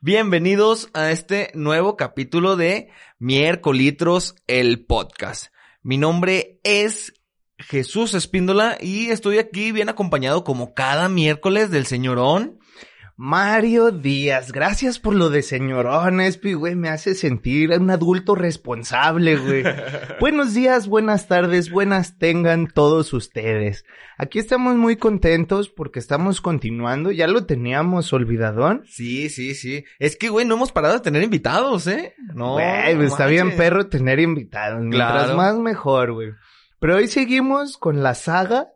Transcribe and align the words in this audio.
bienvenidos 0.00 0.90
a 0.92 1.10
este 1.10 1.50
nuevo 1.54 1.96
capítulo 1.96 2.56
de 2.56 2.90
Miércolitros, 3.18 4.36
el 4.46 4.84
podcast. 4.84 5.52
Mi 5.82 5.98
nombre 5.98 6.60
es 6.62 7.14
Jesús 7.58 8.14
Espíndola 8.14 8.78
y 8.80 9.10
estoy 9.10 9.38
aquí 9.38 9.72
bien 9.72 9.88
acompañado 9.88 10.44
como 10.44 10.72
cada 10.74 11.08
miércoles 11.08 11.70
del 11.70 11.86
señorón. 11.86 12.60
Mario 13.20 13.90
Díaz, 13.90 14.52
gracias 14.52 15.00
por 15.00 15.12
lo 15.12 15.28
de 15.28 15.42
señorón, 15.42 16.20
Espi, 16.20 16.52
güey, 16.52 16.76
me 16.76 16.88
hace 16.88 17.16
sentir 17.16 17.72
un 17.72 17.90
adulto 17.90 18.36
responsable, 18.36 19.34
güey. 19.34 19.64
Buenos 20.20 20.54
días, 20.54 20.86
buenas 20.86 21.26
tardes, 21.26 21.68
buenas 21.68 22.16
tengan 22.16 22.68
todos 22.68 23.12
ustedes. 23.12 23.84
Aquí 24.18 24.38
estamos 24.38 24.76
muy 24.76 24.94
contentos 24.98 25.68
porque 25.68 25.98
estamos 25.98 26.40
continuando, 26.40 27.10
ya 27.10 27.26
lo 27.26 27.44
teníamos 27.44 28.12
olvidadón. 28.12 28.84
Sí, 28.86 29.28
sí, 29.30 29.56
sí. 29.56 29.84
Es 29.98 30.14
que, 30.14 30.28
güey, 30.28 30.46
no 30.46 30.54
hemos 30.54 30.70
parado 30.70 30.94
de 30.94 31.00
tener 31.00 31.24
invitados, 31.24 31.88
¿eh? 31.88 32.14
No. 32.36 32.52
Güey, 32.52 33.04
está 33.04 33.26
bien 33.26 33.56
perro 33.56 33.88
tener 33.88 34.20
invitados, 34.20 34.78
mientras 34.80 35.24
Claro. 35.24 35.36
más 35.36 35.56
mejor, 35.58 36.12
güey. 36.12 36.28
Pero 36.78 36.94
hoy 36.94 37.08
seguimos 37.08 37.78
con 37.78 38.04
la 38.04 38.14
saga. 38.14 38.68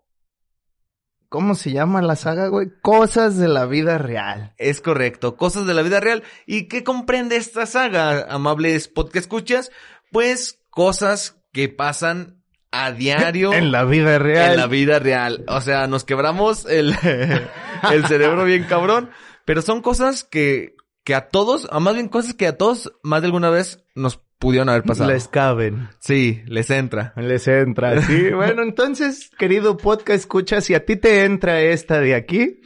¿Cómo 1.33 1.55
se 1.55 1.73
llama 1.73 2.03
la 2.03 2.15
saga, 2.15 2.49
güey? 2.49 2.69
Cosas 2.83 3.39
de 3.39 3.49
la 3.49 3.65
vida 3.65 3.97
real. 3.97 4.53
Es 4.59 4.83
correcto, 4.83 5.39
cosas 5.39 5.67
de 5.67 5.73
la 5.73 5.81
vida 5.81 5.99
real. 5.99 6.25
¿Y 6.45 6.69
qué 6.69 6.85
comprende 6.85 7.37
esta 7.37 7.65
saga, 7.65 8.27
amables 8.29 8.89
podcast 8.89 9.25
escuchas? 9.25 9.73
Pues 10.11 10.61
cosas 10.69 11.43
que 11.51 11.71
pasan 11.71 12.45
a 12.71 12.91
diario 12.91 13.51
En 13.55 13.73
la 13.73 13.85
vida 13.85 14.19
real. 14.19 14.51
en 14.51 14.57
la 14.59 14.67
vida 14.67 14.99
real. 14.99 15.47
O 15.49 15.63
sea, 15.63 15.87
nos 15.87 16.05
quebramos 16.05 16.67
el, 16.67 16.95
el 17.91 18.07
cerebro 18.09 18.45
bien 18.45 18.65
cabrón, 18.65 19.09
pero 19.47 19.63
son 19.63 19.81
cosas 19.81 20.25
que, 20.25 20.77
que 21.03 21.15
a 21.15 21.31
todos, 21.31 21.67
a 21.71 21.81
más 21.81 21.95
bien 21.95 22.09
cosas 22.11 22.35
que 22.35 22.47
a 22.47 22.59
todos 22.59 22.93
más 23.03 23.23
de 23.23 23.29
alguna 23.29 23.49
vez 23.49 23.83
nos 23.95 24.21
pudieron 24.43 24.69
haber 24.69 24.83
pasado. 24.83 25.09
Les 25.13 25.29
caben. 25.29 25.89
Sí, 26.01 26.43
les 26.47 26.69
entra. 26.71 27.13
Les 27.17 27.47
entra, 27.47 28.03
sí. 28.03 28.31
Bueno, 28.35 28.63
entonces, 28.65 29.31
querido 29.39 29.77
podcast, 29.77 30.19
escucha, 30.19 30.61
si 30.61 30.75
a 30.75 30.85
ti 30.85 30.97
te 30.97 31.25
entra 31.25 31.61
esta 31.61 32.01
de 32.01 32.17
aquí 32.17 32.61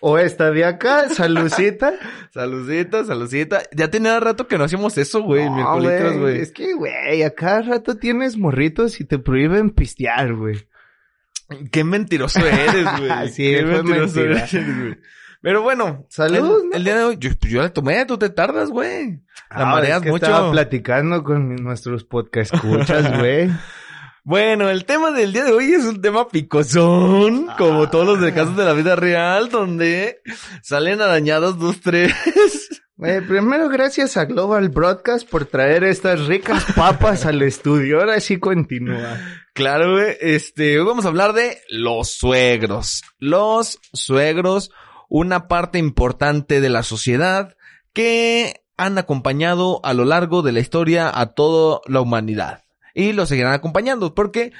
o 0.00 0.18
esta 0.18 0.52
de 0.52 0.64
acá, 0.64 1.08
saludcita. 1.12 1.94
Saludcita, 2.32 3.04
saludcita. 3.04 3.62
Ya 3.74 3.90
tenía 3.90 4.20
rato 4.20 4.46
que 4.46 4.56
no 4.56 4.64
hacíamos 4.64 4.96
eso, 4.98 5.20
güey, 5.22 5.50
No, 5.50 5.80
güey. 5.80 6.40
Es 6.40 6.52
que, 6.52 6.74
güey, 6.74 7.24
a 7.24 7.30
cada 7.34 7.62
rato 7.62 7.96
tienes 7.96 8.36
morritos 8.36 9.00
y 9.00 9.04
te 9.04 9.18
prohíben 9.18 9.70
pistear, 9.70 10.32
güey. 10.32 10.68
Qué 11.72 11.82
mentiroso 11.82 12.38
eres, 12.38 12.86
güey. 12.98 13.28
Sí, 13.32 13.52
Qué 13.52 13.62
mentiroso 13.62 14.20
mentira. 14.20 14.44
eres, 14.44 14.78
güey. 14.78 14.96
Pero 15.46 15.62
bueno, 15.62 16.04
Salud, 16.10 16.64
el, 16.72 16.82
día 16.82 16.96
de 16.96 17.04
hoy, 17.04 17.16
yo, 17.20 17.30
yo 17.42 17.62
la 17.62 17.72
tomé, 17.72 18.04
tú 18.04 18.18
te 18.18 18.30
tardas, 18.30 18.68
güey. 18.68 19.20
La 19.48 19.58
Ah, 19.62 19.66
mareas 19.66 19.98
es 19.98 20.02
que 20.02 20.10
mucho. 20.10 20.26
Estaba 20.26 20.50
platicando 20.50 21.22
con 21.22 21.54
nuestros 21.54 22.02
podcast 22.02 22.52
escuchas, 22.52 23.16
güey. 23.16 23.48
Bueno, 24.24 24.68
el 24.70 24.84
tema 24.86 25.12
del 25.12 25.32
día 25.32 25.44
de 25.44 25.52
hoy 25.52 25.72
es 25.72 25.84
un 25.84 26.00
tema 26.02 26.26
picosón, 26.26 27.46
como 27.56 27.88
todos 27.90 28.04
los 28.08 28.20
de 28.20 28.30
Ah. 28.30 28.34
casos 28.34 28.56
de 28.56 28.64
la 28.64 28.72
vida 28.72 28.96
real, 28.96 29.50
donde 29.50 30.20
salen 30.62 31.00
arañados 31.00 31.60
dos, 31.60 31.80
tres. 31.80 32.12
Primero, 32.96 33.68
gracias 33.68 34.16
a 34.16 34.24
Global 34.24 34.68
Broadcast 34.70 35.30
por 35.30 35.44
traer 35.44 35.84
estas 35.84 36.26
ricas 36.26 36.64
papas 36.74 37.24
al 37.24 37.40
estudio. 37.42 38.00
Ahora 38.00 38.18
sí 38.18 38.40
continúa. 38.40 39.16
Claro, 39.54 39.92
güey. 39.92 40.16
Este, 40.20 40.80
hoy 40.80 40.84
vamos 40.86 41.04
a 41.04 41.08
hablar 41.08 41.32
de 41.32 41.58
los 41.68 42.10
suegros. 42.10 43.04
Los 43.20 43.78
suegros, 43.92 44.72
una 45.08 45.48
parte 45.48 45.78
importante 45.78 46.60
de 46.60 46.68
la 46.68 46.82
sociedad 46.82 47.56
que 47.92 48.64
han 48.76 48.98
acompañado 48.98 49.80
a 49.84 49.94
lo 49.94 50.04
largo 50.04 50.42
de 50.42 50.52
la 50.52 50.60
historia 50.60 51.10
a 51.12 51.34
toda 51.34 51.80
la 51.86 52.00
humanidad. 52.00 52.64
Y 52.94 53.12
lo 53.12 53.26
seguirán 53.26 53.52
acompañando 53.52 54.14
porque 54.14 54.52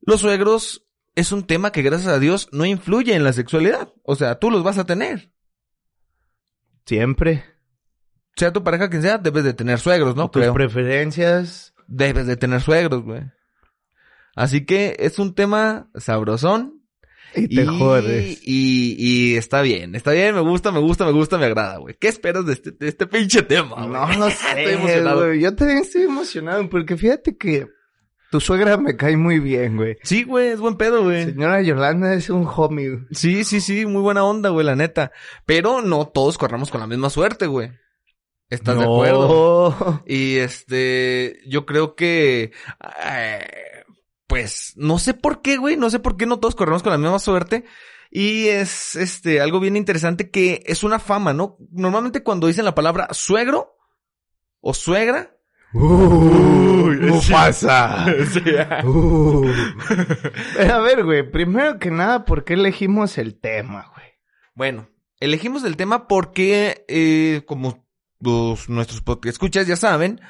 los 0.00 0.20
suegros 0.20 0.86
es 1.14 1.32
un 1.32 1.46
tema 1.46 1.72
que 1.72 1.82
gracias 1.82 2.12
a 2.12 2.18
Dios 2.18 2.48
no 2.52 2.64
influye 2.64 3.14
en 3.14 3.24
la 3.24 3.32
sexualidad. 3.32 3.92
O 4.02 4.16
sea, 4.16 4.38
tú 4.38 4.50
los 4.50 4.62
vas 4.62 4.78
a 4.78 4.84
tener. 4.84 5.32
Siempre. 6.84 7.44
Sea 8.36 8.52
tu 8.52 8.62
pareja 8.62 8.90
quien 8.90 9.02
sea, 9.02 9.18
debes 9.18 9.44
de 9.44 9.54
tener 9.54 9.78
suegros, 9.78 10.14
¿no? 10.14 10.30
Tus 10.30 10.42
Creo. 10.42 10.54
preferencias. 10.54 11.74
Debes 11.88 12.26
de 12.26 12.36
tener 12.36 12.60
suegros, 12.60 13.02
güey. 13.02 13.22
Así 14.34 14.66
que 14.66 14.96
es 14.98 15.18
un 15.18 15.34
tema 15.34 15.90
sabrosón. 15.94 16.75
Y 17.50 17.54
te 17.54 17.66
jodes. 17.66 18.40
Y, 18.42 18.96
y 18.98 19.36
está 19.36 19.60
bien, 19.62 19.94
está 19.94 20.12
bien, 20.12 20.34
me 20.34 20.40
gusta, 20.40 20.72
me 20.72 20.80
gusta, 20.80 21.04
me 21.04 21.12
gusta, 21.12 21.38
me 21.38 21.46
agrada, 21.46 21.76
güey. 21.78 21.94
¿Qué 22.00 22.08
esperas 22.08 22.46
de 22.46 22.54
este, 22.54 22.70
de 22.72 22.88
este 22.88 23.06
pinche 23.06 23.42
tema, 23.42 23.76
güey? 23.76 23.88
No 23.88 24.06
lo 24.18 24.26
Estoy 24.28 24.54
sé, 24.54 24.72
emocionado. 24.72 25.26
güey. 25.26 25.40
Yo 25.40 25.54
también 25.54 25.78
estoy 25.80 26.02
emocionado 26.02 26.68
porque 26.70 26.96
fíjate 26.96 27.36
que 27.36 27.66
tu 28.30 28.40
suegra 28.40 28.76
me 28.76 28.96
cae 28.96 29.16
muy 29.16 29.38
bien, 29.38 29.76
güey. 29.76 29.96
Sí, 30.02 30.24
güey, 30.24 30.48
es 30.48 30.58
buen 30.60 30.76
pedo, 30.76 31.04
güey. 31.04 31.24
Señora 31.26 31.62
Yolanda 31.62 32.12
es 32.14 32.28
un 32.30 32.46
homie. 32.56 32.98
Sí, 33.12 33.44
sí, 33.44 33.60
sí, 33.60 33.86
muy 33.86 34.02
buena 34.02 34.24
onda, 34.24 34.48
güey, 34.50 34.66
la 34.66 34.74
neta. 34.74 35.12
Pero 35.44 35.80
no 35.82 36.06
todos 36.08 36.36
corramos 36.38 36.70
con 36.70 36.80
la 36.80 36.86
misma 36.86 37.08
suerte, 37.10 37.46
güey. 37.46 37.70
¿Estás 38.50 38.76
de 38.78 38.84
No. 38.84 38.94
acuerdo? 38.94 40.02
Y 40.06 40.36
este, 40.38 41.38
yo 41.48 41.66
creo 41.66 41.94
que, 41.96 42.52
eh, 43.04 43.46
pues, 44.26 44.72
no 44.76 44.98
sé 44.98 45.14
por 45.14 45.42
qué, 45.42 45.56
güey, 45.56 45.76
no 45.76 45.90
sé 45.90 45.98
por 45.98 46.16
qué 46.16 46.26
no 46.26 46.38
todos 46.38 46.54
corremos 46.54 46.82
con 46.82 46.92
la 46.92 46.98
misma 46.98 47.18
suerte. 47.18 47.64
Y 48.10 48.46
es, 48.46 48.96
este, 48.96 49.40
algo 49.40 49.60
bien 49.60 49.76
interesante 49.76 50.30
que 50.30 50.62
es 50.66 50.84
una 50.84 50.98
fama, 50.98 51.32
¿no? 51.32 51.56
Normalmente 51.72 52.22
cuando 52.22 52.46
dicen 52.46 52.64
la 52.64 52.74
palabra 52.74 53.08
suegro 53.12 53.76
o 54.60 54.74
suegra, 54.74 55.36
Uy. 55.72 56.96
Sí. 58.32 58.40
Pero 60.56 60.74
a 60.74 60.80
ver, 60.80 61.04
güey, 61.04 61.30
primero 61.30 61.78
que 61.78 61.90
nada, 61.90 62.24
¿por 62.24 62.44
qué 62.44 62.54
elegimos 62.54 63.18
el 63.18 63.38
tema, 63.38 63.90
güey? 63.94 64.06
Bueno, 64.54 64.88
elegimos 65.20 65.64
el 65.64 65.76
tema 65.76 66.08
porque, 66.08 66.84
eh, 66.88 67.42
como 67.46 67.86
los, 68.20 68.68
nuestros 68.68 69.02
escuchas 69.24 69.66
ya 69.66 69.76
saben, 69.76 70.20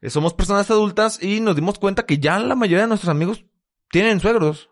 eh, 0.00 0.10
somos 0.10 0.34
personas 0.34 0.70
adultas 0.70 1.22
y 1.22 1.40
nos 1.40 1.54
dimos 1.56 1.78
cuenta 1.78 2.04
que 2.04 2.18
ya 2.18 2.38
la 2.38 2.54
mayoría 2.54 2.82
de 2.82 2.88
nuestros 2.88 3.10
amigos 3.10 3.45
tienen 3.90 4.20
suegros. 4.20 4.70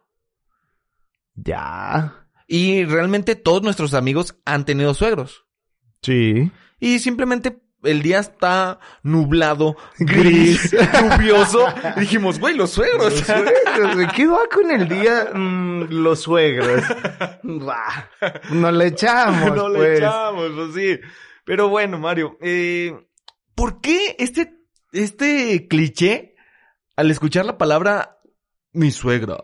Ya. 1.34 2.26
Y 2.46 2.84
realmente 2.84 3.36
todos 3.36 3.62
nuestros 3.62 3.94
amigos 3.94 4.36
han 4.44 4.64
tenido 4.64 4.94
suegros. 4.94 5.44
Sí. 6.02 6.50
Y 6.78 6.98
simplemente 6.98 7.64
el 7.84 8.02
día 8.02 8.18
está 8.18 8.78
nublado, 9.02 9.76
gris, 9.98 10.72
lluvioso. 10.92 11.66
Y 11.96 12.00
dijimos, 12.00 12.38
güey, 12.38 12.54
los 12.54 12.70
suegros. 12.70 13.12
Los 13.12 13.20
suegros, 13.20 13.94
güey. 13.94 14.08
¿Qué 14.08 14.26
va 14.26 14.40
con 14.52 14.70
el 14.70 14.88
día? 14.88 15.30
Mm, 15.32 15.84
los 15.90 16.20
suegros. 16.20 16.82
Bah, 17.46 18.10
no 18.50 18.70
le 18.72 18.86
echamos, 18.86 19.54
no 19.54 19.68
le 19.68 19.78
pues. 19.78 19.98
echamos, 19.98 20.50
pues 20.54 20.74
sí. 20.74 21.00
Pero 21.44 21.68
bueno, 21.68 21.98
Mario, 21.98 22.38
eh, 22.40 22.94
¿por 23.54 23.82
qué 23.82 24.16
este, 24.18 24.54
este 24.92 25.68
cliché 25.68 26.36
al 26.96 27.10
escuchar 27.10 27.44
la 27.44 27.58
palabra 27.58 28.18
mi 28.74 28.90
suegra 28.90 29.38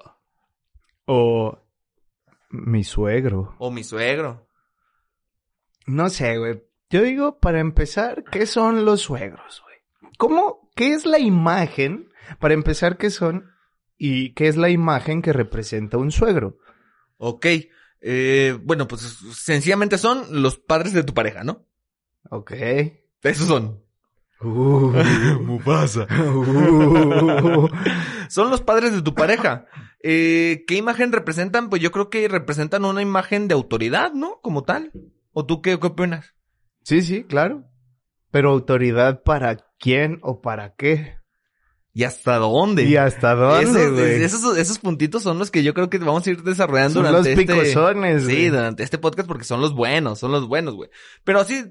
O 1.06 1.58
mi 2.50 2.84
suegro. 2.84 3.54
o 3.58 3.70
mi 3.70 3.84
suegro? 3.84 4.46
No 5.86 6.08
sé, 6.10 6.36
güey. 6.38 6.62
Yo 6.90 7.02
digo, 7.02 7.38
para 7.38 7.60
empezar, 7.60 8.24
¿qué 8.24 8.46
son 8.46 8.84
los 8.84 9.00
suegros, 9.02 9.62
güey? 9.64 10.10
¿Cómo? 10.18 10.70
¿Qué 10.74 10.92
es 10.92 11.06
la 11.06 11.18
imagen? 11.18 12.12
Para 12.38 12.54
empezar, 12.54 12.96
¿qué 12.98 13.10
son? 13.10 13.50
¿Y 13.96 14.34
qué 14.34 14.48
es 14.48 14.56
la 14.56 14.68
imagen 14.70 15.22
que 15.22 15.32
representa 15.32 15.96
un 15.98 16.10
suegro? 16.10 16.58
Ok, 17.18 17.46
eh, 18.00 18.58
bueno, 18.62 18.88
pues 18.88 19.02
sencillamente 19.34 19.98
son 19.98 20.42
los 20.42 20.58
padres 20.58 20.92
de 20.92 21.04
tu 21.04 21.14
pareja, 21.14 21.44
¿no? 21.44 21.66
Ok. 22.30 22.52
Esos 23.22 23.46
son. 23.46 23.82
Uh, 24.42 24.92
Mufasa. 25.42 26.06
uh. 26.10 27.68
Son 28.28 28.50
los 28.50 28.60
padres 28.62 28.92
de 28.92 29.02
tu 29.02 29.14
pareja. 29.14 29.66
Eh, 30.02 30.64
¿Qué 30.66 30.76
imagen 30.76 31.12
representan? 31.12 31.68
Pues 31.68 31.82
yo 31.82 31.90
creo 31.90 32.08
que 32.10 32.26
representan 32.28 32.84
una 32.84 33.02
imagen 33.02 33.48
de 33.48 33.54
autoridad, 33.54 34.12
¿no? 34.12 34.40
Como 34.42 34.62
tal. 34.62 34.92
¿O 35.32 35.44
tú 35.44 35.60
qué, 35.60 35.78
qué 35.78 35.86
opinas? 35.88 36.34
Sí, 36.84 37.02
sí, 37.02 37.24
claro. 37.24 37.64
Pero 38.30 38.50
autoridad 38.50 39.22
para 39.22 39.58
quién 39.78 40.18
o 40.22 40.40
para 40.40 40.74
qué. 40.74 41.18
¿Y 41.92 42.04
hasta 42.04 42.36
dónde? 42.36 42.84
¿Y 42.84 42.96
hasta 42.96 43.34
dónde, 43.34 43.64
esos, 43.64 43.92
güey? 43.92 44.22
esos, 44.22 44.56
esos 44.56 44.78
puntitos 44.78 45.24
son 45.24 45.38
los 45.40 45.50
que 45.50 45.64
yo 45.64 45.74
creo 45.74 45.90
que 45.90 45.98
vamos 45.98 46.24
a 46.24 46.30
ir 46.30 46.42
desarrollando 46.44 46.94
Son 46.94 47.02
los 47.02 47.24
durante 47.24 47.32
este... 47.32 47.52
picosones, 47.52 48.22
Sí, 48.22 48.32
güey. 48.32 48.48
durante 48.48 48.84
este 48.84 48.96
podcast 48.98 49.26
porque 49.26 49.42
son 49.44 49.60
los 49.60 49.74
buenos, 49.74 50.20
son 50.20 50.30
los 50.30 50.46
buenos, 50.46 50.74
güey. 50.76 50.88
Pero 51.24 51.40
así, 51.40 51.64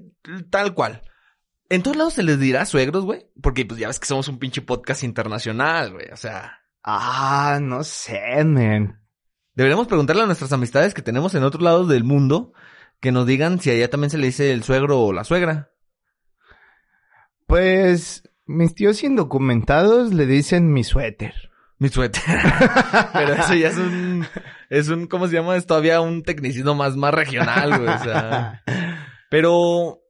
tal 0.50 0.74
cual. 0.74 1.02
En 1.70 1.82
todos 1.82 1.96
lados 1.96 2.12
se 2.14 2.22
les 2.22 2.38
dirá 2.38 2.66
suegros, 2.66 3.04
güey. 3.04 3.26
Porque 3.40 3.64
pues 3.64 3.80
ya 3.80 3.86
ves 3.88 3.98
que 3.98 4.06
somos 4.06 4.28
un 4.28 4.38
pinche 4.38 4.60
podcast 4.60 5.02
internacional, 5.04 5.92
güey. 5.92 6.10
O 6.12 6.16
sea, 6.16 6.60
Ah, 6.82 7.58
no 7.60 7.84
sé, 7.84 8.42
man. 8.44 9.00
deberíamos 9.54 9.86
preguntarle 9.86 10.22
a 10.22 10.26
nuestras 10.26 10.52
amistades 10.52 10.94
que 10.94 11.02
tenemos 11.02 11.34
en 11.34 11.42
otros 11.44 11.62
lados 11.62 11.88
del 11.88 12.04
mundo 12.04 12.52
que 13.00 13.12
nos 13.12 13.26
digan 13.26 13.60
si 13.60 13.70
allá 13.70 13.88
también 13.90 14.10
se 14.10 14.16
le 14.18 14.26
dice 14.28 14.52
el 14.52 14.62
suegro 14.62 14.98
o 15.00 15.12
la 15.12 15.24
suegra. 15.24 15.70
Pues 17.46 18.22
mis 18.46 18.74
tíos 18.74 19.02
indocumentados 19.02 20.12
le 20.14 20.26
dicen 20.26 20.72
mi 20.72 20.84
suéter. 20.84 21.34
Mi 21.78 21.88
suéter. 21.88 22.22
Pero 23.12 23.34
eso 23.34 23.54
ya 23.54 23.68
es 23.68 23.76
un, 23.78 24.26
es 24.68 24.88
un, 24.88 25.06
¿cómo 25.06 25.28
se 25.28 25.34
llama? 25.34 25.56
Es 25.56 25.66
todavía 25.66 26.00
un 26.00 26.22
tecnicismo 26.22 26.74
más, 26.74 26.96
más 26.96 27.12
regional, 27.14 27.78
güey. 27.78 27.88
O 27.88 27.98
sea, 27.98 28.62
pero, 29.30 30.00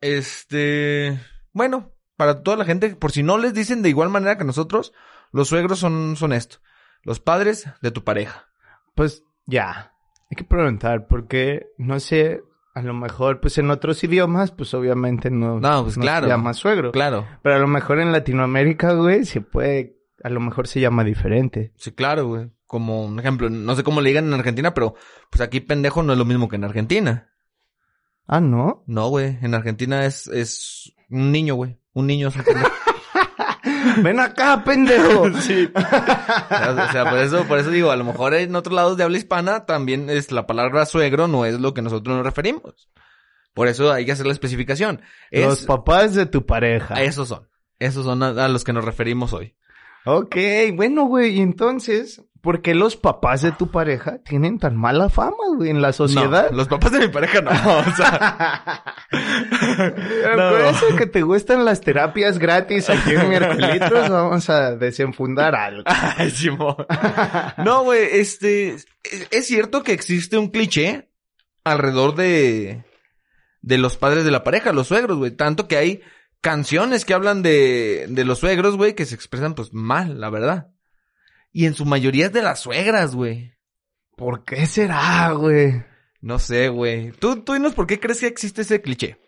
este, 0.00 1.18
bueno, 1.52 1.92
para 2.16 2.42
toda 2.42 2.56
la 2.56 2.64
gente, 2.64 2.94
por 2.96 3.12
si 3.12 3.22
no 3.22 3.38
les 3.38 3.54
dicen 3.54 3.82
de 3.82 3.88
igual 3.88 4.10
manera 4.10 4.38
que 4.38 4.44
nosotros, 4.44 4.92
los 5.32 5.48
suegros 5.48 5.78
son, 5.78 6.16
son 6.16 6.32
esto. 6.32 6.58
Los 7.02 7.20
padres 7.20 7.68
de 7.80 7.90
tu 7.90 8.04
pareja. 8.04 8.48
Pues 8.94 9.22
ya, 9.46 9.92
hay 10.30 10.36
que 10.36 10.44
preguntar 10.44 11.06
porque 11.06 11.68
no 11.78 12.00
sé, 12.00 12.42
a 12.74 12.82
lo 12.82 12.92
mejor 12.94 13.40
pues 13.40 13.56
en 13.58 13.70
otros 13.70 14.02
idiomas 14.04 14.50
pues 14.50 14.74
obviamente 14.74 15.30
no, 15.30 15.60
No, 15.60 15.84
pues 15.84 15.96
claro. 15.96 16.26
se 16.26 16.32
llama 16.32 16.54
suegro. 16.54 16.92
Claro. 16.92 17.26
Pero 17.42 17.56
a 17.56 17.58
lo 17.58 17.68
mejor 17.68 18.00
en 18.00 18.12
Latinoamérica, 18.12 18.92
güey, 18.94 19.24
se 19.24 19.40
puede, 19.40 19.96
a 20.22 20.28
lo 20.28 20.40
mejor 20.40 20.66
se 20.66 20.80
llama 20.80 21.04
diferente. 21.04 21.72
Sí, 21.76 21.92
claro, 21.92 22.26
güey. 22.26 22.50
Como 22.66 23.04
un 23.04 23.18
ejemplo, 23.18 23.48
no 23.48 23.74
sé 23.76 23.82
cómo 23.82 24.00
le 24.02 24.10
digan 24.10 24.26
en 24.26 24.34
Argentina, 24.34 24.74
pero 24.74 24.94
pues 25.30 25.40
aquí 25.40 25.60
pendejo 25.60 26.02
no 26.02 26.12
es 26.12 26.18
lo 26.18 26.26
mismo 26.26 26.48
que 26.48 26.56
en 26.56 26.64
Argentina. 26.64 27.30
Ah, 28.28 28.40
¿no? 28.40 28.84
No, 28.86 29.08
güey. 29.08 29.38
En 29.42 29.54
Argentina 29.54 30.04
es, 30.04 30.26
es 30.28 30.92
un 31.10 31.32
niño, 31.32 31.54
güey. 31.54 31.78
Un 31.94 32.06
niño 32.06 32.28
es 32.28 32.36
un 32.36 32.42
pendejo. 32.44 32.68
Ven 34.02 34.20
acá, 34.20 34.62
pendejo. 34.64 35.30
Sí. 35.40 35.68
o 35.74 36.92
sea, 36.92 37.06
por 37.10 37.18
eso, 37.18 37.44
por 37.44 37.58
eso 37.58 37.70
digo, 37.70 37.90
a 37.90 37.96
lo 37.96 38.04
mejor 38.04 38.34
en 38.34 38.54
otros 38.54 38.74
lados 38.74 38.96
de 38.96 39.04
habla 39.04 39.16
hispana 39.18 39.66
también 39.66 40.10
es 40.10 40.30
la 40.30 40.46
palabra 40.46 40.84
suegro 40.86 41.26
no 41.26 41.44
es 41.44 41.58
lo 41.58 41.74
que 41.74 41.82
nosotros 41.82 42.16
nos 42.16 42.24
referimos. 42.24 42.88
Por 43.54 43.66
eso 43.66 43.92
hay 43.92 44.04
que 44.04 44.12
hacer 44.12 44.26
la 44.26 44.32
especificación. 44.32 45.00
Es, 45.30 45.46
Los 45.46 45.64
papás 45.64 46.14
de 46.14 46.26
tu 46.26 46.46
pareja. 46.46 47.02
esos 47.02 47.28
son. 47.28 47.48
Esos 47.78 48.04
son 48.04 48.22
a, 48.22 48.28
a 48.44 48.48
los 48.48 48.62
que 48.62 48.72
nos 48.72 48.84
referimos 48.84 49.32
hoy. 49.32 49.56
Ok, 50.10 50.36
bueno, 50.72 51.04
güey, 51.04 51.36
y 51.36 51.40
entonces, 51.40 52.22
¿por 52.40 52.62
qué 52.62 52.74
los 52.74 52.96
papás 52.96 53.42
de 53.42 53.52
tu 53.52 53.70
pareja 53.70 54.22
tienen 54.22 54.58
tan 54.58 54.74
mala 54.74 55.10
fama, 55.10 55.36
güey, 55.54 55.68
en 55.68 55.82
la 55.82 55.92
sociedad? 55.92 56.50
No, 56.50 56.56
los 56.56 56.66
papás 56.66 56.92
de 56.92 57.00
mi 57.00 57.08
pareja 57.08 57.42
no. 57.42 57.50
O 57.78 57.92
sea, 57.94 58.82
No. 60.34 60.50
Por 60.50 60.60
eso 60.62 60.96
que 60.96 61.04
te 61.04 61.20
gustan 61.20 61.66
las 61.66 61.82
terapias 61.82 62.38
gratis 62.38 62.88
aquí 62.88 63.16
en 63.16 63.28
Miércoles, 63.28 63.90
vamos 64.10 64.48
a 64.48 64.76
desenfundar 64.76 65.54
algo. 65.54 65.82
Ay. 65.84 66.32
No, 67.58 67.84
güey, 67.84 68.08
este, 68.12 68.70
es, 68.70 68.86
es 69.30 69.46
cierto 69.46 69.82
que 69.82 69.92
existe 69.92 70.38
un 70.38 70.48
cliché 70.48 71.10
alrededor 71.64 72.14
de, 72.14 72.82
de 73.60 73.76
los 73.76 73.98
padres 73.98 74.24
de 74.24 74.30
la 74.30 74.42
pareja, 74.42 74.72
los 74.72 74.86
suegros, 74.86 75.18
güey. 75.18 75.32
Tanto 75.32 75.68
que 75.68 75.76
hay 75.76 76.00
canciones 76.40 77.04
que 77.04 77.14
hablan 77.14 77.42
de, 77.42 78.06
de 78.08 78.24
los 78.24 78.38
suegros, 78.38 78.76
güey, 78.76 78.94
que 78.94 79.04
se 79.06 79.14
expresan 79.14 79.54
pues 79.54 79.72
mal, 79.72 80.20
la 80.20 80.30
verdad. 80.30 80.68
Y 81.52 81.66
en 81.66 81.74
su 81.74 81.84
mayoría 81.84 82.26
es 82.26 82.32
de 82.32 82.42
las 82.42 82.60
suegras, 82.60 83.14
güey. 83.14 83.54
¿Por 84.16 84.44
qué 84.44 84.66
será, 84.66 85.30
güey? 85.32 85.82
No 86.20 86.38
sé, 86.38 86.68
güey. 86.68 87.12
Tú, 87.12 87.42
tú 87.42 87.52
dinos 87.54 87.74
por 87.74 87.86
qué 87.86 88.00
crees 88.00 88.20
que 88.20 88.26
existe 88.26 88.62
ese 88.62 88.80
cliché. 88.82 89.18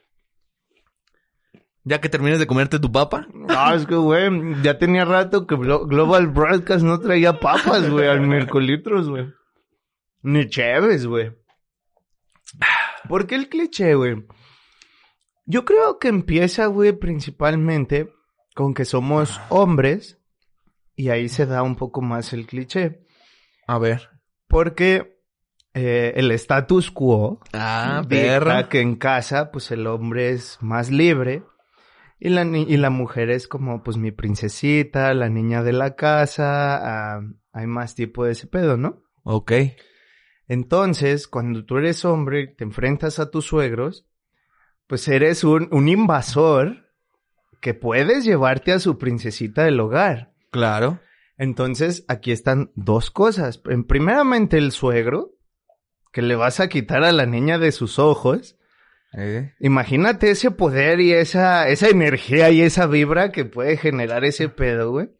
Ya 1.84 2.00
que 2.00 2.08
termines 2.10 2.38
de 2.38 2.46
comerte 2.46 2.78
tu 2.78 2.92
papa. 2.92 3.26
No, 3.32 3.74
es 3.74 3.86
que, 3.86 3.94
güey, 3.94 4.28
ya 4.62 4.78
tenía 4.78 5.04
rato 5.04 5.46
que 5.46 5.54
Glo- 5.56 5.88
Global 5.88 6.26
Broadcast 6.28 6.84
no 6.84 7.00
traía 7.00 7.40
papas, 7.40 7.88
güey, 7.88 8.06
al 8.08 8.20
Mercolitros, 8.20 9.08
güey. 9.08 9.32
Ni 10.22 10.46
chéves, 10.48 11.06
güey. 11.06 11.32
¿Por 13.08 13.26
qué 13.26 13.36
el 13.36 13.48
cliché, 13.48 13.94
güey? 13.94 14.26
Yo 15.50 15.64
creo 15.64 15.98
que 15.98 16.08
empieza, 16.08 16.66
güey, 16.66 16.92
principalmente 16.92 18.12
con 18.54 18.72
que 18.74 18.84
somos 18.84 19.40
hombres 19.48 20.18
y 20.94 21.08
ahí 21.08 21.28
se 21.28 21.46
da 21.46 21.62
un 21.62 21.74
poco 21.76 22.02
más 22.02 22.32
el 22.32 22.46
cliché. 22.46 23.06
A 23.66 23.78
ver. 23.78 24.08
Porque 24.46 25.18
eh, 25.74 26.12
el 26.16 26.30
status 26.32 26.90
quo 26.90 27.40
Ah, 27.52 28.02
perra. 28.08 28.68
que 28.68 28.80
en 28.80 28.96
casa, 28.96 29.50
pues 29.50 29.70
el 29.70 29.86
hombre 29.86 30.30
es 30.30 30.58
más 30.60 30.90
libre 30.90 31.42
y 32.18 32.28
la, 32.28 32.44
ni- 32.44 32.64
y 32.68 32.76
la 32.76 32.90
mujer 32.90 33.30
es 33.30 33.48
como, 33.48 33.82
pues 33.82 33.96
mi 33.96 34.12
princesita, 34.12 35.14
la 35.14 35.28
niña 35.28 35.62
de 35.62 35.72
la 35.72 35.96
casa, 35.96 37.16
ah, 37.16 37.22
hay 37.52 37.66
más 37.66 37.94
tipo 37.94 38.24
de 38.24 38.32
ese 38.32 38.46
pedo, 38.46 38.76
¿no? 38.76 39.02
Ok. 39.24 39.52
Entonces, 40.48 41.28
cuando 41.28 41.64
tú 41.64 41.78
eres 41.78 42.04
hombre 42.04 42.40
y 42.42 42.54
te 42.56 42.64
enfrentas 42.64 43.18
a 43.20 43.30
tus 43.30 43.46
suegros, 43.46 44.06
pues 44.90 45.06
eres 45.06 45.44
un, 45.44 45.68
un 45.70 45.86
invasor 45.88 46.90
que 47.60 47.74
puedes 47.74 48.24
llevarte 48.24 48.72
a 48.72 48.80
su 48.80 48.98
princesita 48.98 49.62
del 49.62 49.78
hogar. 49.78 50.32
Claro. 50.50 50.98
Entonces, 51.38 52.04
aquí 52.08 52.32
están 52.32 52.72
dos 52.74 53.12
cosas. 53.12 53.62
En- 53.66 53.84
Primeramente, 53.84 54.58
el 54.58 54.72
suegro, 54.72 55.30
que 56.12 56.22
le 56.22 56.34
vas 56.34 56.58
a 56.58 56.68
quitar 56.68 57.04
a 57.04 57.12
la 57.12 57.24
niña 57.24 57.58
de 57.58 57.70
sus 57.70 58.00
ojos. 58.00 58.56
Eh. 59.16 59.52
Imagínate 59.60 60.32
ese 60.32 60.50
poder 60.50 60.98
y 60.98 61.12
esa, 61.12 61.68
esa 61.68 61.88
energía 61.88 62.50
y 62.50 62.60
esa 62.62 62.88
vibra 62.88 63.30
que 63.30 63.44
puede 63.44 63.76
generar 63.76 64.24
ese 64.24 64.48
pedo, 64.48 64.90
güey. 64.90 65.10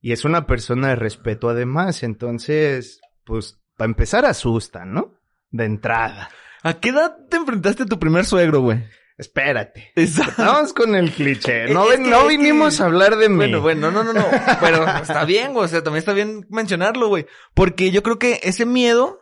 Y 0.00 0.12
es 0.12 0.24
una 0.24 0.46
persona 0.46 0.90
de 0.90 0.96
respeto 0.96 1.48
además. 1.48 2.04
Entonces, 2.04 3.00
pues, 3.24 3.60
para 3.76 3.86
empezar 3.90 4.24
asusta, 4.24 4.84
¿no? 4.84 5.14
De 5.50 5.64
entrada. 5.64 6.30
¿A 6.64 6.74
qué 6.80 6.88
edad 6.88 7.14
te 7.30 7.36
enfrentaste 7.36 7.84
a 7.84 7.86
tu 7.86 7.98
primer 8.00 8.24
suegro, 8.24 8.60
güey? 8.62 8.82
Espérate. 9.16 9.92
Exacto. 9.94 10.42
Vamos 10.42 10.72
con 10.72 10.96
el 10.96 11.12
cliché. 11.12 11.68
No, 11.72 11.84
Es 11.84 11.90
ven- 11.90 12.04
que- 12.04 12.10
no 12.10 12.16
es 12.16 12.22
que- 12.22 12.28
vinimos 12.36 12.80
a 12.80 12.86
hablar 12.86 13.16
de 13.16 13.28
mí. 13.28 13.36
Bueno, 13.36 13.60
bueno, 13.60 13.90
no, 13.92 14.02
no, 14.02 14.12
no. 14.12 14.24
Pero 14.60 14.84
está 15.02 15.24
bien, 15.24 15.52
güey. 15.52 15.66
O 15.66 15.68
sea, 15.68 15.84
también 15.84 16.00
está 16.00 16.12
bien 16.14 16.46
mencionarlo, 16.50 17.06
güey. 17.08 17.26
Porque 17.54 17.92
yo 17.92 18.02
creo 18.02 18.18
que 18.18 18.40
ese 18.42 18.66
miedo, 18.66 19.20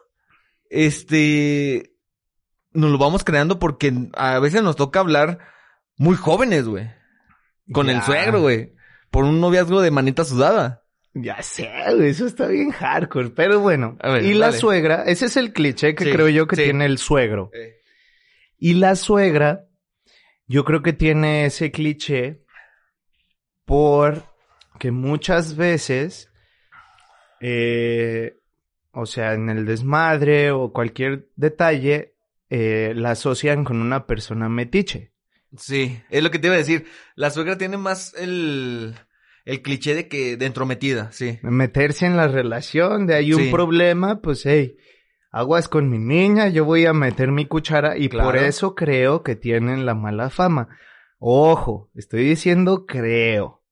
este, 0.70 1.92
nos 2.72 2.90
lo 2.90 2.98
vamos 2.98 3.24
creando 3.24 3.58
porque 3.58 3.92
a 4.14 4.38
veces 4.38 4.62
nos 4.62 4.76
toca 4.76 5.00
hablar 5.00 5.38
muy 5.96 6.16
jóvenes, 6.16 6.66
güey. 6.66 6.90
Con 7.72 7.90
el 7.90 8.02
suegro, 8.02 8.40
güey. 8.40 8.72
Por 9.10 9.24
un 9.24 9.40
noviazgo 9.40 9.80
de 9.82 9.90
manita 9.90 10.24
sudada. 10.24 10.81
Ya 11.14 11.42
sé, 11.42 11.70
güey, 11.94 12.08
eso 12.10 12.26
está 12.26 12.46
bien 12.46 12.70
hardcore. 12.70 13.30
Pero 13.30 13.60
bueno, 13.60 13.96
ver, 14.02 14.24
y 14.24 14.32
la 14.34 14.46
dale. 14.46 14.58
suegra, 14.58 15.04
ese 15.04 15.26
es 15.26 15.36
el 15.36 15.52
cliché 15.52 15.94
que 15.94 16.04
Sí, 16.04 16.10
creo 16.12 16.28
yo 16.28 16.46
que 16.46 16.56
sí. 16.56 16.62
tiene 16.64 16.86
el 16.86 16.98
suegro. 16.98 17.50
Y 18.58 18.74
la 18.74 18.96
suegra, 18.96 19.66
yo 20.46 20.64
creo 20.64 20.82
que 20.82 20.92
tiene 20.92 21.44
ese 21.46 21.70
cliché 21.70 22.42
por 23.64 24.22
que 24.78 24.90
muchas 24.90 25.56
veces, 25.56 26.30
eh, 27.40 28.38
o 28.92 29.06
sea, 29.06 29.34
en 29.34 29.48
el 29.50 29.66
desmadre 29.66 30.50
o 30.50 30.72
cualquier 30.72 31.28
detalle, 31.36 32.14
eh, 32.50 32.92
la 32.96 33.12
asocian 33.12 33.64
con 33.64 33.80
una 33.80 34.06
persona 34.06 34.48
metiche. 34.48 35.12
Sí, 35.56 36.00
es 36.10 36.22
lo 36.22 36.30
que 36.30 36.38
te 36.38 36.46
iba 36.46 36.54
a 36.54 36.58
decir. 36.58 36.86
La 37.14 37.30
suegra 37.30 37.58
tiene 37.58 37.76
más 37.76 38.14
el, 38.14 38.94
el 39.44 39.62
cliché 39.62 39.94
de 39.94 40.08
que, 40.08 40.36
de 40.36 40.46
entrometida, 40.46 41.10
sí. 41.12 41.38
meterse 41.42 42.06
en 42.06 42.16
la 42.16 42.28
relación, 42.28 43.06
de 43.06 43.14
ahí 43.14 43.32
un 43.32 43.44
Sí. 43.44 43.50
problema, 43.50 44.20
pues 44.20 44.42
hey, 44.44 44.76
aguas 45.30 45.68
con 45.68 45.88
mi 45.90 45.98
niña, 45.98 46.48
yo 46.48 46.64
voy 46.64 46.86
a 46.86 46.92
meter 46.92 47.32
mi 47.32 47.46
cuchara 47.46 47.96
y 47.98 48.08
por 48.08 48.36
eso 48.36 48.74
creo 48.74 49.22
que 49.22 49.34
tienen 49.36 49.84
la 49.86 49.94
mala 49.94 50.30
fama. 50.30 50.68
Ojo, 51.18 51.90
estoy 51.94 52.24
diciendo 52.24 52.84
creo. 52.86 53.62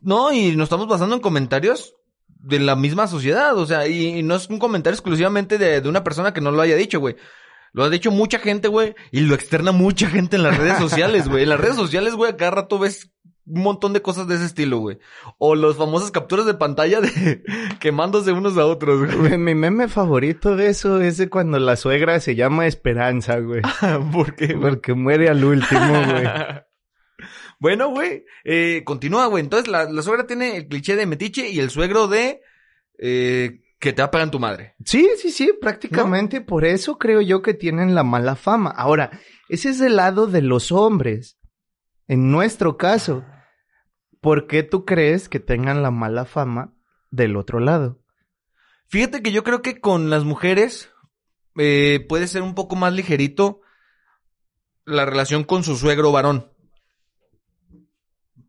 No, 0.00 0.32
y 0.32 0.56
nos 0.56 0.66
estamos 0.66 0.88
basando 0.88 1.14
en 1.14 1.20
comentarios 1.20 1.94
de 2.26 2.58
la 2.58 2.74
misma 2.74 3.06
sociedad, 3.06 3.56
o 3.56 3.66
sea, 3.66 3.86
y, 3.86 4.18
y 4.18 4.22
no 4.22 4.34
es 4.34 4.48
un 4.48 4.58
comentario 4.58 4.94
exclusivamente 4.94 5.58
de, 5.58 5.80
de 5.80 5.88
una 5.88 6.02
persona 6.02 6.34
que 6.34 6.40
no 6.40 6.50
lo 6.50 6.60
haya 6.60 6.74
dicho, 6.76 6.98
güey. 6.98 7.16
Lo 7.72 7.84
ha 7.84 7.88
dicho 7.88 8.10
mucha 8.10 8.38
gente, 8.38 8.68
güey, 8.68 8.94
y 9.12 9.20
lo 9.20 9.34
externa 9.34 9.72
mucha 9.72 10.08
gente 10.10 10.36
en 10.36 10.42
las 10.42 10.58
redes 10.58 10.76
sociales, 10.78 11.28
güey. 11.28 11.44
En 11.44 11.48
las 11.50 11.60
redes 11.60 11.76
sociales, 11.76 12.14
güey, 12.14 12.32
a 12.32 12.36
cada 12.36 12.50
rato 12.50 12.78
ves 12.78 13.12
un 13.44 13.62
montón 13.62 13.92
de 13.92 14.02
cosas 14.02 14.28
de 14.28 14.36
ese 14.36 14.46
estilo, 14.46 14.78
güey. 14.78 14.98
O 15.38 15.54
los 15.54 15.76
famosas 15.76 16.10
capturas 16.10 16.46
de 16.46 16.54
pantalla 16.54 17.00
de 17.00 17.42
quemándose 17.80 18.32
unos 18.32 18.56
a 18.58 18.66
otros, 18.66 19.14
güey. 19.14 19.38
Mi 19.38 19.54
meme 19.54 19.88
favorito 19.88 20.56
de 20.56 20.68
eso 20.68 21.00
es 21.00 21.16
de 21.16 21.28
cuando 21.28 21.58
la 21.58 21.76
suegra 21.76 22.20
se 22.20 22.34
llama 22.34 22.66
Esperanza, 22.66 23.38
güey. 23.38 23.62
¿Por 24.12 24.34
qué, 24.34 24.54
güey? 24.54 24.74
Porque 24.74 24.94
muere 24.94 25.28
al 25.28 25.44
último, 25.44 26.04
güey. 26.04 26.24
Bueno, 27.60 27.90
güey, 27.90 28.24
eh, 28.42 28.82
continúa, 28.84 29.26
güey. 29.26 29.44
Entonces, 29.44 29.68
la, 29.68 29.84
la 29.84 30.02
suegra 30.02 30.26
tiene 30.26 30.56
el 30.56 30.66
cliché 30.66 30.96
de 30.96 31.06
metiche 31.06 31.48
y 31.48 31.60
el 31.60 31.70
suegro 31.70 32.08
de 32.08 32.40
eh, 32.98 33.60
que 33.82 33.92
te 33.92 34.00
va 34.00 34.06
a 34.06 34.10
pegar 34.10 34.26
en 34.26 34.30
tu 34.30 34.38
madre. 34.38 34.74
Sí, 34.84 35.08
sí, 35.16 35.30
sí, 35.30 35.52
prácticamente 35.60 36.40
por 36.40 36.64
eso 36.64 36.98
creo 36.98 37.20
yo 37.20 37.42
que 37.42 37.52
tienen 37.52 37.94
la 37.96 38.04
mala 38.04 38.36
fama. 38.36 38.70
Ahora, 38.70 39.10
ese 39.48 39.70
es 39.70 39.80
el 39.80 39.96
lado 39.96 40.28
de 40.28 40.40
los 40.40 40.70
hombres. 40.70 41.38
En 42.12 42.30
nuestro 42.30 42.76
caso, 42.76 43.24
¿por 44.20 44.46
qué 44.46 44.62
tú 44.62 44.84
crees 44.84 45.30
que 45.30 45.40
tengan 45.40 45.82
la 45.82 45.90
mala 45.90 46.26
fama 46.26 46.76
del 47.10 47.36
otro 47.36 47.58
lado? 47.58 48.02
Fíjate 48.86 49.22
que 49.22 49.32
yo 49.32 49.42
creo 49.42 49.62
que 49.62 49.80
con 49.80 50.10
las 50.10 50.22
mujeres 50.22 50.90
eh, 51.56 52.04
puede 52.10 52.28
ser 52.28 52.42
un 52.42 52.54
poco 52.54 52.76
más 52.76 52.92
ligerito 52.92 53.62
la 54.84 55.06
relación 55.06 55.44
con 55.44 55.64
su 55.64 55.74
suegro 55.74 56.12
varón. 56.12 56.52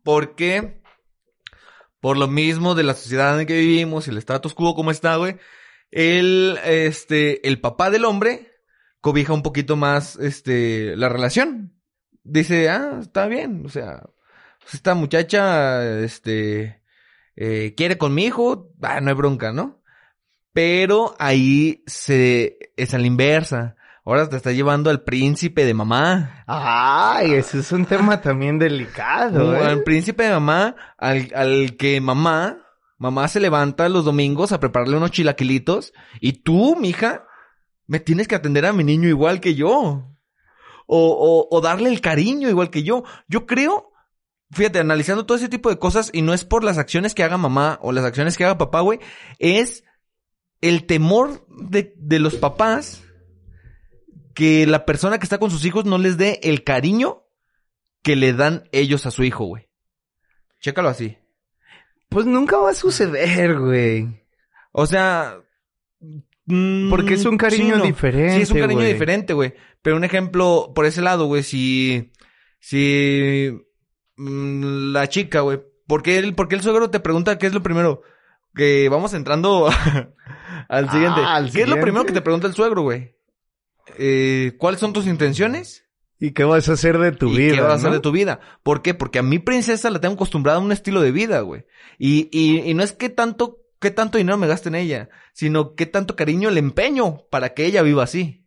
Porque, 0.02 0.82
por 2.00 2.18
lo 2.18 2.28
mismo 2.28 2.74
de 2.74 2.82
la 2.82 2.92
sociedad 2.92 3.40
en 3.40 3.46
que 3.46 3.60
vivimos 3.60 4.08
el 4.08 4.18
status 4.18 4.52
quo 4.52 4.74
como 4.74 4.90
está, 4.90 5.16
güey, 5.16 5.38
el, 5.90 6.58
este, 6.66 7.48
el 7.48 7.62
papá 7.62 7.88
del 7.88 8.04
hombre 8.04 8.52
cobija 9.00 9.32
un 9.32 9.42
poquito 9.42 9.74
más, 9.74 10.16
este, 10.16 10.98
la 10.98 11.08
relación. 11.08 11.73
Dice, 12.24 12.70
ah, 12.70 12.98
está 13.00 13.26
bien, 13.26 13.64
o 13.66 13.68
sea, 13.68 14.02
pues 14.60 14.74
esta 14.74 14.94
muchacha, 14.94 16.00
este, 16.00 16.82
eh, 17.36 17.74
quiere 17.76 17.98
con 17.98 18.14
mi 18.14 18.24
hijo, 18.24 18.72
ah, 18.82 19.00
no 19.00 19.10
hay 19.10 19.14
bronca, 19.14 19.52
¿no? 19.52 19.82
Pero 20.52 21.14
ahí 21.18 21.82
se, 21.86 22.58
es 22.76 22.94
a 22.94 22.98
la 22.98 23.06
inversa. 23.06 23.76
Ahora 24.06 24.28
te 24.28 24.36
está 24.36 24.52
llevando 24.52 24.90
al 24.90 25.02
príncipe 25.02 25.64
de 25.64 25.74
mamá. 25.74 26.44
Ay, 26.46 27.34
ese 27.34 27.60
es 27.60 27.72
un 27.72 27.86
tema 27.86 28.20
también 28.20 28.58
delicado, 28.58 29.56
¿eh? 29.56 29.64
Al 29.64 29.82
príncipe 29.82 30.24
de 30.24 30.30
mamá, 30.30 30.76
al, 30.98 31.30
al 31.34 31.76
que 31.76 32.00
mamá, 32.00 32.58
mamá 32.98 33.28
se 33.28 33.40
levanta 33.40 33.88
los 33.88 34.04
domingos 34.04 34.52
a 34.52 34.60
prepararle 34.60 34.96
unos 34.96 35.10
chilaquilitos. 35.10 35.92
Y 36.20 36.34
tú, 36.34 36.76
mija, 36.76 37.26
me 37.86 38.00
tienes 38.00 38.28
que 38.28 38.34
atender 38.34 38.66
a 38.66 38.72
mi 38.72 38.84
niño 38.84 39.08
igual 39.08 39.40
que 39.40 39.54
yo. 39.54 40.13
O, 40.86 41.48
o, 41.50 41.56
o 41.56 41.60
darle 41.60 41.88
el 41.90 42.00
cariño 42.00 42.48
igual 42.48 42.70
que 42.70 42.82
yo. 42.82 43.04
Yo 43.28 43.46
creo, 43.46 43.92
fíjate, 44.50 44.78
analizando 44.78 45.26
todo 45.26 45.36
ese 45.36 45.48
tipo 45.48 45.70
de 45.70 45.78
cosas, 45.78 46.10
y 46.12 46.22
no 46.22 46.34
es 46.34 46.44
por 46.44 46.64
las 46.64 46.78
acciones 46.78 47.14
que 47.14 47.22
haga 47.22 47.38
mamá 47.38 47.78
o 47.82 47.92
las 47.92 48.04
acciones 48.04 48.36
que 48.36 48.44
haga 48.44 48.58
papá, 48.58 48.80
güey, 48.80 49.00
es 49.38 49.84
el 50.60 50.86
temor 50.86 51.46
de, 51.48 51.94
de 51.96 52.18
los 52.18 52.36
papás 52.36 53.02
que 54.34 54.66
la 54.66 54.84
persona 54.84 55.18
que 55.18 55.24
está 55.24 55.38
con 55.38 55.50
sus 55.50 55.64
hijos 55.64 55.84
no 55.84 55.98
les 55.98 56.16
dé 56.16 56.40
el 56.42 56.64
cariño 56.64 57.24
que 58.02 58.16
le 58.16 58.32
dan 58.32 58.68
ellos 58.72 59.06
a 59.06 59.10
su 59.10 59.24
hijo, 59.24 59.44
güey. 59.44 59.68
Chécalo 60.60 60.88
así. 60.88 61.16
Pues 62.08 62.26
nunca 62.26 62.58
va 62.58 62.70
a 62.70 62.74
suceder, 62.74 63.58
güey. 63.58 64.24
O 64.72 64.86
sea... 64.86 65.40
mm, 66.46 66.90
Porque 66.90 67.14
es 67.14 67.24
un 67.24 67.36
cariño 67.36 67.74
sí, 67.74 67.78
no. 67.80 67.84
diferente, 67.84 68.36
Sí, 68.36 68.42
es 68.42 68.50
un 68.50 68.58
cariño 68.60 68.82
diferente, 68.82 69.32
güey. 69.32 69.54
Pero 69.82 69.96
un 69.96 70.04
ejemplo, 70.04 70.72
por 70.74 70.86
ese 70.86 71.02
lado, 71.02 71.26
güey, 71.26 71.42
si... 71.42 72.12
Si... 72.60 73.50
mm, 74.16 74.92
la 74.92 75.08
chica, 75.08 75.40
güey. 75.40 75.60
¿Por 75.86 76.02
qué, 76.02 76.18
el, 76.18 76.34
¿Por 76.34 76.48
qué 76.48 76.54
el 76.54 76.62
suegro 76.62 76.90
te 76.90 77.00
pregunta 77.00 77.36
qué 77.38 77.46
es 77.46 77.54
lo 77.54 77.62
primero? 77.62 78.02
Que 78.54 78.88
vamos 78.88 79.12
entrando 79.14 79.68
al 80.68 80.90
siguiente. 80.90 81.20
Ah, 81.22 81.36
al 81.36 81.50
¿Qué 81.52 81.62
es 81.62 81.68
lo 81.68 81.80
primero 81.80 82.04
que 82.06 82.12
te 82.12 82.22
pregunta 82.22 82.46
el 82.46 82.54
suegro, 82.54 82.82
güey? 82.82 83.14
Eh, 83.98 84.52
¿Cuáles 84.58 84.80
son 84.80 84.92
tus 84.92 85.06
intenciones? 85.06 85.84
¿Y 86.18 86.30
qué 86.30 86.44
vas 86.44 86.68
a 86.68 86.72
hacer 86.72 86.96
de 86.98 87.12
tu 87.12 87.28
¿Y 87.32 87.36
vida? 87.36 87.54
qué 87.56 87.60
vas 87.60 87.72
a 87.72 87.74
hacer 87.74 87.90
no? 87.90 87.96
de 87.96 88.00
tu 88.00 88.12
vida? 88.12 88.40
¿Por 88.62 88.80
qué? 88.80 88.94
Porque 88.94 89.18
a 89.18 89.22
mi 89.22 89.38
princesa 89.40 89.90
la 89.90 90.00
tengo 90.00 90.14
acostumbrada 90.14 90.58
a 90.58 90.62
un 90.62 90.72
estilo 90.72 91.02
de 91.02 91.12
vida, 91.12 91.40
güey. 91.40 91.66
Y, 91.98 92.28
y, 92.32 92.60
y 92.70 92.72
no 92.72 92.82
es 92.82 92.92
que 92.92 93.10
tanto, 93.10 93.58
qué 93.84 93.90
tanto 93.90 94.18
dinero 94.18 94.36
me 94.38 94.46
gaste 94.48 94.68
en 94.70 94.74
ella, 94.74 95.10
sino 95.32 95.74
qué 95.74 95.86
tanto 95.86 96.16
cariño 96.16 96.50
le 96.50 96.58
empeño 96.60 97.18
para 97.30 97.50
que 97.54 97.66
ella 97.66 97.82
viva 97.82 98.02
así. 98.02 98.46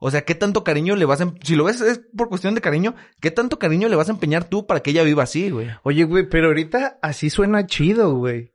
O 0.00 0.10
sea, 0.10 0.24
qué 0.24 0.34
tanto 0.34 0.64
cariño 0.64 0.96
le 0.96 1.04
vas 1.06 1.20
a, 1.20 1.22
em- 1.22 1.34
si 1.42 1.54
lo 1.56 1.64
ves 1.64 1.80
es 1.80 2.02
por 2.16 2.28
cuestión 2.28 2.54
de 2.54 2.60
cariño, 2.60 2.94
qué 3.20 3.30
tanto 3.30 3.58
cariño 3.58 3.88
le 3.88 3.96
vas 3.96 4.08
a 4.08 4.12
empeñar 4.12 4.44
tú 4.44 4.66
para 4.66 4.80
que 4.80 4.90
ella 4.90 5.02
viva 5.02 5.22
así, 5.22 5.48
güey. 5.48 5.68
Oye, 5.82 6.04
güey, 6.04 6.28
pero 6.28 6.48
ahorita 6.48 6.98
así 7.00 7.30
suena 7.30 7.66
chido, 7.66 8.14
güey. 8.16 8.52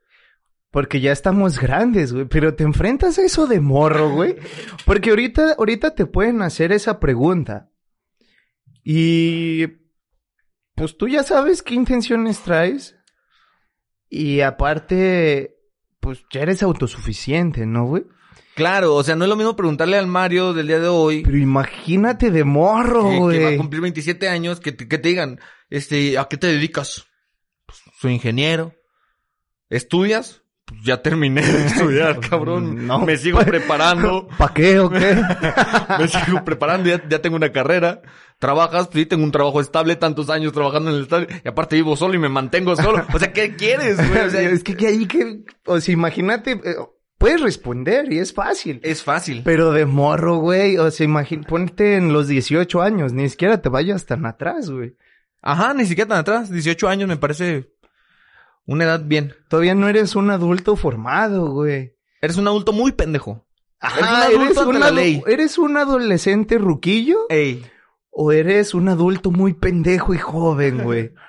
Porque 0.69 0.99
ya 1.01 1.11
estamos 1.11 1.59
grandes, 1.59 2.13
güey. 2.13 2.25
Pero 2.25 2.53
te 2.53 2.63
enfrentas 2.63 3.17
a 3.17 3.23
eso 3.23 3.47
de 3.47 3.61
morro, 3.61 4.11
güey. 4.11 4.35
Porque 4.85 5.09
ahorita, 5.09 5.53
ahorita 5.53 5.95
te 5.95 6.05
pueden 6.05 6.43
hacer 6.43 6.71
esa 6.71 6.99
pregunta. 6.99 7.71
Y 8.83 9.65
pues 10.75 10.97
tú 10.97 11.07
ya 11.07 11.23
sabes 11.23 11.63
qué 11.63 11.73
intenciones 11.73 12.39
traes. 12.41 12.95
Y 14.07 14.41
aparte, 14.41 15.58
pues 15.99 16.23
ya 16.31 16.41
eres 16.41 16.63
autosuficiente, 16.63 17.65
¿no, 17.65 17.85
güey? 17.85 18.03
Claro, 18.55 18.95
o 18.95 19.03
sea, 19.03 19.15
no 19.15 19.23
es 19.25 19.29
lo 19.29 19.35
mismo 19.37 19.55
preguntarle 19.55 19.97
al 19.97 20.07
Mario 20.07 20.53
del 20.53 20.67
día 20.67 20.79
de 20.79 20.87
hoy, 20.87 21.23
Pero 21.23 21.37
imagínate 21.37 22.29
de 22.31 22.43
morro, 22.43 23.03
que, 23.03 23.09
que 23.09 23.15
va 23.15 23.21
a 23.21 23.49
güey. 23.51 23.57
cumplir 23.57 23.81
27 23.81 24.27
años, 24.27 24.59
que 24.59 24.71
te, 24.73 24.87
que 24.87 24.97
te 24.97 25.09
digan, 25.09 25.39
este, 25.69 26.17
¿a 26.17 26.25
qué 26.25 26.35
te 26.37 26.47
dedicas? 26.47 27.05
Pues, 27.65 27.79
soy 27.99 28.13
ingeniero. 28.13 28.73
¿Estudias? 29.69 30.41
Pues 30.69 30.83
ya 30.83 31.01
terminé 31.01 31.41
de 31.41 31.65
estudiar, 31.65 32.19
cabrón. 32.19 32.85
No. 32.85 32.99
Me 32.99 33.17
sigo 33.17 33.39
preparando. 33.39 34.27
¿Pa' 34.37 34.53
qué 34.53 34.79
o 34.79 34.89
qué? 34.89 35.19
Me 35.99 36.07
sigo 36.07 36.45
preparando, 36.45 36.89
ya, 36.89 37.01
ya 37.09 37.19
tengo 37.21 37.35
una 37.35 37.51
carrera. 37.51 38.01
Trabajas, 38.37 38.87
pues 38.87 38.99
sí, 38.99 39.05
tengo 39.07 39.23
un 39.23 39.31
trabajo 39.31 39.59
estable, 39.61 39.95
tantos 39.95 40.29
años 40.29 40.53
trabajando 40.53 40.91
en 40.91 40.97
el 40.97 41.03
estadio. 41.03 41.27
Y 41.43 41.47
aparte 41.47 41.75
vivo 41.75 41.97
solo 41.97 42.13
y 42.13 42.19
me 42.19 42.29
mantengo 42.29 42.75
solo. 42.75 43.03
O 43.11 43.19
sea, 43.19 43.33
¿qué 43.33 43.55
quieres, 43.55 43.97
güey? 43.97 44.27
O 44.27 44.29
sea, 44.29 44.41
es 44.49 44.63
que, 44.63 44.75
que 44.75 44.87
ahí 44.87 45.07
que, 45.07 45.43
o 45.65 45.81
sea, 45.81 45.91
imagínate, 45.91 46.51
eh, 46.51 46.75
puedes 47.17 47.41
responder 47.41 48.13
y 48.13 48.19
es 48.19 48.31
fácil. 48.31 48.79
es 48.83 49.03
fácil. 49.03 49.41
Pero 49.43 49.71
de 49.71 49.87
morro, 49.87 50.37
güey, 50.37 50.77
o 50.77 50.91
sea, 50.91 51.05
imagínate, 51.05 51.49
ponte 51.49 51.95
en 51.95 52.13
los 52.13 52.27
18 52.27 52.81
años, 52.81 53.11
ni 53.11 53.27
siquiera 53.27 53.59
te 53.59 53.69
vayas 53.69 54.05
tan 54.05 54.25
atrás, 54.27 54.69
güey. 54.69 54.95
Ajá, 55.41 55.73
ni 55.73 55.85
siquiera 55.85 56.09
tan 56.09 56.19
atrás. 56.19 56.51
18 56.51 56.87
años 56.87 57.09
me 57.09 57.17
parece 57.17 57.71
una 58.65 58.83
edad 58.85 59.03
bien. 59.05 59.33
Todavía 59.49 59.75
no 59.75 59.87
eres 59.89 60.15
un 60.15 60.29
adulto 60.29 60.75
formado, 60.75 61.51
güey. 61.51 61.95
Eres 62.21 62.37
un 62.37 62.47
adulto 62.47 62.71
muy 62.73 62.91
pendejo. 62.91 63.47
Ajá, 63.79 63.99
Eres 64.27 64.35
un 64.35 64.41
adulto 64.41 64.59
ante 64.61 64.73
un 64.75 64.79
la 64.79 64.89
adu- 64.91 64.95
ley. 64.95 65.23
¿Eres 65.27 65.57
un 65.57 65.77
adolescente 65.77 66.57
ruquillo? 66.57 67.25
Ey. 67.29 67.65
¿O 68.11 68.31
eres 68.31 68.73
un 68.73 68.89
adulto 68.89 69.31
muy 69.31 69.53
pendejo 69.53 70.13
y 70.13 70.17
joven, 70.17 70.83
güey? 70.83 71.13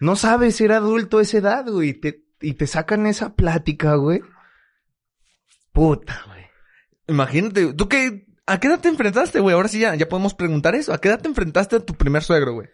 No 0.00 0.16
sabes 0.16 0.56
ser 0.56 0.72
adulto 0.72 1.18
a 1.18 1.22
esa 1.22 1.38
edad, 1.38 1.64
güey. 1.70 1.90
Y 1.90 1.94
te, 1.94 2.24
y 2.40 2.54
te 2.54 2.66
sacan 2.66 3.06
esa 3.06 3.36
plática, 3.36 3.94
güey. 3.94 4.20
Puta, 5.72 6.22
güey. 6.26 6.42
Imagínate, 7.06 7.72
¿tú 7.74 7.88
qué? 7.88 8.26
¿A 8.46 8.58
qué 8.58 8.66
edad 8.66 8.80
te 8.80 8.88
enfrentaste, 8.88 9.38
güey? 9.40 9.54
Ahora 9.54 9.68
sí 9.68 9.78
ya, 9.78 9.94
ya 9.94 10.08
podemos 10.08 10.34
preguntar 10.34 10.74
eso. 10.74 10.92
¿A 10.92 10.98
qué 11.00 11.08
edad 11.08 11.20
te 11.22 11.28
enfrentaste 11.28 11.76
a 11.76 11.80
tu 11.86 11.94
primer 11.94 12.22
suegro, 12.24 12.52
güey? 12.54 12.68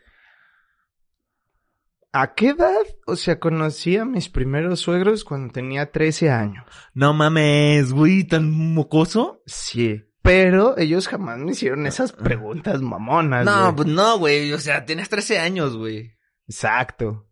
¿A 2.13 2.35
qué 2.35 2.51
edad? 2.51 2.75
O 3.07 3.17
sea, 3.17 3.39
conocí 3.39 3.97
a 3.97 4.05
mis 4.05 4.29
primeros 4.29 4.81
suegros 4.81 5.25
cuando 5.25 5.53
tenía 5.53 5.93
13 5.93 6.31
años. 6.31 6.65
No 6.95 7.13
mames, 7.13 7.93
güey, 7.93 8.25
tan 8.25 8.51
mocoso. 8.51 9.43
Sí. 9.47 10.05
Pero 10.23 10.77
ellos 10.79 11.07
jamás 11.07 11.39
me 11.39 11.53
hicieron 11.53 11.87
esas 11.87 12.13
preguntas 12.13 12.81
mamonas, 12.81 13.45
No, 13.45 13.75
pues 13.77 13.89
no, 13.89 14.19
güey. 14.19 14.53
O 14.53 14.59
sea, 14.59 14.85
tienes 14.85 15.09
13 15.09 15.39
años, 15.39 15.77
güey. 15.77 16.17
Exacto. 16.49 17.27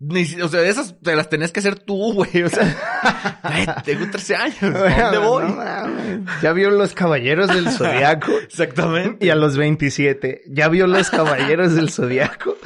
Ni 0.00 0.22
o 0.40 0.48
sea, 0.48 0.62
esas 0.62 1.00
te 1.00 1.16
las 1.16 1.28
tenías 1.28 1.50
que 1.50 1.58
hacer 1.58 1.80
tú, 1.80 2.12
güey. 2.14 2.42
O 2.44 2.48
sea, 2.48 3.82
tengo 3.84 4.08
13 4.08 4.36
años. 4.36 4.62
¿A 4.62 5.02
dónde 5.02 5.18
voy? 5.18 5.44
No 5.44 6.24
ya 6.40 6.52
vio 6.52 6.70
Los 6.70 6.92
Caballeros 6.92 7.48
del 7.48 7.68
Zodiaco. 7.70 8.30
Exactamente. 8.42 9.26
y 9.26 9.30
a 9.30 9.34
los 9.34 9.56
27. 9.56 10.42
Ya 10.48 10.68
vio 10.68 10.86
Los 10.86 11.10
Caballeros 11.10 11.74
del 11.74 11.90
Zodiaco. 11.90 12.56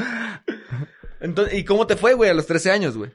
Entonces, 1.23 1.55
¿y 1.55 1.64
cómo 1.64 1.87
te 1.87 1.97
fue, 1.97 2.14
güey, 2.14 2.31
a 2.31 2.35
los 2.35 2.47
13 2.47 2.73
años, 2.73 2.97
güey? 2.97 3.12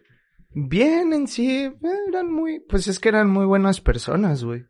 Bien, 0.52 1.12
en 1.12 1.28
sí, 1.28 1.72
eran 2.08 2.32
muy, 2.32 2.62
pues 2.62 2.88
es 2.88 3.00
que 3.00 3.10
eran 3.10 3.30
muy 3.30 3.46
buenas 3.46 3.82
personas, 3.82 4.44
güey. 4.44 4.66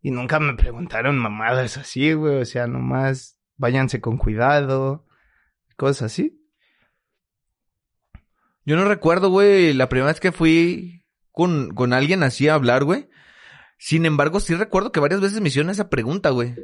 Y 0.00 0.12
nunca 0.12 0.38
me 0.38 0.54
preguntaron 0.54 1.18
mamadas 1.18 1.76
así, 1.76 2.12
güey. 2.12 2.40
O 2.40 2.44
sea, 2.44 2.68
nomás 2.68 3.40
váyanse 3.56 4.00
con 4.00 4.16
cuidado, 4.16 5.06
cosas 5.76 6.12
así. 6.12 6.40
Yo 8.64 8.76
no 8.76 8.84
recuerdo, 8.84 9.28
güey, 9.30 9.74
la 9.74 9.88
primera 9.88 10.12
vez 10.12 10.20
que 10.20 10.30
fui 10.30 11.04
con, 11.32 11.74
con 11.74 11.92
alguien 11.92 12.22
así 12.22 12.48
a 12.48 12.54
hablar, 12.54 12.84
güey. 12.84 13.08
Sin 13.76 14.06
embargo, 14.06 14.38
sí 14.38 14.54
recuerdo 14.54 14.92
que 14.92 15.00
varias 15.00 15.20
veces 15.20 15.40
me 15.40 15.48
hicieron 15.48 15.70
esa 15.70 15.88
pregunta, 15.88 16.30
güey. 16.30 16.54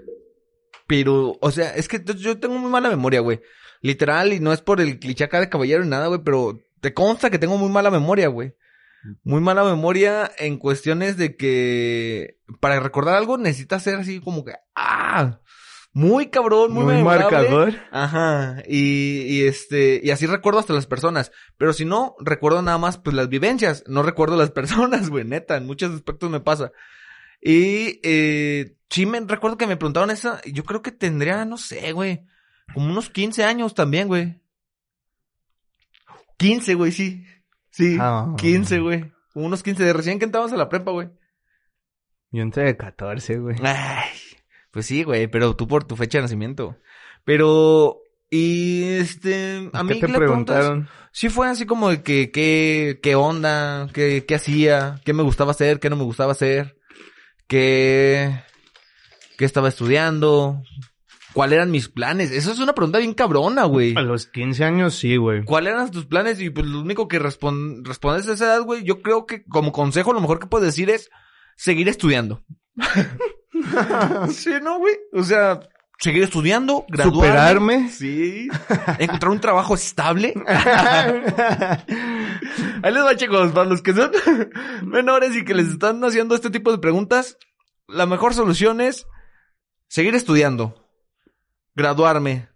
Pero, 0.87 1.38
o 1.40 1.50
sea, 1.50 1.75
es 1.75 1.88
que 1.88 2.02
yo 2.04 2.38
tengo 2.38 2.56
muy 2.56 2.71
mala 2.71 2.88
memoria, 2.88 3.21
güey. 3.21 3.40
Literal, 3.84 4.32
y 4.32 4.40
no 4.40 4.54
es 4.54 4.62
por 4.62 4.80
el 4.80 4.98
cliché 4.98 5.24
acá 5.24 5.40
de 5.40 5.50
caballero 5.50 5.84
ni 5.84 5.90
nada, 5.90 6.06
güey, 6.06 6.22
pero 6.24 6.58
te 6.80 6.94
consta 6.94 7.28
que 7.28 7.38
tengo 7.38 7.58
muy 7.58 7.68
mala 7.68 7.90
memoria, 7.90 8.28
güey. 8.28 8.54
Muy 9.24 9.42
mala 9.42 9.62
memoria 9.62 10.32
en 10.38 10.56
cuestiones 10.56 11.18
de 11.18 11.36
que 11.36 12.38
para 12.60 12.80
recordar 12.80 13.14
algo 13.14 13.36
necesitas 13.36 13.82
ser 13.82 13.96
así 13.96 14.20
como 14.20 14.42
que, 14.42 14.54
ah, 14.74 15.38
muy 15.92 16.28
cabrón, 16.28 16.72
muy, 16.72 16.94
Muy 16.94 17.02
marcador. 17.02 17.74
Ajá, 17.90 18.62
y, 18.66 19.20
y 19.26 19.46
este, 19.46 20.00
y 20.02 20.12
así 20.12 20.24
recuerdo 20.24 20.60
hasta 20.60 20.72
las 20.72 20.86
personas. 20.86 21.30
Pero 21.58 21.74
si 21.74 21.84
no, 21.84 22.16
recuerdo 22.20 22.62
nada 22.62 22.78
más, 22.78 22.96
pues 22.96 23.14
las 23.14 23.28
vivencias. 23.28 23.84
No 23.86 24.02
recuerdo 24.02 24.38
las 24.38 24.50
personas, 24.52 25.10
güey, 25.10 25.26
neta, 25.26 25.58
en 25.58 25.66
muchos 25.66 25.92
aspectos 25.92 26.30
me 26.30 26.40
pasa. 26.40 26.72
Y, 27.38 28.00
eh, 28.02 28.78
sí 28.88 29.04
me 29.04 29.20
recuerdo 29.20 29.58
que 29.58 29.66
me 29.66 29.76
preguntaron 29.76 30.10
esa, 30.10 30.40
yo 30.46 30.64
creo 30.64 30.80
que 30.80 30.90
tendría, 30.90 31.44
no 31.44 31.58
sé, 31.58 31.92
güey, 31.92 32.24
como 32.73 32.90
unos 32.90 33.11
15 33.11 33.44
años 33.44 33.75
también, 33.75 34.09
güey. 34.09 34.40
15, 36.38 36.75
güey, 36.75 36.92
sí. 36.92 37.25
Sí, 37.71 37.97
Ah. 38.00 38.35
15, 38.38 38.78
güey. 38.80 39.12
Como 39.33 39.47
unos 39.47 39.62
15 39.62 39.85
de 39.85 39.92
recién 39.92 40.18
que 40.18 40.25
entramos 40.25 40.52
a 40.52 40.56
la 40.56 40.68
prepa, 40.68 40.90
güey. 40.92 41.09
Yo 42.30 42.42
entré 42.42 42.64
de 42.64 42.76
14, 42.76 43.38
güey. 43.38 43.56
Ay, 43.62 44.11
pues 44.71 44.87
sí, 44.87 45.02
güey, 45.04 45.26
pero 45.28 45.54
tú 45.56 45.66
por 45.68 45.85
tu 45.85 45.97
fecha 45.97 46.18
de 46.18 46.23
nacimiento. 46.23 46.76
Pero, 47.25 48.00
y 48.30 48.85
este, 48.85 49.71
a 49.73 49.83
mí 49.85 49.94
¿Qué 49.94 50.00
te 50.00 50.09
le 50.09 50.18
preguntas- 50.18 50.56
preguntaron? 50.56 50.88
Sí 51.12 51.28
fue 51.28 51.49
así 51.49 51.64
como 51.64 51.90
de 51.90 52.02
que, 52.02 52.33
qué, 52.33 52.99
qué 53.00 53.14
onda, 53.14 53.88
qué, 53.92 54.25
qué 54.26 54.35
hacía, 54.35 55.00
qué 55.04 55.12
me 55.12 55.23
gustaba 55.23 55.52
hacer, 55.52 55.78
qué 55.78 55.88
no 55.88 55.94
me 55.97 56.02
gustaba 56.02 56.33
hacer, 56.33 56.76
qué, 57.47 58.42
qué 59.38 59.44
estaba 59.44 59.68
estudiando, 59.68 60.61
cuáles 61.34 61.56
eran 61.56 61.70
mis 61.70 61.88
planes. 61.88 62.30
Eso 62.30 62.52
es 62.52 62.58
una 62.60 62.74
pregunta 62.74 62.98
bien 62.98 63.12
cabrona, 63.12 63.64
güey. 63.64 63.94
A 63.96 64.00
los 64.00 64.26
15 64.28 64.64
años 64.64 64.94
sí, 64.94 65.16
güey. 65.16 65.44
¿Cuáles 65.44 65.74
eran 65.74 65.90
tus 65.90 66.06
planes? 66.06 66.40
Y 66.40 66.48
pues 66.50 66.66
lo 66.66 66.80
único 66.80 67.06
que 67.08 67.20
respon- 67.20 67.84
respondes 67.84 68.26
a 68.28 68.32
esa 68.32 68.44
edad, 68.46 68.62
güey, 68.62 68.82
yo 68.84 69.02
creo 69.02 69.26
que 69.26 69.44
como 69.44 69.72
consejo 69.72 70.12
lo 70.14 70.20
mejor 70.22 70.38
que 70.38 70.46
puedes 70.46 70.66
decir 70.66 70.88
es 70.88 71.10
seguir 71.56 71.88
estudiando. 71.88 72.42
sí, 74.30 74.50
¿no, 74.62 74.78
güey? 74.78 74.94
O 75.12 75.22
sea, 75.22 75.60
seguir 75.98 76.22
estudiando, 76.22 76.84
graduarme. 76.88 77.26
Superarme. 77.28 77.88
Sí. 77.90 78.48
Encontrar 78.98 79.32
un 79.32 79.40
trabajo 79.40 79.74
estable. 79.74 80.34
Ahí 82.82 82.92
les 82.92 83.04
va, 83.04 83.16
chicos, 83.16 83.52
para 83.52 83.68
los 83.68 83.82
que 83.82 83.94
son 83.94 84.10
menores 84.84 85.34
y 85.36 85.44
que 85.44 85.54
les 85.54 85.68
están 85.68 86.02
haciendo 86.04 86.34
este 86.34 86.50
tipo 86.50 86.70
de 86.72 86.78
preguntas, 86.78 87.38
la 87.88 88.06
mejor 88.06 88.34
solución 88.34 88.80
es 88.80 89.06
seguir 89.88 90.14
estudiando, 90.14 90.83
graduarme, 91.75 92.49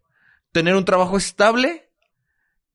tener 0.53 0.75
un 0.75 0.85
trabajo 0.85 1.17
estable 1.17 1.91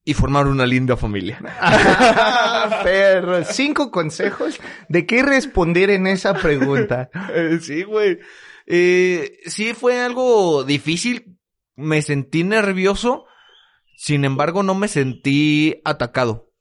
y 0.05 0.13
formar 0.13 0.47
una 0.47 0.65
linda 0.65 0.97
familia. 0.97 1.39
Perro. 2.83 3.43
Cinco 3.45 3.91
consejos 3.91 4.59
de 4.89 5.05
qué 5.05 5.23
responder 5.23 5.89
en 5.89 6.07
esa 6.07 6.33
pregunta. 6.33 7.09
Eh, 7.33 7.59
sí, 7.61 7.83
güey. 7.83 8.19
Eh, 8.67 9.39
sí, 9.45 9.73
fue 9.73 9.99
algo 10.01 10.63
difícil. 10.63 11.37
Me 11.75 12.01
sentí 12.01 12.43
nervioso. 12.43 13.25
Sin 13.97 14.25
embargo, 14.25 14.63
no 14.63 14.75
me 14.75 14.87
sentí 14.87 15.81
atacado. 15.85 16.51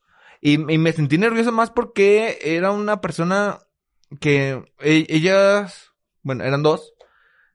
Y, 0.41 0.55
y 0.55 0.79
me 0.79 0.93
sentí 0.93 1.19
nervioso 1.19 1.53
más 1.53 1.71
porque 1.71 2.39
era 2.43 2.71
una 2.71 3.01
persona 3.01 3.59
que 4.21 4.63
e- 4.81 5.07
ellas, 5.09 5.91
bueno, 6.23 6.45
eran 6.45 6.63
dos, 6.63 6.95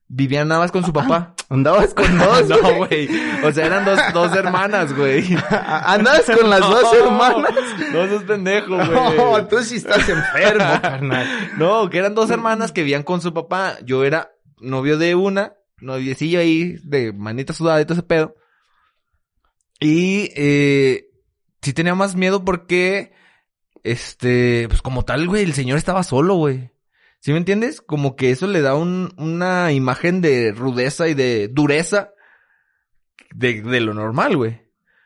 vivían 0.08 0.48
nada 0.48 0.62
más 0.62 0.72
con 0.72 0.84
su 0.84 0.94
papá. 0.94 1.34
¿Andabas 1.50 1.94
con 1.94 2.18
dos? 2.20 2.50
no, 2.50 2.76
güey. 2.78 3.10
O 3.44 3.52
sea, 3.52 3.66
eran 3.66 3.86
dos, 3.86 4.00
dos 4.14 4.36
hermanas, 4.36 4.96
güey. 4.96 5.24
¿Andabas 5.50 6.26
con 6.26 6.50
las 6.50 6.60
dos 6.60 6.94
hermanas? 6.94 7.54
No, 7.92 8.04
no 8.04 8.10
seas 8.10 8.24
pendejo, 8.24 8.76
güey. 8.76 9.18
No, 9.18 9.48
tú 9.48 9.60
sí 9.64 9.78
estás 9.78 10.08
enfermo, 10.10 10.82
carnal. 10.82 11.52
No, 11.58 11.90
que 11.90 12.00
eran 12.00 12.16
dos 12.16 12.30
hermanas 12.30 12.72
que 12.72 12.82
vivían 12.82 13.04
con 13.04 13.22
su 13.22 13.34
papá. 13.34 13.78
Yo 13.86 14.04
era 14.04 14.32
novio 14.60 14.98
de 14.98 15.16
una, 15.16 15.54
noviecillo 15.80 16.40
ahí, 16.40 16.78
de 16.84 17.14
manita 17.14 17.54
sudada 17.54 17.82
y 17.82 17.86
todo 17.86 17.94
ese 17.94 18.04
pedo. 18.04 18.36
Y, 19.80 20.32
eh, 20.36 21.08
sí 21.62 21.74
tenía 21.74 21.96
más 21.96 22.16
miedo 22.16 22.44
porque, 22.44 23.14
este, 23.84 24.68
pues 24.70 24.82
como 24.82 25.06
tal, 25.06 25.28
güey, 25.28 25.44
el 25.44 25.54
señor 25.54 25.78
estaba 25.78 26.04
solo, 26.04 26.36
güey. 26.36 26.72
¿Sí 27.20 27.32
me 27.32 27.38
entiendes? 27.40 27.82
Como 27.82 28.16
que 28.16 28.32
eso 28.32 28.48
le 28.48 28.62
da 28.62 28.76
un, 28.76 29.14
una 29.18 29.72
imagen 29.74 30.22
de 30.22 30.52
rudeza 30.52 31.08
y 31.08 31.14
de 31.14 31.48
dureza 31.50 32.12
de, 33.34 33.62
de 33.62 33.80
lo 33.82 33.94
normal, 33.94 34.38
güey. 34.38 34.62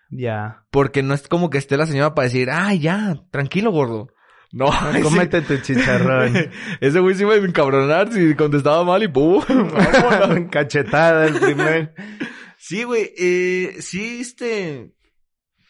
Ya. 0.10 0.66
Porque 0.72 1.04
no 1.04 1.14
es 1.14 1.28
como 1.28 1.50
que 1.50 1.58
esté 1.58 1.78
la 1.78 1.86
señora 1.88 2.14
para 2.14 2.28
decir, 2.28 2.50
ay, 2.52 2.80
ya, 2.80 3.16
tranquilo, 3.32 3.72
gordo. 3.72 4.10
No, 4.52 4.68
ese- 4.92 5.02
Cómete 5.02 5.42
tu 5.42 5.58
chicharrón. 5.62 6.52
ese 6.82 7.00
güey 7.00 7.16
sí 7.16 7.26
me 7.26 7.36
iba 7.38 7.46
a 7.46 7.48
encabronar 7.48 8.12
si 8.12 8.36
contestaba 8.36 8.84
mal 8.84 9.02
y 9.04 9.08
¡pum! 9.08 9.42
Cachetada 10.52 11.26
el 11.28 11.40
primer. 11.40 11.94
sí, 12.58 12.84
güey, 12.84 13.12
eh, 13.18 13.78
sí, 13.80 14.20
este, 14.22 14.92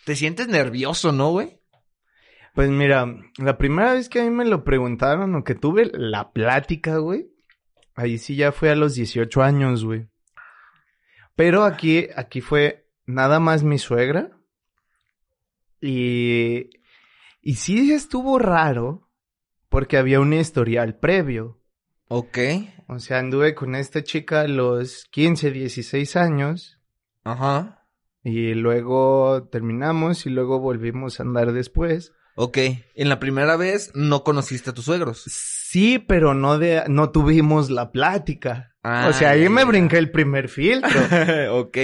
te 0.06 0.16
sientes 0.16 0.48
nervioso, 0.48 1.12
¿no, 1.12 1.30
güey? 1.30 1.61
Pues 2.54 2.70
mira, 2.70 3.06
la 3.38 3.58
primera 3.58 3.94
vez 3.94 4.10
que 4.10 4.20
a 4.20 4.24
mí 4.24 4.30
me 4.30 4.46
lo 4.46 4.64
preguntaron 4.64 5.36
o 5.36 5.44
que 5.44 5.56
tuve 5.56 5.90
la 5.94 6.32
plática, 6.32 6.98
güey, 6.98 7.32
ahí 7.96 8.18
sí 8.18 8.36
ya 8.36 8.52
fue 8.52 8.70
a 8.70 8.76
los 8.76 8.96
18 8.96 9.42
años, 9.42 9.86
güey. 9.86 10.08
Pero 11.36 11.64
aquí, 11.64 12.08
aquí 12.16 12.42
fue 12.42 12.88
nada 13.06 13.40
más 13.40 13.64
mi 13.64 13.78
suegra. 13.78 14.38
Y, 15.80 16.70
y 17.42 17.56
sí 17.56 17.92
estuvo 17.94 18.38
raro 18.38 19.10
porque 19.70 19.98
había 19.98 20.20
un 20.20 20.34
historial 20.34 21.00
previo. 21.00 21.60
Ok. 22.10 22.38
O 22.88 23.00
sea, 23.00 23.20
anduve 23.20 23.56
con 23.56 23.74
esta 23.74 24.04
chica 24.04 24.42
a 24.42 24.48
los 24.48 25.06
15, 25.06 25.52
16 25.52 26.18
años 26.18 26.80
Ajá. 27.24 27.88
y 28.22 28.54
luego 28.54 29.48
terminamos 29.50 30.26
y 30.26 30.30
luego 30.30 30.60
volvimos 30.60 31.20
a 31.20 31.24
andar 31.24 31.54
después. 31.54 32.14
Ok. 32.36 32.58
En 32.96 33.10
la 33.10 33.20
primera 33.20 33.56
vez 33.58 33.92
no 33.94 34.24
conociste 34.24 34.70
a 34.70 34.74
tus 34.74 34.86
suegros. 34.86 35.24
Sí, 35.28 36.00
pero 36.00 36.34
no 36.34 36.58
de, 36.58 36.84
no 36.88 37.12
tuvimos 37.12 37.70
la 37.70 37.92
plática. 37.92 38.74
Ah, 38.84 39.08
o 39.10 39.14
sea, 39.14 39.32
ahí 39.32 39.48
me 39.50 39.64
brinqué 39.64 39.98
el 39.98 40.12
primer 40.12 40.50
filtro. 40.50 40.90
ok. 41.52 41.78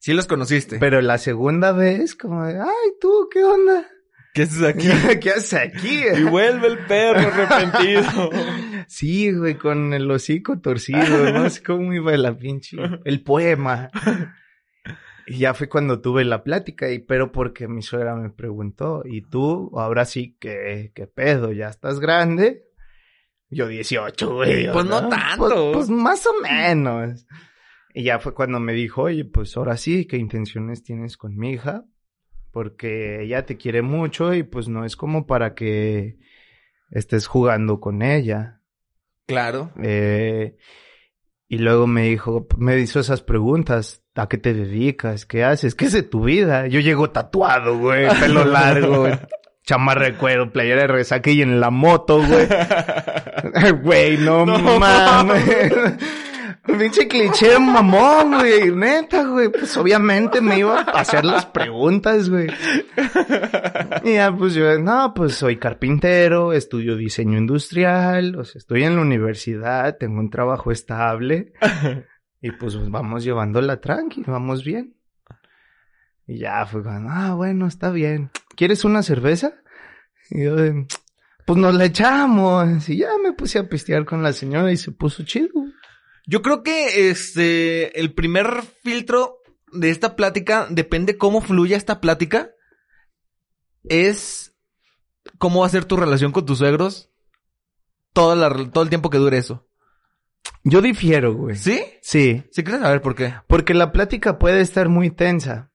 Sí 0.00 0.12
los 0.12 0.26
conociste. 0.26 0.78
pero 0.78 1.00
la 1.00 1.18
segunda 1.18 1.72
vez, 1.72 2.14
como 2.14 2.44
de, 2.46 2.58
ay, 2.60 2.92
tú, 3.00 3.28
¿qué 3.32 3.42
onda? 3.42 3.84
¿Qué 4.32 4.42
haces 4.42 4.62
aquí? 4.62 4.88
¿Qué 5.20 5.30
haces 5.30 5.54
aquí? 5.54 6.00
y 6.16 6.22
vuelve 6.22 6.68
el 6.68 6.78
perro 6.86 7.20
arrepentido. 7.20 8.30
Sí, 8.90 9.32
güey, 9.32 9.56
con 9.56 9.92
el 9.92 10.10
hocico 10.10 10.60
torcido, 10.60 11.30
no 11.30 11.50
sé 11.50 11.62
cómo 11.62 11.92
iba 11.92 12.16
la 12.16 12.34
pinche, 12.34 12.78
el 13.04 13.22
poema. 13.22 13.90
Y 15.28 15.38
ya 15.38 15.54
fue 15.54 15.68
cuando 15.68 16.00
tuve 16.00 16.24
la 16.24 16.42
plática, 16.42 16.90
y 16.90 17.00
pero 17.00 17.32
porque 17.32 17.68
mi 17.68 17.82
suegra 17.82 18.16
me 18.16 18.30
preguntó, 18.30 19.02
¿y 19.04 19.22
tú? 19.22 19.70
Ahora 19.76 20.04
sí, 20.04 20.36
¿qué, 20.40 20.92
qué 20.94 21.06
pedo? 21.06 21.52
¿Ya 21.52 21.68
estás 21.68 22.00
grande? 22.00 22.64
Yo 23.50 23.68
18, 23.68 24.34
güey. 24.34 24.72
Pues 24.72 24.86
no 24.86 25.08
tanto. 25.08 25.38
Pues, 25.38 25.54
pues 25.74 25.90
más 25.90 26.26
o 26.26 26.32
menos. 26.42 27.26
Y 27.94 28.04
ya 28.04 28.18
fue 28.18 28.34
cuando 28.34 28.60
me 28.60 28.72
dijo, 28.72 29.02
oye, 29.02 29.24
pues 29.24 29.56
ahora 29.56 29.76
sí, 29.76 30.06
¿qué 30.06 30.16
intenciones 30.16 30.82
tienes 30.82 31.16
con 31.16 31.36
mi 31.36 31.52
hija? 31.52 31.84
Porque 32.50 33.22
ella 33.22 33.44
te 33.44 33.56
quiere 33.56 33.82
mucho 33.82 34.34
y 34.34 34.42
pues 34.42 34.68
no 34.68 34.84
es 34.84 34.96
como 34.96 35.26
para 35.26 35.54
que 35.54 36.18
estés 36.90 37.26
jugando 37.26 37.80
con 37.80 38.02
ella. 38.02 38.62
claro. 39.26 39.72
Eh, 39.82 40.56
y 41.48 41.58
luego 41.58 41.86
me 41.86 42.02
dijo, 42.02 42.46
me 42.56 42.78
hizo 42.78 43.00
esas 43.00 43.22
preguntas. 43.22 44.02
¿A 44.14 44.28
qué 44.28 44.36
te 44.36 44.52
dedicas? 44.52 45.24
¿Qué 45.26 45.44
haces? 45.44 45.74
¿Qué 45.76 45.84
es 45.86 45.92
de 45.92 46.02
tu 46.02 46.24
vida? 46.24 46.66
Yo 46.66 46.80
llego 46.80 47.10
tatuado, 47.10 47.78
güey, 47.78 48.08
pelo 48.20 48.44
largo, 48.44 49.00
güey, 49.02 49.14
chamarra 49.64 50.06
de 50.06 50.14
cuero, 50.14 50.52
playera 50.52 50.82
de 50.82 50.88
resaque 50.88 51.32
y 51.32 51.42
en 51.42 51.60
la 51.60 51.70
moto, 51.70 52.20
güey. 52.26 52.48
Güey, 53.82 54.16
no, 54.18 54.44
No. 54.44 54.78
mames. 54.80 55.44
Pinche 56.76 57.08
cliché 57.08 57.58
mamón, 57.58 58.34
güey. 58.34 58.70
Neta, 58.70 59.24
güey. 59.24 59.48
Pues 59.48 59.74
obviamente 59.78 60.40
me 60.42 60.58
iba 60.58 60.80
a 60.80 61.00
hacer 61.00 61.24
las 61.24 61.46
preguntas, 61.46 62.28
güey. 62.28 62.48
Y 64.04 64.14
ya, 64.14 64.34
pues 64.36 64.54
yo, 64.54 64.78
no, 64.78 65.14
pues 65.14 65.34
soy 65.34 65.56
carpintero, 65.56 66.52
estudio 66.52 66.96
diseño 66.96 67.38
industrial, 67.38 68.36
o 68.36 68.44
sea, 68.44 68.58
estoy 68.58 68.84
en 68.84 68.96
la 68.96 69.02
universidad, 69.02 69.96
tengo 69.96 70.20
un 70.20 70.30
trabajo 70.30 70.70
estable. 70.70 71.52
Y 72.40 72.52
pues 72.52 72.78
vamos 72.90 73.24
llevándola 73.24 73.80
tranqui, 73.80 74.22
vamos 74.26 74.62
bien. 74.62 74.94
Y 76.26 76.38
ya 76.38 76.66
fue 76.66 76.82
cuando, 76.82 77.10
ah, 77.10 77.34
bueno, 77.34 77.66
está 77.66 77.90
bien. 77.90 78.30
¿Quieres 78.54 78.84
una 78.84 79.02
cerveza? 79.02 79.54
Y 80.30 80.44
yo, 80.44 80.54
pues 81.46 81.58
nos 81.58 81.74
la 81.74 81.86
echamos. 81.86 82.88
Y 82.88 82.98
ya 82.98 83.08
me 83.22 83.32
puse 83.32 83.58
a 83.58 83.68
pistear 83.68 84.04
con 84.04 84.22
la 84.22 84.32
señora 84.32 84.70
y 84.70 84.76
se 84.76 84.92
puso 84.92 85.24
chido. 85.24 85.64
Yo 86.30 86.42
creo 86.42 86.62
que 86.62 87.08
este 87.08 87.98
el 87.98 88.12
primer 88.12 88.62
filtro 88.82 89.38
de 89.72 89.88
esta 89.90 90.14
plática 90.14 90.66
depende 90.68 91.16
cómo 91.16 91.40
fluya 91.40 91.76
esta 91.76 92.00
plática. 92.00 92.50
es 93.84 94.54
cómo 95.38 95.60
va 95.60 95.66
a 95.66 95.70
ser 95.70 95.84
tu 95.84 95.96
relación 95.96 96.32
con 96.32 96.44
tus 96.44 96.58
suegros 96.58 97.10
toda 98.12 98.34
la- 98.36 98.70
todo 98.70 98.82
el 98.82 98.88
tiempo 98.90 99.08
que 99.10 99.18
dure 99.18 99.38
eso. 99.38 99.66
Yo 100.64 100.82
difiero, 100.82 101.34
güey. 101.34 101.56
¿Sí? 101.56 101.82
Sí. 102.02 102.42
¿Sí 102.50 102.62
quieres 102.64 102.82
saber 102.82 103.00
por 103.00 103.14
qué? 103.14 103.34
Porque 103.46 103.74
la 103.74 103.92
plática 103.92 104.38
puede 104.38 104.60
estar 104.60 104.88
muy 104.88 105.10
tensa. 105.10 105.70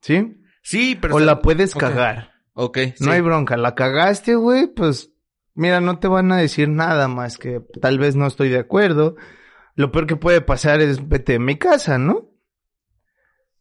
¿Sí? 0.00 0.40
Sí, 0.62 0.96
pero... 1.00 1.14
o 1.16 1.18
se- 1.20 1.24
la 1.26 1.40
puedes 1.42 1.74
cagar. 1.74 2.32
Ok, 2.54 2.78
sí. 2.96 3.04
No 3.04 3.12
hay 3.12 3.20
bronca. 3.20 3.56
La 3.56 3.74
cagaste, 3.74 4.34
güey, 4.34 4.66
pues 4.68 5.10
mira, 5.54 5.80
no 5.80 5.98
te 5.98 6.08
van 6.08 6.32
a 6.32 6.38
decir 6.38 6.68
nada 6.68 7.06
más 7.08 7.36
que 7.38 7.60
tal 7.80 7.98
vez 7.98 8.16
no 8.16 8.26
estoy 8.26 8.48
de 8.48 8.58
acuerdo. 8.60 9.16
Lo 9.74 9.90
peor 9.90 10.06
que 10.06 10.16
puede 10.16 10.40
pasar 10.40 10.80
es 10.80 11.08
vete 11.08 11.32
de 11.32 11.38
mi 11.38 11.56
casa, 11.58 11.98
¿no? 11.98 12.28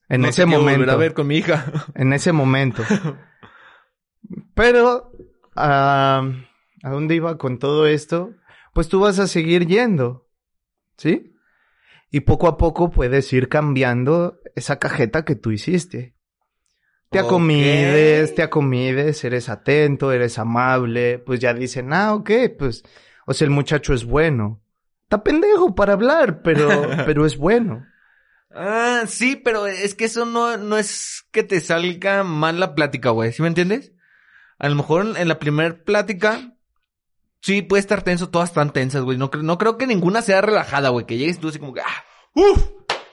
En 0.10 0.21
No 0.21 0.28
ese 0.28 0.45
momento. 0.45 0.91
a 0.91 0.95
ver 0.97 1.13
con 1.13 1.28
mi 1.28 1.38
hija. 1.38 1.71
En 1.95 2.12
ese 2.13 2.32
momento. 2.34 2.84
Pero, 4.56 5.12
ah, 5.56 6.30
¿a 6.84 6.89
dónde 6.89 7.15
iba 7.15 7.38
con 7.38 7.60
todo 7.60 7.88
esto? 7.88 8.34
Pues 8.74 8.88
tú 8.88 9.00
vas 9.00 9.19
a 9.19 9.28
seguir 9.28 9.65
yendo, 9.67 10.28
¿sí? 10.97 11.34
Y 12.10 12.21
poco 12.21 12.47
a 12.47 12.58
poco 12.58 12.89
puedes 12.91 13.32
ir 13.34 13.47
cambiando 13.50 14.39
esa 14.56 14.80
cajeta 14.80 15.24
que 15.24 15.36
tú 15.36 15.52
hiciste. 15.52 16.15
Te 17.10 17.19
acomides, 17.19 18.36
te 18.36 18.41
acomides, 18.41 19.24
eres 19.26 19.50
atento, 19.50 20.13
eres 20.13 20.39
amable, 20.39 21.19
pues 21.19 21.41
ya 21.41 21.54
dicen, 21.54 21.91
ah, 21.91 22.13
ok, 22.13 22.32
pues, 22.58 22.84
o 23.26 23.34
sea, 23.34 23.45
el 23.45 23.52
muchacho 23.52 23.93
es 23.93 24.06
bueno. 24.06 24.62
Está 25.12 25.24
pendejo 25.26 25.76
para 25.76 25.91
hablar, 25.91 26.41
pero, 26.41 26.69
pero 27.06 27.26
es 27.26 27.36
bueno. 27.36 27.86
Ah, 28.56 29.04
sí, 29.10 29.36
pero 29.36 29.67
es 29.67 29.93
que 29.93 30.06
eso 30.06 30.26
no, 30.26 30.56
no 30.56 30.78
es 30.78 31.26
que 31.34 31.43
te 31.43 31.60
salga 31.60 32.24
mal 32.24 32.62
la 32.62 32.76
plática, 32.76 33.10
güey. 33.10 33.34
¿Sí 33.34 33.41
me 33.41 33.50
entiendes? 33.50 33.91
A 34.58 34.69
lo 34.69 34.76
mejor 34.76 35.17
en, 35.17 35.28
la 35.28 35.38
primera 35.38 35.84
plática, 35.84 36.56
sí 37.41 37.62
puede 37.62 37.82
estar 37.82 38.04
tenso, 38.04 38.30
todas 38.30 38.52
están 38.52 38.71
tensas, 38.71 39.02
güey. 39.04 39.17
No, 39.17 39.30
cre- 39.30 39.43
no 39.43 39.58
creo 39.58 39.78
que 39.78 39.86
ninguna 39.86 40.21
sea 40.21 40.39
relajada, 40.39 40.88
güey. 40.89 41.06
Que 41.06 41.17
llegues 41.17 41.41
tú 41.41 41.50
así 41.50 41.60
como 41.60 41.74
que, 41.74 41.82
ah, 41.82 42.06
uff, 42.34 42.69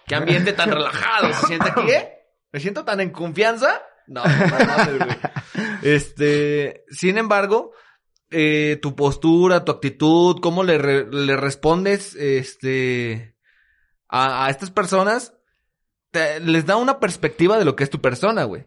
qué 0.06 0.14
ambiente 0.14 0.52
tan 0.52 0.70
relajado. 0.70 1.32
¿Se 1.34 1.46
siente 1.48 1.68
aquí, 1.68 1.90
eh? 1.90 2.12
¿Me 2.52 2.60
siento 2.60 2.84
tan 2.84 3.00
en 3.00 3.10
confianza? 3.10 3.82
No, 4.06 4.22
no, 4.24 4.36
no, 4.46 4.66
mames, 4.66 4.98
güey. 4.98 5.18
Este, 5.82 6.84
sin 6.90 7.18
embargo, 7.18 7.72
eh, 8.30 8.78
tu 8.82 8.94
postura, 8.94 9.64
tu 9.64 9.72
actitud, 9.72 10.40
cómo 10.40 10.62
le, 10.64 11.04
le 11.04 11.36
respondes, 11.36 12.14
este, 12.14 13.36
a, 14.08 14.48
estas 14.50 14.70
personas, 14.70 15.34
te- 16.10 16.40
les 16.40 16.66
da 16.66 16.76
una 16.76 17.00
perspectiva 17.00 17.58
de 17.58 17.64
lo 17.64 17.76
que 17.76 17.84
es 17.84 17.90
tu 17.90 18.00
persona, 18.00 18.44
güey. 18.44 18.66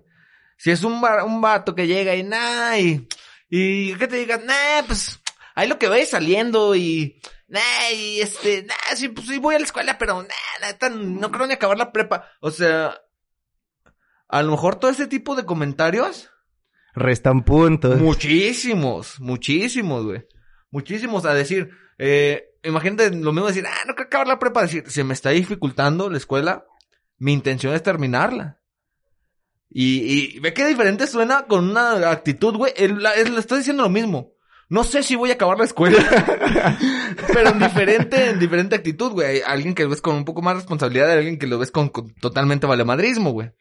Si 0.58 0.72
es 0.72 0.84
un, 0.84 0.94
un 1.26 1.42
vato 1.42 1.76
que 1.76 1.88
llega 1.88 2.16
y 2.16 2.24
nah, 2.24 2.78
y, 2.78 3.08
y 3.50 3.96
que 3.96 4.08
te 4.08 4.18
diga, 4.18 4.38
nah, 4.38 4.86
pues, 4.86 5.20
ahí 5.56 5.68
lo 5.68 5.80
que 5.80 5.88
vaya 5.88 6.06
saliendo 6.06 6.76
y, 6.76 7.20
nah, 7.48 7.92
y 7.94 8.22
este, 8.22 8.64
nah, 8.64 8.96
sí, 8.96 9.10
pues 9.10 9.28
sí 9.28 9.38
voy 9.38 9.56
a 9.56 9.60
la 9.60 9.66
escuela, 9.66 9.98
pero 9.98 10.24
nah, 10.24 10.90
no 10.90 11.32
creo 11.32 11.48
ni 11.48 11.54
acabar 11.54 11.78
la 11.78 11.92
prepa. 11.92 12.30
O 12.40 12.52
sea, 12.52 13.00
a 14.28 14.42
lo 14.44 14.52
mejor 14.52 14.76
todo 14.76 14.90
ese 14.90 15.08
tipo 15.08 15.36
de 15.36 15.46
comentarios 15.46 16.31
Restan 16.94 17.44
puntos. 17.44 18.00
Muchísimos, 18.00 19.20
muchísimos, 19.20 20.06
güey. 20.06 20.26
Muchísimos 20.72 21.26
a 21.26 21.34
decir, 21.34 21.70
eh, 21.98 22.56
imagínate 22.64 23.12
lo 23.12 23.32
mismo 23.32 23.48
decir, 23.48 23.66
ah, 23.68 23.86
no 23.88 23.96
quiero 23.96 24.08
acabar 24.08 24.28
la 24.28 24.40
prepa, 24.40 24.64
decir, 24.64 24.84
se 24.88 25.04
me 25.04 25.14
está 25.14 25.30
dificultando 25.30 26.10
la 26.10 26.18
escuela, 26.18 26.66
mi 27.18 27.34
intención 27.34 27.74
es 27.74 27.84
terminarla. 27.84 28.60
Y, 29.70 30.36
y 30.36 30.40
ve 30.40 30.54
qué 30.54 30.66
diferente 30.66 31.08
suena 31.08 31.44
con 31.44 31.70
una 31.70 32.12
actitud, 32.12 32.56
güey, 32.56 32.74
le 32.78 33.40
está 33.40 33.58
diciendo 33.58 33.84
lo 33.84 33.90
mismo. 33.90 34.34
No 34.72 34.86
sé 34.86 35.04
si 35.04 35.18
voy 35.18 35.32
a 35.32 35.34
acabar 35.34 35.58
la 35.58 35.66
escuela, 35.66 35.98
pero 37.34 37.50
en 37.50 37.60
diferente, 37.60 38.30
en 38.30 38.40
diferente 38.40 38.76
actitud, 38.76 39.12
güey. 39.12 39.42
Alguien 39.46 39.76
que 39.76 39.84
lo 39.84 39.90
ves 39.90 40.02
con 40.02 40.16
un 40.16 40.24
poco 40.24 40.42
más 40.42 40.56
responsabilidad, 40.56 41.10
y 41.10 41.18
alguien 41.18 41.38
que 41.38 41.48
lo 41.48 41.60
ves 41.60 41.72
con, 41.72 41.90
con 41.90 42.14
totalmente 42.16 42.68
valemadrismo, 42.68 43.32
güey. 43.32 43.52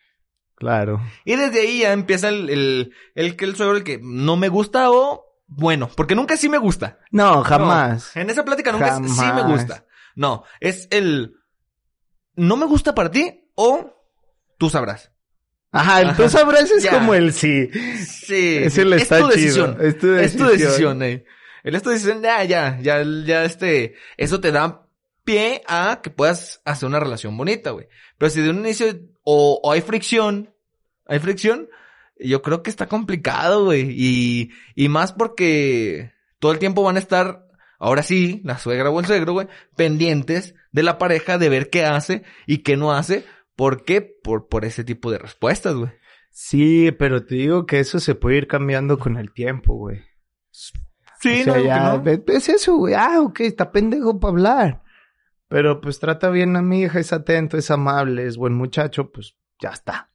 Claro. 0.60 1.00
Y 1.24 1.34
desde 1.36 1.62
ahí 1.62 1.80
ya 1.80 1.92
empieza 1.92 2.28
el, 2.28 2.48
el, 2.50 2.94
el 3.16 3.34
que 3.34 3.46
el 3.46 3.56
suegro, 3.56 3.76
el 3.78 3.82
que 3.82 3.98
no 4.02 4.36
me 4.36 4.48
gusta 4.48 4.90
o 4.92 5.26
bueno, 5.48 5.90
porque 5.96 6.14
nunca 6.14 6.36
sí 6.36 6.48
me 6.48 6.58
gusta. 6.58 6.98
No, 7.10 7.42
jamás. 7.42 8.12
No, 8.14 8.20
en 8.22 8.30
esa 8.30 8.44
plática 8.44 8.70
nunca 8.70 8.88
es 8.88 8.94
sí 8.96 9.00
me 9.02 9.08
Jamás. 9.26 9.46
gusta. 9.46 9.86
No, 10.14 10.44
es 10.60 10.86
el 10.92 11.34
no 12.36 12.56
me 12.56 12.66
gusta 12.66 12.94
para 12.94 13.10
ti 13.10 13.50
o 13.56 13.90
tú 14.58 14.70
sabrás. 14.70 15.10
Ajá, 15.72 16.02
el 16.02 16.14
tú 16.14 16.28
sabrás 16.28 16.70
es 16.70 16.82
Ya. 16.82 16.92
como 16.92 17.14
el 17.14 17.32
sí. 17.32 17.68
Sí. 18.04 18.58
Ese 18.58 18.84
le 18.84 18.96
es 18.96 19.08
tu 19.08 19.14
chido. 19.16 19.28
decisión. 19.28 19.76
Es 19.80 19.98
tu 19.98 20.14
Es 20.14 20.36
tu 20.36 20.44
decisión. 20.44 20.98
decisión, 20.98 21.02
eh. 21.02 21.24
El 21.62 21.74
es 21.74 21.82
tu 21.82 21.90
decisión, 21.90 22.22
ya, 22.22 22.44
ya, 22.44 22.78
ya, 22.80 23.02
ya, 23.24 23.44
este, 23.44 23.94
eso 24.18 24.40
te 24.40 24.52
da 24.52 24.86
pie 25.24 25.62
a 25.66 26.00
que 26.02 26.10
puedas 26.10 26.60
hacer 26.64 26.86
una 26.88 27.00
relación 27.00 27.36
bonita, 27.36 27.70
güey. 27.70 27.86
Pero 28.18 28.30
si 28.30 28.40
de 28.40 28.50
un 28.50 28.58
inicio 28.58 28.86
o, 29.22 29.60
o 29.62 29.72
hay 29.72 29.80
fricción, 29.80 30.54
hay 31.06 31.18
fricción, 31.18 31.68
yo 32.18 32.42
creo 32.42 32.62
que 32.62 32.70
está 32.70 32.86
complicado, 32.86 33.64
güey. 33.64 33.90
Y, 33.90 34.50
y 34.74 34.88
más 34.88 35.12
porque 35.12 36.12
todo 36.38 36.52
el 36.52 36.58
tiempo 36.58 36.82
van 36.82 36.96
a 36.96 37.00
estar, 37.00 37.46
ahora 37.78 38.02
sí, 38.02 38.40
la 38.44 38.58
suegra 38.58 38.90
o 38.90 39.00
el 39.00 39.06
suegro, 39.06 39.32
güey, 39.32 39.48
pendientes 39.76 40.54
de 40.72 40.82
la 40.82 40.98
pareja 40.98 41.38
de 41.38 41.48
ver 41.48 41.70
qué 41.70 41.84
hace 41.84 42.22
y 42.46 42.58
qué 42.58 42.76
no 42.76 42.92
hace. 42.92 43.24
¿Por 43.56 43.84
qué? 43.84 44.02
Por, 44.02 44.48
por 44.48 44.64
ese 44.64 44.84
tipo 44.84 45.10
de 45.10 45.18
respuestas, 45.18 45.74
güey. 45.74 45.90
Sí, 46.30 46.92
pero 46.92 47.24
te 47.24 47.34
digo 47.34 47.66
que 47.66 47.80
eso 47.80 47.98
se 48.00 48.14
puede 48.14 48.38
ir 48.38 48.46
cambiando 48.46 48.98
con 48.98 49.16
el 49.16 49.32
tiempo, 49.32 49.74
güey. 49.74 50.02
Sí, 51.20 51.42
o 51.42 51.44
sea, 51.44 51.56
no, 51.56 51.64
ya, 51.64 51.96
no. 51.96 52.34
es 52.34 52.48
eso, 52.48 52.76
güey. 52.76 52.94
Ah, 52.94 53.20
ok, 53.20 53.40
está 53.40 53.72
pendejo 53.72 54.18
para 54.18 54.30
hablar. 54.30 54.82
Pero 55.50 55.82
pues 55.82 55.98
trata 56.00 56.30
bien 56.30 56.56
a 56.56 56.62
mi 56.62 56.80
hija, 56.82 56.98
es 56.98 57.12
atento, 57.12 57.58
es 57.58 57.70
amable, 57.70 58.26
es 58.26 58.38
buen 58.38 58.54
muchacho, 58.54 59.10
pues 59.12 59.36
ya 59.60 59.68
está. 59.68 60.10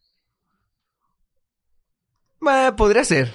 Eh, 2.41 2.71
podría 2.77 3.03
ser, 3.03 3.31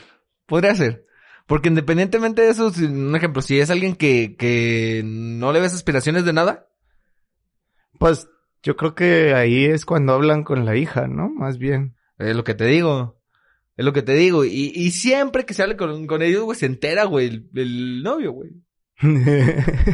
podría 0.46 0.74
ser. 0.74 1.04
Porque 1.46 1.68
independientemente 1.68 2.42
de 2.42 2.50
eso, 2.50 2.70
si- 2.70 2.84
un 2.84 3.14
ejemplo, 3.16 3.42
si 3.42 3.58
es 3.58 3.70
alguien 3.70 3.96
que, 3.96 4.36
que 4.36 5.02
no 5.04 5.52
le 5.52 5.60
ves 5.60 5.74
aspiraciones 5.74 6.24
de 6.24 6.32
nada, 6.32 6.66
Pues 7.98 8.28
yo 8.62 8.76
creo 8.76 8.94
que 8.94 9.34
ahí 9.34 9.64
es 9.66 9.84
cuando 9.84 10.14
hablan 10.14 10.42
con 10.44 10.64
la 10.64 10.76
hija, 10.76 11.06
¿no? 11.06 11.28
Más 11.28 11.58
bien. 11.58 11.96
es 12.18 12.34
lo 12.36 12.44
que 12.44 12.54
te 12.54 12.64
digo. 12.66 13.20
Es 13.76 13.84
lo 13.84 13.92
que 13.92 14.02
te 14.02 14.14
digo. 14.14 14.44
Y, 14.44 14.72
y 14.74 14.90
siempre 14.92 15.44
que 15.46 15.54
se 15.54 15.62
hable 15.62 15.76
con, 15.76 16.06
con 16.06 16.22
ellos, 16.22 16.42
güey, 16.44 16.58
se 16.58 16.66
entera, 16.66 17.04
güey, 17.04 17.26
el, 17.28 17.50
el 17.54 18.02
novio, 18.02 18.32
güey. 18.32 18.50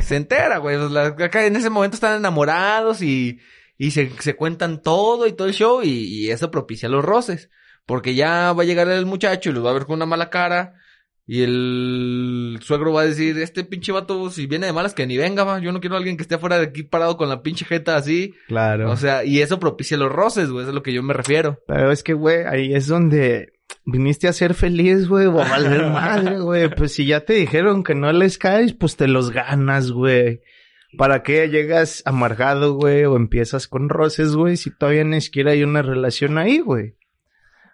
Se 0.03 0.17
entera, 0.17 0.59
güey. 0.59 0.77
Pues, 0.79 0.91
la- 0.91 1.07
Acá 1.07 1.47
en 1.47 1.57
ese 1.57 1.71
momento 1.71 1.95
están 1.95 2.17
enamorados 2.17 3.03
y, 3.03 3.39
y 3.79 3.91
se, 3.93 4.11
se 4.21 4.35
cuentan 4.37 4.83
todo 4.83 5.27
y 5.27 5.33
todo 5.33 5.47
el 5.49 5.55
show 5.55 5.83
y, 5.83 5.89
y 5.89 6.31
eso 6.31 6.51
propicia 6.51 6.89
los 6.89 7.05
roces. 7.05 7.51
Porque 7.87 8.15
ya 8.15 8.53
va 8.53 8.63
a 8.63 8.67
llegar 8.67 8.89
el 8.89 9.07
muchacho 9.07 9.51
y 9.51 9.53
los 9.53 9.65
va 9.65 9.71
a 9.71 9.75
ver 9.75 9.87
con 9.87 9.95
una 9.97 10.07
mala 10.07 10.29
cara. 10.31 10.75
Y 11.29 11.43
el 11.43 12.59
suegro 12.63 12.93
va 12.93 13.01
a 13.03 13.07
decir, 13.07 13.37
este 13.39 13.65
pinche 13.65 13.91
vato, 13.91 14.31
si 14.31 14.47
viene 14.47 14.67
de 14.67 14.73
malas, 14.73 14.95
que 14.95 15.07
ni 15.09 15.17
venga, 15.17 15.43
va. 15.43 15.59
Yo 15.59 15.73
no 15.73 15.81
quiero 15.81 15.97
a 15.97 15.99
alguien 15.99 16.17
que 16.17 16.23
esté 16.23 16.39
fuera 16.39 16.57
de 16.59 16.67
aquí 16.67 16.85
parado 16.85 17.17
con 17.17 17.29
la 17.29 17.43
pinche 17.43 17.65
jeta 17.65 17.97
así. 17.97 18.35
claro. 18.47 18.91
O 18.93 18.97
sea, 18.97 19.25
y 19.25 19.41
eso 19.41 19.59
propicia 19.59 19.97
los 19.97 20.11
roces, 20.13 20.51
güey. 20.51 20.63
Eso 20.63 20.71
es 20.71 20.73
a 20.73 20.75
lo 20.77 20.83
que 20.85 20.93
yo 20.93 21.03
me 21.03 21.15
refiero. 21.15 21.59
Pero 21.67 21.91
es 21.91 22.05
que, 22.05 22.13
güey, 22.15 22.45
ahí 22.45 22.73
es 22.75 22.87
donde 22.87 23.55
viniste 23.85 24.29
a 24.29 24.33
ser 24.33 24.55
feliz, 24.55 25.09
güey, 25.09 25.27
o 25.27 25.41
a 25.41 25.49
valer 25.49 25.87
madre, 25.91 26.39
güey. 26.41 26.69
Pues 26.75 26.95
si 26.95 27.07
ya 27.07 27.21
te 27.21 27.35
dijeron 27.35 27.83
que 27.83 27.95
no 27.95 28.13
les 28.13 28.39
caes, 28.39 28.73
pues 28.73 28.97
te 28.97 29.09
los 29.09 29.31
ganas, 29.31 29.93
güey. 29.93 30.43
¿Para 30.99 31.23
qué 31.23 31.49
llegas 31.49 32.03
amargado, 32.07 32.75
güey, 32.75 33.05
o 33.05 33.17
empiezas 33.17 33.69
con 33.69 33.89
roces, 33.89 34.35
güey, 34.35 34.57
si 34.57 34.71
todavía 34.71 35.05
ni 35.05 35.21
siquiera 35.21 35.53
hay 35.53 35.63
una 35.63 35.83
relación 35.83 36.39
ahí, 36.39 36.61
güey? 36.61 36.97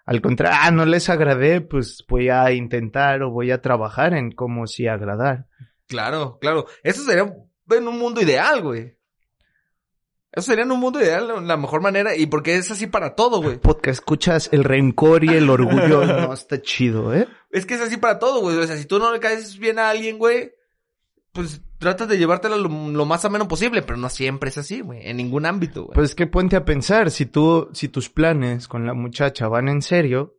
Al 0.05 0.21
contrario, 0.21 0.57
ah, 0.61 0.71
no 0.71 0.85
les 0.85 1.09
agradé, 1.09 1.61
pues 1.61 2.03
voy 2.09 2.29
a 2.29 2.51
intentar 2.51 3.23
o 3.23 3.31
voy 3.31 3.51
a 3.51 3.61
trabajar 3.61 4.13
en 4.13 4.31
cómo 4.31 4.67
sí 4.67 4.87
agradar. 4.87 5.47
Claro, 5.87 6.37
claro. 6.41 6.65
Eso 6.83 7.03
sería 7.03 7.33
en 7.69 7.87
un 7.87 7.97
mundo 7.97 8.21
ideal, 8.21 8.61
güey. 8.61 8.97
Eso 10.35 10.47
sería 10.47 10.63
en 10.63 10.71
un 10.71 10.79
mundo 10.79 10.99
ideal 10.99 11.45
la- 11.47 11.57
mejor 11.57 11.81
manera. 11.81 12.15
Y 12.15 12.25
porque 12.25 12.55
es 12.55 12.71
así 12.71 12.87
para 12.87 13.13
todo, 13.15 13.39
güey. 13.41 13.59
Podcast, 13.59 13.99
escuchas 13.99 14.49
el 14.51 14.63
rencor 14.63 15.23
y 15.23 15.29
el 15.29 15.47
orgullo, 15.49 16.05
no 16.05 16.33
está 16.33 16.59
chido, 16.59 17.13
¿eh? 17.13 17.27
Es 17.51 17.67
que 17.67 17.75
es 17.75 17.81
así 17.81 17.97
para 17.97 18.17
todo, 18.17 18.41
güey. 18.41 18.57
O 18.57 18.65
sea, 18.65 18.75
si 18.75 18.85
tú 18.85 18.97
no 18.97 19.13
le 19.13 19.19
caes 19.19 19.59
bien 19.59 19.77
a 19.77 19.89
alguien, 19.91 20.17
güey, 20.17 20.51
pues 21.33 21.61
tratas 21.77 22.07
de 22.07 22.17
llevártela 22.17 22.57
lo, 22.57 22.67
lo 22.69 23.05
más 23.05 23.23
ameno 23.25 23.47
posible. 23.47 23.83
Pero 23.83 23.97
no 23.97 24.09
siempre 24.09 24.49
es 24.49 24.57
así, 24.57 24.81
güey. 24.81 25.07
En 25.07 25.17
ningún 25.17 25.45
ámbito, 25.45 25.83
güey. 25.83 25.93
Pues 25.93 26.09
es 26.09 26.15
que 26.15 26.25
ponte 26.25 26.55
a 26.55 26.65
pensar, 26.65 27.11
si 27.11 27.27
tú, 27.27 27.69
si 27.73 27.87
tus 27.89 28.09
planes 28.09 28.67
con 28.67 28.87
la 28.87 28.95
muchacha 28.95 29.47
van 29.47 29.67
en 29.69 29.83
serio, 29.83 30.35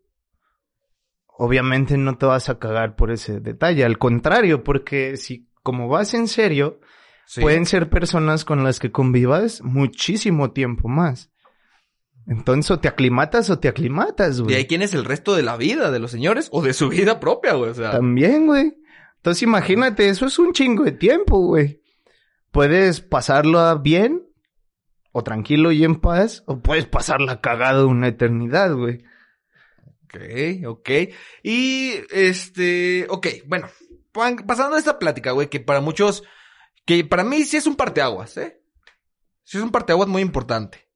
obviamente 1.27 1.97
no 1.97 2.17
te 2.19 2.27
vas 2.27 2.49
a 2.49 2.59
cagar 2.59 2.97
por 2.97 3.11
ese 3.13 3.41
detalle. 3.41 3.85
Al 3.85 3.99
contrario, 3.99 4.65
porque 4.65 5.17
si 5.17 5.49
como 5.63 5.89
vas 5.89 6.15
en 6.15 6.29
serio, 6.29 6.81
Sí. 7.27 7.41
pueden 7.41 7.67
ser 7.67 7.89
personas 7.91 8.45
con 8.45 8.63
las 8.65 8.79
que 8.79 8.93
convivas 8.93 9.63
muchísimo 9.63 10.53
tiempo 10.53 10.89
más. 10.89 11.31
Entonces, 12.27 12.71
o 12.71 12.81
te 12.81 12.89
aclimatas 12.89 13.51
o 13.51 13.59
te 13.59 13.69
aclimatas, 13.69 14.39
Y 14.39 14.43
güey. 14.43 14.55
ahí 14.57 14.67
quién 14.67 14.83
es 14.83 14.95
el 14.95 15.05
resto 15.05 15.35
de 15.35 15.43
la 15.43 15.57
vida 15.57 15.91
de 15.91 15.99
los 15.99 16.11
señores 16.11 16.49
o 16.53 16.63
de 16.63 16.73
su 16.73 16.89
vida 16.89 17.21
propia, 17.21 17.55
güey. 17.55 17.71
O 17.71 17.75
sea, 17.75 17.91
También, 17.91 18.47
güey. 18.47 18.75
Entonces, 19.17 19.43
imagínate, 19.43 20.09
eso 20.09 20.27
es 20.27 20.39
un 20.39 20.53
chingo 20.53 20.85
de 20.85 20.93
tiempo, 20.93 21.39
güey. 21.39 21.83
Puedes 22.51 23.01
pasarlo 23.01 23.79
bien, 23.81 24.23
o 25.13 25.23
tranquilo 25.23 25.73
y 25.73 25.85
en 25.85 25.97
paz, 26.01 26.43
o 26.47 26.61
puedes 26.61 26.87
pasarla 26.87 27.41
cagado 27.41 27.89
una 27.89 28.09
eternidad, 28.09 28.75
güey. 28.75 29.05
Ok, 30.05 30.67
ok. 30.67 30.91
Y 31.43 31.93
este, 32.11 33.07
ok, 33.09 33.27
bueno, 33.47 33.69
pasando 34.47 34.77
a 34.77 34.79
esta 34.79 34.99
plática, 34.99 35.33
güey, 35.33 35.49
que 35.49 35.61
para 35.61 35.81
muchos, 35.81 36.23
que 36.85 37.05
para 37.05 37.25
mí 37.25 37.45
sí 37.45 37.57
es 37.57 37.67
un 37.67 37.77
parteaguas, 37.77 38.37
¿eh? 38.37 38.61
Sí 39.45 39.59
es 39.59 39.65
un 39.65 39.71
parteaguas 39.71 40.09
muy 40.09 40.23
importante. 40.23 40.89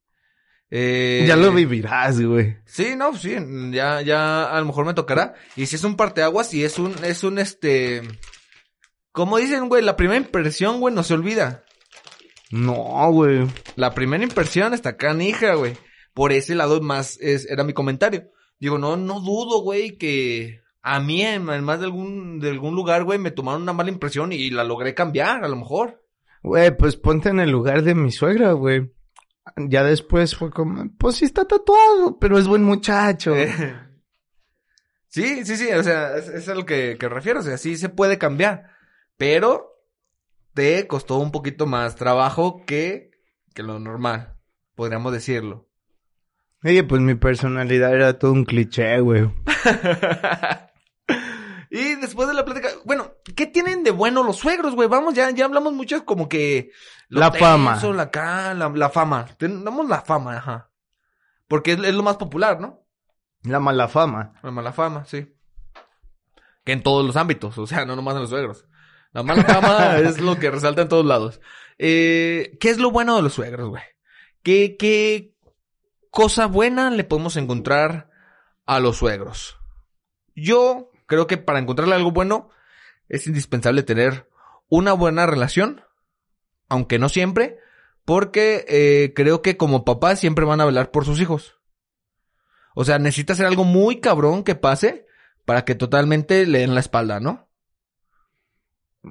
Eh, 0.71 1.25
Ya 1.27 1.37
lo 1.37 1.53
vivirás, 1.53 2.21
güey. 2.21 2.57
Sí, 2.67 2.95
no, 2.97 3.17
sí, 3.17 3.37
ya, 3.71 4.03
ya 4.03 4.45
a 4.45 4.61
lo 4.61 4.67
mejor 4.67 4.85
me 4.85 4.95
tocará. 4.95 5.35
Y 5.57 5.67
si 5.67 5.77
es 5.77 5.85
un 5.85 5.97
parteaguas 5.97 6.53
y 6.55 6.65
es 6.65 6.79
un, 6.79 6.95
es 7.05 7.25
un 7.25 7.39
este, 7.39 8.03
como 9.13 9.39
dicen, 9.39 9.69
güey, 9.69 9.83
la 9.83 9.97
primera 9.97 10.19
impresión, 10.19 10.81
güey, 10.81 10.95
no 10.95 11.03
se 11.03 11.15
olvida. 11.15 11.65
No, 12.51 13.11
güey. 13.13 13.47
La 13.77 13.95
primera 13.95 14.25
impresión 14.25 14.75
está 14.75 14.97
canija, 14.97 15.55
güey. 15.55 15.77
Por 16.15 16.33
ese 16.33 16.55
lado 16.55 16.81
más 16.81 17.19
es, 17.21 17.47
era 17.47 17.65
mi 17.65 17.73
comentario. 17.73 18.31
Digo, 18.59 18.79
no, 18.79 18.97
no 18.97 19.21
dudo, 19.21 19.61
güey, 19.63 19.97
que 19.99 20.63
a 20.83 21.01
mí 21.01 21.23
en, 21.23 21.45
más 21.45 21.81
de 21.81 21.87
algún, 21.87 22.41
de 22.41 22.51
algún 22.51 22.75
lugar, 22.75 23.05
güey, 23.05 23.19
me 23.19 23.31
tomaron 23.31 23.63
una 23.63 23.73
mala 23.73 23.91
impresión 23.91 24.33
y 24.33 24.51
la 24.51 24.65
logré 24.65 24.95
cambiar, 24.95 25.45
a 25.45 25.49
lo 25.49 25.57
mejor. 25.57 26.05
Güey, 26.43 26.77
pues 26.77 26.97
ponte 26.97 27.29
en 27.31 27.41
el 27.41 27.51
lugar 27.51 27.83
de 27.83 27.95
mi 27.95 28.11
suegra, 28.11 28.53
güey. 28.53 28.93
Ya 29.57 29.83
después 29.83 30.37
fue 30.37 30.51
como, 30.51 30.91
pues 30.99 31.17
sí 31.17 31.25
está 31.25 31.47
tatuado, 31.47 32.19
pero 32.19 32.39
es 32.39 32.47
buen 32.47 32.63
muchacho. 32.63 33.35
Eh, 33.35 33.53
Sí, 35.11 35.45
sí, 35.47 35.57
sí, 35.57 35.73
o 35.73 35.83
sea, 35.83 36.17
es, 36.17 36.29
es 36.29 36.49
a 36.51 36.55
lo 36.55 36.67
que, 36.67 36.97
que 37.01 37.09
refiero, 37.09 37.41
o 37.41 37.43
sea, 37.43 37.57
sí 37.57 37.77
se 37.77 37.89
puede 37.89 38.19
cambiar, 38.19 38.71
pero 39.17 39.83
te 40.53 40.87
costó 40.87 41.17
un 41.17 41.33
poquito 41.33 41.67
más 41.67 41.97
trabajo 41.97 42.63
que, 42.67 43.11
que 43.55 43.63
lo 43.63 43.81
normal, 43.81 44.35
podríamos 44.75 45.13
decirlo. 45.13 45.67
Oye, 46.63 46.85
pues 46.85 47.01
mi 47.01 47.15
personalidad 47.15 47.95
era 47.95 48.19
todo 48.19 48.33
un 48.33 48.45
cliché, 48.45 49.01
güey. 49.01 49.31
y 51.71 51.97
después 51.97 52.29
de 52.29 52.35
la 52.35 52.45
plática, 52.45 52.69
bueno, 52.85 53.13
¿qué 53.37 53.47
tienen 53.47 53.83
de 53.85 53.91
bueno 53.91 54.23
los 54.23 54.37
suegros, 54.37 54.75
güey? 54.75 54.89
Vamos, 54.89 55.15
ya, 55.15 55.31
ya 55.31 55.45
hablamos 55.45 55.73
mucho 55.73 56.05
como 56.05 56.29
que... 56.29 56.71
lo 57.09 57.21
La 57.21 57.33
fama. 57.33 57.73
tenso, 57.75 57.93
La, 57.93 58.05
acá, 58.05 58.55
la, 58.55 58.69
la 58.71 58.89
fama. 58.89 59.27
Tenemos 59.37 59.89
la 59.89 60.01
fama, 60.01 60.39
ajá. 60.39 60.71
Porque 61.47 61.73
es, 61.73 61.79
es 61.79 61.95
lo 61.95 62.03
más 62.03 62.17
popular, 62.17 62.61
¿no? 62.61 62.85
La 63.43 63.61
mala 63.61 63.89
fama. 63.89 64.33
La 64.43 64.51
mala 64.51 64.73
fama, 64.73 65.05
sí. 65.05 65.35
Que 66.65 66.73
en 66.73 66.83
todos 66.83 67.05
los 67.07 67.17
ámbitos, 67.17 67.57
o 67.59 67.67
sea, 67.67 67.85
no 67.85 67.97
nomás 67.97 68.15
en 68.15 68.23
los 68.23 68.31
suegros. 68.31 68.67
La 69.13 69.23
mala 69.23 69.45
fama 69.45 69.99
es 69.99 70.21
lo 70.21 70.39
que 70.39 70.51
resalta 70.51 70.83
en 70.83 70.89
todos 70.89 71.07
lados. 71.07 71.41
Eh, 71.79 72.57
¿Qué 72.61 72.71
es 72.71 72.79
lo 72.79 72.91
bueno 72.91 73.17
de 73.17 73.23
los 73.23 73.35
suegros, 73.35 73.69
güey? 73.69 73.83
¿Qué, 74.43 74.77
¿Qué 74.79 75.35
cosa 76.11 76.47
buena 76.47 76.91
le 76.91 77.05
podemos 77.05 77.37
encontrar 77.37 78.11
a 78.67 78.81
los 78.81 78.97
suegros? 78.97 79.59
Yo 80.35 80.91
creo 81.09 81.27
que 81.27 81.39
para 81.39 81.59
encontrarle 81.59 81.97
algo 81.97 82.13
bueno 82.13 82.51
es 83.09 83.27
indispensable 83.27 83.83
tener 83.83 84.29
una 84.69 84.93
buena 84.93 85.27
relación, 85.27 85.83
aunque 86.69 87.01
no 87.01 87.09
siempre, 87.09 87.59
porque 88.05 88.65
eh, 88.69 89.13
creo 89.15 89.43
que 89.43 89.57
como 89.57 89.85
papás 89.85 90.21
siempre 90.21 90.45
van 90.45 90.61
a 90.61 90.67
velar 90.67 90.93
por 90.93 91.05
sus 91.05 91.21
hijos. 91.21 91.57
O 92.75 92.85
sea, 92.85 92.99
necesita 92.99 93.35
ser 93.35 93.47
algo 93.47 93.65
muy 93.65 94.01
cabrón 94.01 94.45
que 94.45 94.55
pase 94.55 95.07
para 95.45 95.65
que 95.65 95.75
totalmente 95.75 96.47
le 96.47 96.61
den 96.61 96.75
la 96.75 96.81
espalda, 96.81 97.19
¿no? 97.19 97.49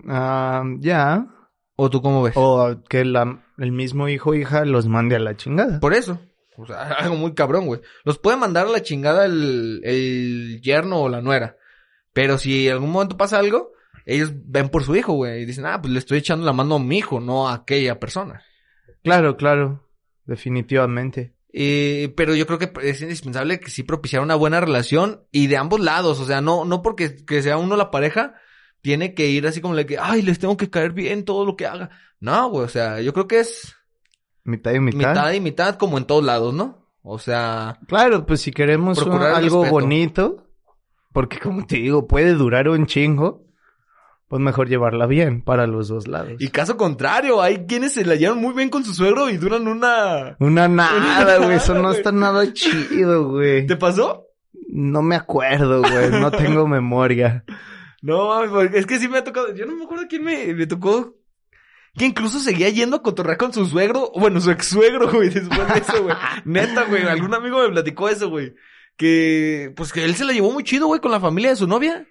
Ah, 0.08 0.64
ya. 0.80 1.28
¿O 1.76 1.90
tú 1.90 2.02
cómo 2.02 2.24
ves? 2.24 2.34
O 2.38 2.82
que 2.88 3.04
la, 3.04 3.44
el 3.58 3.72
mismo 3.72 4.08
hijo 4.08 4.30
o 4.30 4.36
hija 4.36 4.64
los 4.66 4.88
mande 4.88 5.16
a 5.16 5.20
la 5.20 5.36
chingada. 5.36 5.80
Por 5.80 5.94
eso. 5.94 6.20
O 6.58 6.66
sea, 6.66 6.84
algo 7.00 7.16
muy 7.16 7.34
cabrón, 7.34 7.66
güey. 7.66 7.82
Los 8.04 8.20
puede 8.20 8.38
mandar 8.38 8.68
a 8.68 8.70
la 8.70 8.84
chingada 8.84 9.26
el, 9.26 9.82
el 9.84 10.62
yerno 10.62 11.02
o 11.02 11.10
la 11.10 11.22
nuera. 11.22 11.58
Pero 12.18 12.40
si 12.40 12.68
en 12.68 12.74
algún 12.74 12.90
momento 12.92 13.16
pasa 13.16 13.38
algo, 13.38 13.74
ellos 14.04 14.32
ven 14.34 14.70
por 14.70 14.84
su 14.84 14.96
hijo, 14.96 15.14
güey. 15.14 15.44
Y 15.44 15.46
dicen, 15.46 15.68
ah, 15.68 15.80
pues 15.80 15.94
le 15.94 16.00
estoy 16.00 16.18
echando 16.18 16.46
la 16.48 16.52
mano 16.54 16.76
a 16.76 16.80
mi 16.80 16.98
hijo, 16.98 17.20
no 17.20 17.48
a 17.48 17.54
aquella 17.54 18.00
persona. 18.00 18.42
Claro, 19.04 19.38
claro. 19.38 19.88
Definitivamente. 20.26 21.36
Eh, 21.54 22.14
pero 22.18 22.34
yo 22.34 22.48
creo 22.48 22.58
que 22.58 22.72
es 22.82 23.02
indispensable 23.02 23.60
que 23.60 23.70
sí 23.70 23.84
propiciar 23.84 24.22
una 24.24 24.34
buena 24.36 24.60
relación 24.60 25.22
y 25.32 25.46
de 25.46 25.58
ambos 25.58 25.80
lados. 25.80 26.20
O 26.20 26.26
sea, 26.26 26.42
no, 26.42 26.66
no 26.66 26.82
porque 26.82 27.24
que 27.24 27.44
sea 27.44 27.58
uno 27.58 27.76
la 27.76 27.92
pareja, 27.92 28.34
tiene 28.82 29.14
que 29.14 29.28
ir 29.28 29.46
así 29.46 29.62
como 29.62 29.76
de 29.76 29.86
que, 29.86 29.98
ay, 30.00 30.24
les 30.24 30.40
tengo 30.40 30.58
que 30.58 30.70
caer 30.72 30.94
bien 30.94 31.24
todo 31.24 31.46
lo 31.46 31.56
que 31.56 31.68
haga. 31.68 31.92
No, 32.20 32.50
güey, 32.50 32.66
o 32.66 32.70
sea, 32.70 33.00
yo 33.02 33.14
creo 33.14 33.28
que 33.28 33.40
es 33.42 33.76
Mitad 34.44 34.74
y 34.74 34.80
mitad. 34.80 34.98
mitad 35.10 35.32
y 35.34 35.40
mitad 35.40 35.76
como 35.76 35.98
en 36.00 36.06
todos 36.06 36.24
lados, 36.24 36.54
¿no? 36.54 36.88
O 37.04 37.20
sea, 37.20 37.80
Claro, 37.88 38.26
pues 38.26 38.42
si 38.42 38.52
queremos 38.52 38.98
un- 39.04 39.22
algo 39.22 39.66
bonito, 39.66 40.47
porque 41.18 41.40
como 41.40 41.66
te 41.66 41.78
digo, 41.78 42.06
puede 42.06 42.36
durar 42.36 42.70
un 42.70 42.86
chingo, 42.86 43.44
pues 44.28 44.40
mejor 44.40 44.70
llevarla 44.70 45.08
bien 45.08 45.42
para 45.42 45.66
los 45.66 45.88
dos 45.88 46.08
lados. 46.08 46.34
y 46.38 46.50
caso 46.50 46.78
contrario, 46.78 47.42
hay 47.42 47.66
quienes 47.66 47.94
se 47.94 48.06
la 48.06 48.14
llevan 48.14 48.38
muy 48.38 48.54
bien 48.54 48.70
con 48.70 48.84
su 48.84 48.94
suegro 48.94 49.28
y 49.28 49.38
duran 49.38 49.68
una... 49.68 50.38
Una 50.40 50.68
nada, 50.68 51.40
güey, 51.40 51.56
eso 51.56 51.74
no 51.74 51.92
está 51.92 52.12
nada 52.12 52.54
chido, 52.54 53.30
güey. 53.30 53.66
¿Te 53.66 53.76
pasó? 53.78 54.28
No 54.70 55.02
me 55.02 55.16
acuerdo, 55.16 55.82
güey, 55.82 56.12
no 56.12 56.30
tengo 56.30 56.68
memoria. 56.68 57.44
No, 58.04 58.28
mames, 58.28 58.76
es 58.76 58.86
que 58.86 59.00
sí 59.00 59.08
me 59.08 59.18
ha 59.18 59.24
tocado, 59.24 59.56
yo 59.56 59.66
no 59.66 59.76
me 59.76 59.86
acuerdo 59.86 60.06
quién 60.08 60.24
me, 60.24 60.54
me 60.54 60.68
tocó, 60.68 61.16
que 61.98 62.06
incluso 62.06 62.38
seguía 62.38 62.70
yendo 62.70 62.98
a 62.98 63.02
cotorrear 63.02 63.38
con 63.38 63.52
su 63.54 63.66
suegro, 63.66 64.12
bueno, 64.14 64.40
su 64.40 64.52
ex 64.52 64.68
suegro, 64.68 65.12
güey, 65.12 65.30
después 65.30 65.68
de 65.68 65.80
eso, 65.80 66.04
güey. 66.04 66.16
Neta, 66.46 66.84
güey, 66.84 67.08
algún 67.08 67.34
amigo 67.34 67.60
me 67.64 67.70
platicó 67.70 68.08
eso, 68.08 68.30
güey. 68.30 68.54
Que, 68.98 69.72
pues 69.76 69.94
que 69.94 70.04
él 70.04 70.16
se 70.16 70.26
la 70.26 70.34
llevó 70.34 70.52
muy 70.52 70.64
chido, 70.64 70.88
güey, 70.88 71.00
con 71.00 71.12
la 71.12 71.20
familia 71.20 71.52
de 71.52 71.56
su 71.56 71.68
novia. 71.68 72.08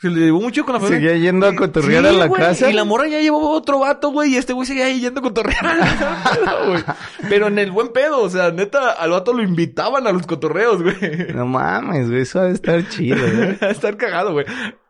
Se 0.00 0.08
le 0.10 0.26
llevó 0.26 0.40
mucho 0.40 0.64
con 0.64 0.74
la 0.74 0.80
familia. 0.80 1.10
Seguía 1.10 1.24
yendo 1.24 1.44
a 1.48 1.56
cotorrear 1.56 2.06
a 2.06 2.12
la 2.12 2.26
güey, 2.26 2.40
casa. 2.40 2.70
Y 2.70 2.72
la 2.72 2.84
morra 2.84 3.08
ya 3.08 3.20
llevó 3.20 3.50
otro 3.50 3.80
vato, 3.80 4.10
güey, 4.10 4.32
y 4.32 4.36
este 4.36 4.52
güey 4.52 4.64
seguía 4.64 4.86
ahí 4.86 5.00
yendo 5.00 5.18
a 5.18 5.22
cotorrear. 5.24 5.76
güey. 6.68 6.84
Pero 7.28 7.48
en 7.48 7.58
el 7.58 7.72
buen 7.72 7.88
pedo, 7.88 8.20
o 8.20 8.30
sea, 8.30 8.52
neta, 8.52 8.92
al 8.92 9.10
vato 9.10 9.32
lo 9.32 9.42
invitaban 9.42 10.06
a 10.06 10.12
los 10.12 10.24
cotorreos, 10.24 10.84
güey. 10.84 11.32
No 11.34 11.46
mames, 11.46 12.08
güey, 12.08 12.22
eso 12.22 12.38
va 12.38 12.46
a 12.46 12.50
estar 12.50 12.88
chido, 12.88 13.18
güey. 13.36 13.58
A 13.60 13.70
estar 13.70 13.96
cagado, 13.96 14.32
güey. 14.32 14.46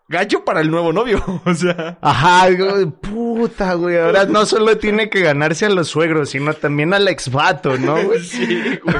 Gacho 0.09 0.44
para 0.44 0.61
el 0.61 0.71
nuevo 0.71 0.92
novio, 0.92 1.25
o 1.47 1.55
sea. 1.55 1.97
Ajá, 2.03 2.51
güey, 2.51 2.85
puta, 2.87 3.75
güey. 3.75 3.97
Ahora 3.97 4.27
no 4.27 4.44
solo 4.44 4.77
tiene 4.77 5.09
que 5.09 5.23
ganarse 5.23 5.64
a 5.64 5.71
los 5.71 5.88
suegros, 5.88 6.29
sino 6.31 6.53
también 6.53 6.92
al 6.92 7.09
exvato, 7.09 7.79
¿no, 7.79 8.03
güey? 8.05 8.23
Sí, 8.23 8.79
güey. 8.83 8.97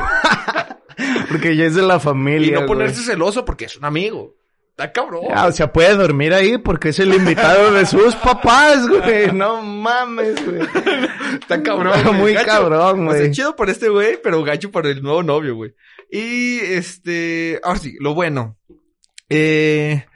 Porque 1.30 1.56
ya 1.56 1.64
es 1.66 1.74
de 1.74 1.82
la 1.82 2.00
familia. 2.00 2.48
Y 2.48 2.50
no 2.52 2.58
güey. 2.58 2.66
ponerse 2.68 3.02
celoso 3.02 3.44
porque 3.44 3.66
es 3.66 3.76
un 3.76 3.84
amigo. 3.84 4.37
Está 4.70 4.92
cabrón. 4.92 5.24
Ah, 5.34 5.46
o 5.46 5.52
sea, 5.52 5.72
puede 5.72 5.96
dormir 5.96 6.32
ahí 6.32 6.56
porque 6.58 6.90
es 6.90 6.98
el 7.00 7.12
invitado 7.12 7.72
de 7.72 7.84
sus 7.84 8.14
papás, 8.14 8.87
güey. 8.88 9.32
No 9.32 9.61
mames, 9.62 10.44
güey. 10.46 10.61
Está 11.40 11.61
cabrón. 11.62 12.00
güey. 12.02 12.14
Muy 12.14 12.32
Gacho. 12.34 12.46
cabrón, 12.46 13.08
O 13.08 13.11
sea, 13.11 13.20
güey. 13.20 13.30
chido 13.32 13.56
por 13.56 13.70
este 13.70 13.88
güey, 13.88 14.20
pero 14.22 14.42
gacho 14.44 14.70
para 14.70 14.88
el 14.90 15.02
nuevo 15.02 15.22
novio, 15.24 15.56
güey. 15.56 15.74
Y 16.11 16.58
este, 16.61 17.61
ahora 17.64 17.80
sí, 17.80 17.96
lo 17.98 18.14
bueno. 18.14 18.56
Eh, 19.28 20.06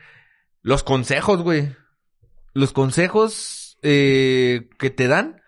los 0.62 0.84
consejos, 0.84 1.42
güey. 1.42 1.74
Los 2.54 2.72
consejos 2.72 3.78
eh, 3.82 4.68
que 4.78 4.90
te 4.90 5.08
dan, 5.08 5.42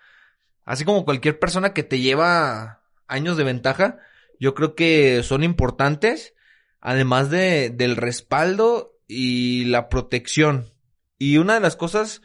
así 0.64 0.84
como 0.84 1.04
cualquier 1.04 1.38
persona 1.38 1.72
que 1.72 1.84
te 1.84 2.00
lleva 2.00 2.80
años 3.06 3.36
de 3.36 3.44
ventaja, 3.44 3.98
yo 4.44 4.54
creo 4.54 4.74
que 4.74 5.22
son 5.22 5.42
importantes, 5.42 6.34
además 6.82 7.30
de, 7.30 7.70
del 7.70 7.96
respaldo 7.96 8.94
y 9.08 9.64
la 9.64 9.88
protección. 9.88 10.70
Y 11.16 11.38
una 11.38 11.54
de 11.54 11.60
las 11.60 11.76
cosas 11.76 12.20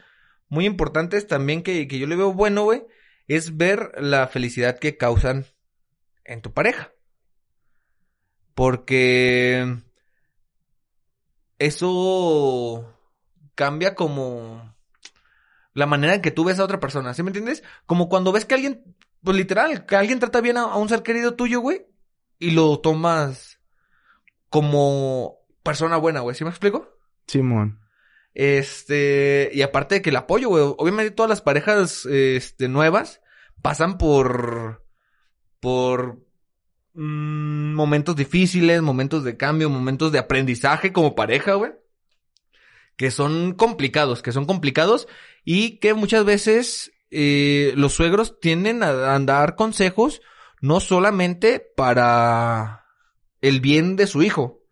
muy 0.50 0.66
importantes 0.66 1.26
también 1.26 1.62
que, 1.62 1.88
que 1.88 1.98
yo 1.98 2.06
le 2.06 2.16
veo 2.16 2.34
bueno, 2.34 2.64
güey, 2.64 2.82
es 3.26 3.56
ver 3.56 3.92
la 3.96 4.28
felicidad 4.28 4.78
que 4.78 4.98
causan 4.98 5.46
en 6.26 6.42
tu 6.42 6.52
pareja. 6.52 6.92
Porque 8.54 9.78
eso 11.58 12.98
cambia 13.54 13.94
como 13.94 14.74
la 15.72 15.86
manera 15.86 16.16
en 16.16 16.20
que 16.20 16.32
tú 16.32 16.44
ves 16.44 16.58
a 16.58 16.64
otra 16.64 16.80
persona, 16.80 17.14
¿sí 17.14 17.22
me 17.22 17.30
entiendes? 17.30 17.62
Como 17.86 18.10
cuando 18.10 18.30
ves 18.30 18.44
que 18.44 18.56
alguien, 18.56 18.94
pues 19.24 19.38
literal, 19.38 19.86
que 19.86 19.96
alguien 19.96 20.18
trata 20.18 20.42
bien 20.42 20.58
a, 20.58 20.64
a 20.64 20.76
un 20.76 20.90
ser 20.90 21.02
querido 21.02 21.34
tuyo, 21.34 21.60
güey, 21.60 21.86
y 22.40 22.50
lo 22.50 22.80
tomas 22.80 23.60
como 24.48 25.38
persona 25.62 25.96
buena, 25.98 26.20
güey, 26.20 26.34
¿sí 26.34 26.42
me 26.42 26.50
explico? 26.50 26.98
Simón. 27.26 27.78
Este, 28.34 29.50
y 29.52 29.62
aparte 29.62 29.96
de 29.96 30.02
que 30.02 30.10
el 30.10 30.16
apoyo, 30.16 30.48
güey, 30.48 30.64
obviamente 30.78 31.12
todas 31.12 31.28
las 31.28 31.42
parejas, 31.42 32.06
este, 32.06 32.68
nuevas 32.68 33.20
pasan 33.62 33.98
por, 33.98 34.84
por 35.60 36.24
mm, 36.94 37.74
momentos 37.74 38.16
difíciles, 38.16 38.82
momentos 38.82 39.22
de 39.22 39.36
cambio, 39.36 39.68
momentos 39.68 40.10
de 40.10 40.18
aprendizaje 40.18 40.92
como 40.92 41.14
pareja, 41.14 41.54
güey. 41.54 41.72
Que 42.96 43.10
son 43.10 43.54
complicados, 43.54 44.22
que 44.22 44.32
son 44.32 44.46
complicados 44.46 45.08
y 45.44 45.78
que 45.78 45.94
muchas 45.94 46.24
veces 46.24 46.92
eh, 47.10 47.72
los 47.76 47.92
suegros 47.92 48.40
tienden 48.40 48.82
a, 48.82 49.14
a 49.14 49.18
dar 49.20 49.56
consejos 49.56 50.20
no 50.60 50.80
solamente 50.80 51.60
para 51.76 52.86
el 53.40 53.60
bien 53.60 53.96
de 53.96 54.06
su 54.06 54.22
hijo, 54.22 54.62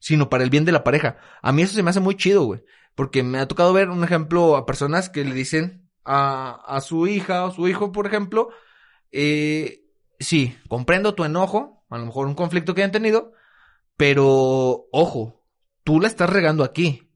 sino 0.00 0.28
para 0.28 0.44
el 0.44 0.50
bien 0.50 0.64
de 0.64 0.72
la 0.72 0.84
pareja. 0.84 1.18
A 1.42 1.52
mí 1.52 1.62
eso 1.62 1.74
se 1.74 1.82
me 1.82 1.90
hace 1.90 2.00
muy 2.00 2.16
chido, 2.16 2.44
güey. 2.44 2.62
Porque 2.94 3.22
me 3.22 3.38
ha 3.38 3.48
tocado 3.48 3.72
ver 3.72 3.90
un 3.90 4.04
ejemplo 4.04 4.56
a 4.56 4.66
personas 4.66 5.10
que 5.10 5.24
le 5.24 5.34
dicen 5.34 5.90
a, 6.04 6.62
a 6.66 6.80
su 6.80 7.06
hija 7.06 7.44
o 7.44 7.50
su 7.50 7.68
hijo, 7.68 7.92
por 7.92 8.06
ejemplo, 8.06 8.48
eh, 9.12 9.84
sí, 10.18 10.56
comprendo 10.68 11.14
tu 11.14 11.24
enojo, 11.24 11.84
a 11.90 11.98
lo 11.98 12.06
mejor 12.06 12.26
un 12.26 12.34
conflicto 12.34 12.74
que 12.74 12.82
hayan 12.82 12.92
tenido, 12.92 13.32
pero 13.96 14.86
ojo, 14.92 15.44
tú 15.84 16.00
la 16.00 16.08
estás 16.08 16.30
regando 16.30 16.64
aquí. 16.64 17.10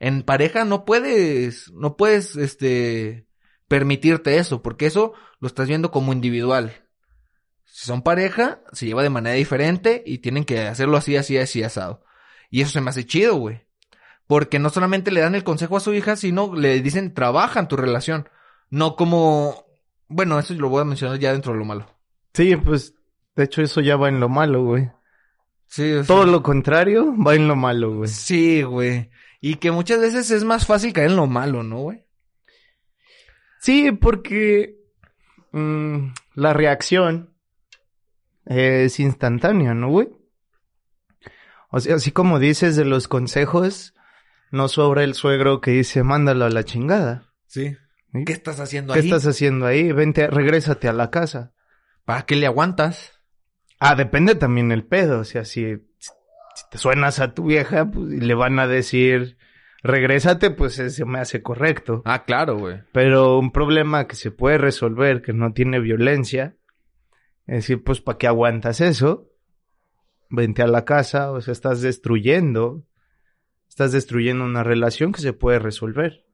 En 0.00 0.22
pareja 0.22 0.64
no 0.64 0.84
puedes, 0.84 1.70
no 1.72 1.96
puedes, 1.96 2.36
este, 2.36 3.26
permitirte 3.68 4.36
eso, 4.36 4.60
porque 4.60 4.86
eso 4.86 5.14
lo 5.40 5.46
estás 5.46 5.68
viendo 5.68 5.90
como 5.90 6.12
individual. 6.12 6.81
Si 7.72 7.86
son 7.86 8.02
pareja, 8.02 8.60
se 8.72 8.84
lleva 8.84 9.02
de 9.02 9.08
manera 9.08 9.34
diferente 9.34 10.02
y 10.04 10.18
tienen 10.18 10.44
que 10.44 10.60
hacerlo 10.60 10.98
así, 10.98 11.16
así, 11.16 11.38
así, 11.38 11.62
asado. 11.62 12.04
Y 12.50 12.60
eso 12.60 12.70
se 12.70 12.82
me 12.82 12.90
hace 12.90 13.06
chido, 13.06 13.36
güey. 13.36 13.62
Porque 14.26 14.58
no 14.58 14.68
solamente 14.68 15.10
le 15.10 15.22
dan 15.22 15.34
el 15.34 15.42
consejo 15.42 15.78
a 15.78 15.80
su 15.80 15.94
hija, 15.94 16.16
sino 16.16 16.54
le 16.54 16.82
dicen, 16.82 17.14
trabaja 17.14 17.60
en 17.60 17.68
tu 17.68 17.78
relación. 17.78 18.28
No 18.68 18.94
como, 18.94 19.64
bueno, 20.06 20.38
eso 20.38 20.52
lo 20.52 20.68
voy 20.68 20.82
a 20.82 20.84
mencionar 20.84 21.18
ya 21.18 21.32
dentro 21.32 21.54
de 21.54 21.60
lo 21.60 21.64
malo. 21.64 21.86
Sí, 22.34 22.56
pues, 22.56 22.94
de 23.36 23.44
hecho 23.44 23.62
eso 23.62 23.80
ya 23.80 23.96
va 23.96 24.10
en 24.10 24.20
lo 24.20 24.28
malo, 24.28 24.64
güey. 24.64 24.90
Sí, 25.66 25.92
o 25.92 26.04
sea, 26.04 26.14
Todo 26.14 26.26
lo 26.26 26.42
contrario 26.42 27.14
va 27.26 27.34
en 27.34 27.48
lo 27.48 27.56
malo, 27.56 27.96
güey. 27.96 28.08
Sí, 28.10 28.62
güey. 28.62 29.08
Y 29.40 29.54
que 29.54 29.70
muchas 29.70 29.98
veces 29.98 30.30
es 30.30 30.44
más 30.44 30.66
fácil 30.66 30.92
caer 30.92 31.08
en 31.08 31.16
lo 31.16 31.26
malo, 31.26 31.62
¿no, 31.62 31.78
güey? 31.78 32.04
Sí, 33.60 33.92
porque 33.92 34.76
mm, 35.52 36.08
la 36.34 36.52
reacción 36.52 37.31
es 38.46 39.00
instantánea, 39.00 39.74
¿no, 39.74 39.88
güey? 39.88 40.08
O 41.70 41.80
sea, 41.80 41.96
así 41.96 42.12
como 42.12 42.38
dices 42.38 42.76
de 42.76 42.84
los 42.84 43.08
consejos, 43.08 43.94
no 44.50 44.68
sobra 44.68 45.04
el 45.04 45.14
suegro 45.14 45.60
que 45.60 45.70
dice, 45.70 46.02
mándalo 46.02 46.44
a 46.44 46.50
la 46.50 46.64
chingada. 46.64 47.32
Sí. 47.46 47.76
¿sí? 48.12 48.24
¿Qué 48.26 48.32
estás 48.32 48.60
haciendo 48.60 48.92
¿Qué 48.92 49.00
ahí? 49.00 49.06
estás 49.06 49.26
haciendo 49.26 49.66
ahí? 49.66 49.90
Vente, 49.92 50.26
regrésate 50.26 50.88
a 50.88 50.92
la 50.92 51.10
casa. 51.10 51.52
¿Para 52.04 52.22
qué 52.22 52.36
le 52.36 52.46
aguantas? 52.46 53.20
Ah, 53.78 53.94
depende 53.94 54.34
también 54.34 54.70
el 54.70 54.84
pedo. 54.84 55.20
O 55.20 55.24
sea, 55.24 55.44
si, 55.44 55.76
si 55.98 56.10
te 56.70 56.78
suenas 56.78 57.20
a 57.20 57.32
tu 57.32 57.46
vieja 57.46 57.90
pues, 57.90 58.12
y 58.12 58.20
le 58.20 58.34
van 58.34 58.58
a 58.58 58.66
decir, 58.66 59.38
regrésate, 59.82 60.50
pues 60.50 60.74
se 60.74 61.04
me 61.06 61.20
hace 61.20 61.42
correcto. 61.42 62.02
Ah, 62.04 62.24
claro, 62.24 62.58
güey. 62.58 62.82
Pero 62.92 63.38
un 63.38 63.50
problema 63.50 64.06
que 64.06 64.16
se 64.16 64.30
puede 64.30 64.58
resolver, 64.58 65.22
que 65.22 65.32
no 65.32 65.54
tiene 65.54 65.80
violencia, 65.80 66.56
es 67.52 67.64
decir, 67.64 67.84
pues, 67.84 68.00
¿para 68.00 68.16
qué 68.18 68.26
aguantas 68.26 68.80
eso? 68.80 69.28
Vente 70.30 70.62
a 70.62 70.66
la 70.66 70.84
casa, 70.86 71.30
o 71.32 71.40
sea, 71.42 71.52
estás 71.52 71.82
destruyendo, 71.82 72.84
estás 73.68 73.92
destruyendo 73.92 74.44
una 74.44 74.62
relación 74.64 75.12
que 75.12 75.20
se 75.20 75.32
puede 75.34 75.58
resolver. 75.58 76.24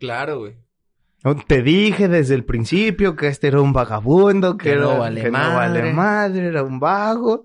Claro, 0.00 0.40
güey. 0.40 0.56
Te 1.46 1.62
dije 1.62 2.08
desde 2.08 2.34
el 2.34 2.44
principio 2.44 3.14
que 3.16 3.28
este 3.28 3.46
era 3.46 3.60
un 3.60 3.72
vagabundo, 3.72 4.56
que, 4.58 4.70
Que 4.70 4.76
no 4.76 4.90
era- 4.90 4.98
vale 4.98 5.22
que 5.22 5.30
no 5.30 5.38
madre. 5.38 5.80
vale 5.80 5.92
madre, 5.92 6.46
era 6.48 6.62
un 6.64 6.80
vago. 6.80 7.44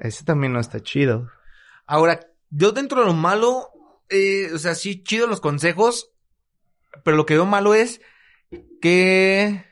Ese 0.00 0.24
también 0.24 0.52
no 0.52 0.60
está 0.60 0.80
chido. 0.80 1.28
Ahora, 1.86 2.20
yo 2.50 2.70
dentro 2.72 3.00
de 3.00 3.06
lo 3.06 3.14
malo, 3.14 3.68
eh, 4.08 4.50
o 4.54 4.58
sea, 4.58 4.74
sí, 4.76 5.02
chido 5.02 5.26
los 5.26 5.40
consejos, 5.40 6.12
pero 7.04 7.16
lo 7.16 7.26
que 7.26 7.34
veo 7.34 7.44
malo 7.46 7.74
es 7.74 8.00
que 8.80 9.64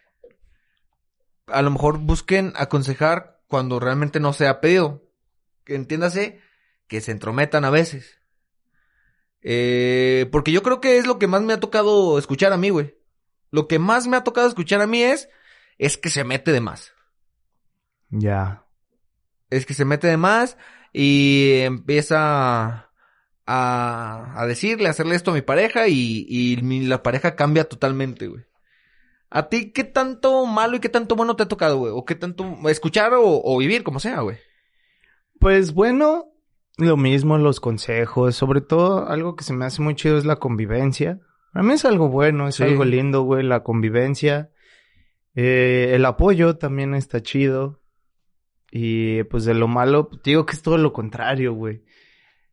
a 1.46 1.62
lo 1.62 1.70
mejor 1.70 1.98
busquen 1.98 2.52
aconsejar 2.56 3.40
cuando 3.48 3.78
realmente 3.80 4.20
no 4.20 4.32
se 4.32 4.46
ha 4.48 4.60
pedido. 4.60 5.02
Que 5.64 5.74
entiéndase 5.74 6.40
que 6.88 7.00
se 7.00 7.12
entrometan 7.12 7.64
a 7.64 7.70
veces. 7.70 8.18
Eh, 9.42 10.28
porque 10.32 10.52
yo 10.52 10.62
creo 10.62 10.80
que 10.80 10.98
es 10.98 11.06
lo 11.06 11.18
que 11.18 11.26
más 11.26 11.42
me 11.42 11.52
ha 11.52 11.60
tocado 11.60 12.18
escuchar 12.18 12.52
a 12.52 12.56
mí, 12.56 12.70
güey. 12.70 12.96
Lo 13.50 13.68
que 13.68 13.78
más 13.78 14.06
me 14.06 14.16
ha 14.16 14.24
tocado 14.24 14.48
escuchar 14.48 14.80
a 14.80 14.86
mí 14.86 15.02
es, 15.02 15.28
es 15.78 15.96
que 15.96 16.10
se 16.10 16.24
mete 16.24 16.52
de 16.52 16.60
más. 16.60 16.92
Ya. 18.10 18.64
es 19.50 19.66
que 19.66 19.74
se 19.74 19.84
mete 19.84 20.06
de 20.06 20.16
más 20.16 20.56
y 20.92 21.60
empieza 21.62 22.90
a, 23.46 24.32
a 24.40 24.46
decirle, 24.46 24.86
a 24.88 24.90
hacerle 24.90 25.14
esto 25.16 25.30
a 25.30 25.34
mi 25.34 25.42
pareja 25.42 25.88
y, 25.88 26.24
y 26.28 26.56
mi- 26.62 26.84
la 26.86 27.02
pareja 27.02 27.34
cambia 27.36 27.68
totalmente, 27.68 28.26
güey. 28.28 28.44
¿A 29.30 29.48
ti 29.48 29.72
qué 29.72 29.84
tanto 29.84 30.46
malo 30.46 30.76
y 30.76 30.80
qué 30.80 30.88
tanto 30.88 31.16
bueno 31.16 31.36
te 31.36 31.42
ha 31.42 31.48
tocado, 31.48 31.78
güey? 31.78 31.92
¿O 31.94 32.04
qué 32.04 32.14
tanto 32.14 32.44
escuchar 32.68 33.12
o, 33.14 33.22
o 33.44 33.58
vivir, 33.58 33.82
como 33.82 33.98
sea, 34.00 34.20
güey? 34.20 34.36
Pues 35.40 35.74
bueno, 35.74 36.26
lo 36.78 36.96
mismo 36.96 37.36
los 37.38 37.60
consejos, 37.60 38.36
sobre 38.36 38.60
todo 38.60 39.08
algo 39.08 39.34
que 39.36 39.44
se 39.44 39.52
me 39.52 39.64
hace 39.64 39.82
muy 39.82 39.94
chido 39.94 40.16
es 40.16 40.24
la 40.24 40.36
convivencia. 40.36 41.20
Para 41.52 41.64
mí 41.64 41.72
es 41.74 41.84
algo 41.84 42.08
bueno, 42.08 42.48
es 42.48 42.56
Sí. 42.56 42.62
algo 42.64 42.84
lindo, 42.84 43.22
güey, 43.22 43.42
la 43.42 43.62
convivencia. 43.62 44.50
Eh, 45.34 45.92
el 45.94 46.04
apoyo 46.04 46.56
también 46.56 46.94
está 46.94 47.22
chido. 47.22 47.80
Y 48.70 49.22
pues 49.24 49.44
de 49.44 49.54
lo 49.54 49.68
malo, 49.68 50.08
te 50.22 50.30
digo 50.30 50.44
que 50.46 50.54
es 50.54 50.62
todo 50.62 50.76
lo 50.78 50.92
contrario, 50.92 51.52
güey. 51.54 51.82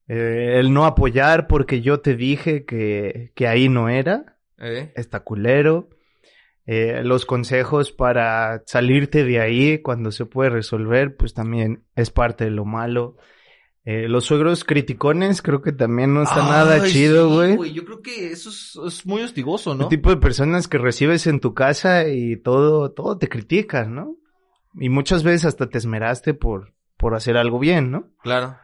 Eh, 0.08 0.58
el 0.60 0.74
no 0.74 0.86
apoyar 0.86 1.48
porque 1.48 1.82
yo 1.82 2.02
te 2.02 2.16
dije 2.16 2.66
que, 2.66 3.32
que 3.36 3.48
ahí 3.48 3.70
no 3.70 3.90
era, 3.90 4.38
¿Eh? 4.58 4.92
está 4.96 5.22
culero. 5.22 5.90
Eh, 6.66 7.02
los 7.04 7.26
consejos 7.26 7.92
para 7.92 8.64
salirte 8.66 9.26
de 9.26 9.42
ahí 9.42 9.82
cuando 9.82 10.12
se 10.12 10.26
puede 10.26 10.50
resolver, 10.50 11.16
pues 11.18 11.34
también 11.34 11.84
es 11.96 12.10
parte 12.10 12.46
de 12.46 12.52
lo 12.52 12.64
malo. 12.64 13.18
Eh, 13.86 14.08
los 14.08 14.24
suegros 14.24 14.64
criticones 14.64 15.42
creo 15.42 15.62
que 15.62 15.74
también 15.74 16.14
no 16.14 16.24
está 16.24 16.38
nada 16.38 16.86
chido, 16.86 17.28
sí, 17.28 17.56
güey. 17.56 17.74
Yo 17.74 17.84
creo 17.84 18.02
que 18.02 18.32
eso 18.32 18.50
es, 18.50 18.80
es 18.88 19.06
muy 19.06 19.24
hostigoso, 19.24 19.76
¿no? 19.76 19.84
El 19.84 19.90
tipo 19.90 20.10
de 20.10 20.18
personas 20.18 20.70
que 20.70 20.78
recibes 20.78 21.28
en 21.28 21.42
tu 21.42 21.54
casa 21.54 22.08
y 22.08 22.38
todo, 22.38 22.92
todo 22.92 23.18
te 23.18 23.28
critican, 23.28 23.94
¿no? 23.94 24.16
Y 24.80 24.88
muchas 24.88 25.24
veces 25.24 25.46
hasta 25.46 25.68
te 25.68 25.78
esmeraste 25.78 26.34
por, 26.34 26.74
por 26.96 27.14
hacer 27.14 27.36
algo 27.36 27.60
bien, 27.60 27.92
¿no? 27.92 28.08
Claro. 28.22 28.56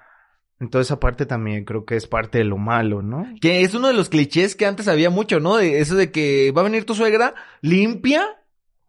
Entonces 0.59 0.87
esa 0.87 0.99
parte 0.99 1.25
también 1.25 1.63
creo 1.63 1.85
que 1.85 1.95
es 1.95 2.07
parte 2.07 2.39
de 2.39 2.43
lo 2.43 2.57
malo, 2.57 3.01
¿no? 3.01 3.25
Que 3.39 3.61
es 3.61 3.73
uno 3.73 3.87
de 3.87 3.93
los 3.93 4.09
clichés 4.09 4.55
que 4.55 4.65
antes 4.65 4.87
había 4.87 5.09
mucho, 5.09 5.39
¿no? 5.39 5.55
De 5.55 5.79
eso 5.79 5.95
de 5.95 6.11
que 6.11 6.51
va 6.51 6.61
a 6.61 6.65
venir 6.65 6.85
tu 6.85 6.95
suegra, 6.95 7.33
limpia 7.61 8.39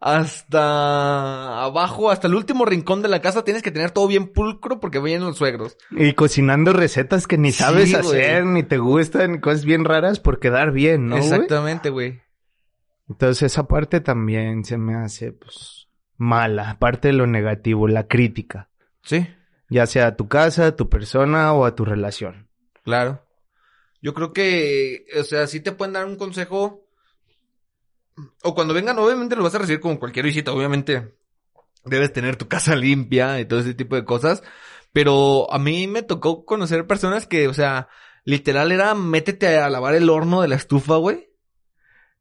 hasta 0.01 1.63
abajo, 1.63 2.09
hasta 2.09 2.27
el 2.27 2.33
último 2.33 2.65
rincón 2.65 3.03
de 3.03 3.07
la 3.07 3.21
casa, 3.21 3.43
tienes 3.43 3.61
que 3.61 3.71
tener 3.71 3.91
todo 3.91 4.07
bien 4.07 4.27
pulcro 4.33 4.79
porque 4.79 4.99
vienen 4.99 5.27
los 5.27 5.37
suegros. 5.37 5.77
Y 5.91 6.13
cocinando 6.13 6.73
recetas 6.73 7.27
que 7.27 7.37
ni 7.37 7.51
sabes 7.51 7.93
hacer, 7.93 8.45
ni 8.45 8.63
te 8.63 8.79
gustan, 8.79 9.39
cosas 9.39 9.63
bien 9.63 9.85
raras 9.85 10.19
por 10.19 10.39
quedar 10.39 10.71
bien, 10.71 11.07
¿no? 11.07 11.17
Exactamente, 11.17 11.91
güey. 11.91 12.19
Entonces 13.07 13.43
esa 13.43 13.67
parte 13.67 14.01
también 14.01 14.65
se 14.65 14.77
me 14.77 14.95
hace, 14.95 15.33
pues, 15.33 15.87
mala. 16.17 16.77
Parte 16.79 17.09
de 17.09 17.13
lo 17.13 17.27
negativo, 17.27 17.87
la 17.87 18.07
crítica. 18.07 18.69
Sí, 19.03 19.27
Ya 19.71 19.85
sea 19.87 20.07
a 20.07 20.15
tu 20.17 20.27
casa, 20.27 20.67
a 20.67 20.75
tu 20.75 20.89
persona 20.89 21.53
o 21.53 21.65
a 21.65 21.75
tu 21.75 21.85
relación. 21.85 22.49
claro. 22.83 23.25
Yo 24.03 24.15
creo 24.15 24.33
que, 24.33 25.05
o 25.19 25.23
sea, 25.23 25.45
sí 25.45 25.59
te 25.59 25.71
pueden 25.71 25.93
dar 25.93 26.05
un 26.05 26.15
consejo. 26.15 26.87
O 28.41 28.55
cuando 28.55 28.73
vengan, 28.73 28.97
obviamente 28.97 29.35
lo 29.35 29.43
vas 29.43 29.53
a 29.53 29.59
recibir 29.59 29.79
como 29.79 29.99
cualquier 29.99 30.25
visita, 30.25 30.51
obviamente. 30.51 31.15
Debes 31.85 32.11
tener 32.11 32.35
tu 32.35 32.47
casa 32.47 32.75
limpia 32.75 33.39
y 33.39 33.45
todo 33.45 33.59
ese 33.59 33.75
tipo 33.75 33.95
de 33.95 34.03
cosas. 34.03 34.41
Pero 34.91 35.51
a 35.53 35.59
mí 35.59 35.87
me 35.87 36.01
tocó 36.01 36.45
conocer 36.45 36.87
personas 36.87 37.27
que, 37.27 37.47
o 37.47 37.53
sea, 37.53 37.89
literal 38.25 38.71
era 38.71 38.95
métete 38.95 39.59
a 39.59 39.69
lavar 39.69 39.93
el 39.93 40.09
horno 40.09 40.41
de 40.41 40.47
la 40.47 40.55
estufa, 40.55 40.95
güey. 40.95 41.29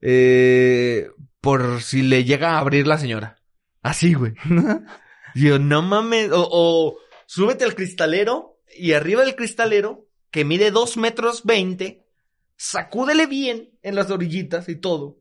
Eh, 0.02 1.08
por 1.40 1.80
si 1.80 2.02
le 2.02 2.24
llega 2.24 2.52
a 2.52 2.58
abrir 2.58 2.86
la 2.86 2.98
señora. 2.98 3.38
Así, 3.82 4.12
güey. 4.12 4.34
Yo, 5.34 5.58
no 5.58 5.80
mames. 5.80 6.30
O, 6.30 6.46
o 6.52 7.09
súbete 7.30 7.64
al 7.64 7.76
cristalero 7.76 8.58
y 8.76 8.92
arriba 8.94 9.22
del 9.22 9.36
cristalero, 9.36 10.08
que 10.32 10.44
mide 10.44 10.72
dos 10.72 10.96
metros 10.96 11.44
veinte, 11.44 12.04
sacúdele 12.56 13.26
bien 13.26 13.70
en 13.82 13.94
las 13.94 14.10
orillitas 14.10 14.68
y 14.68 14.74
todo. 14.74 15.18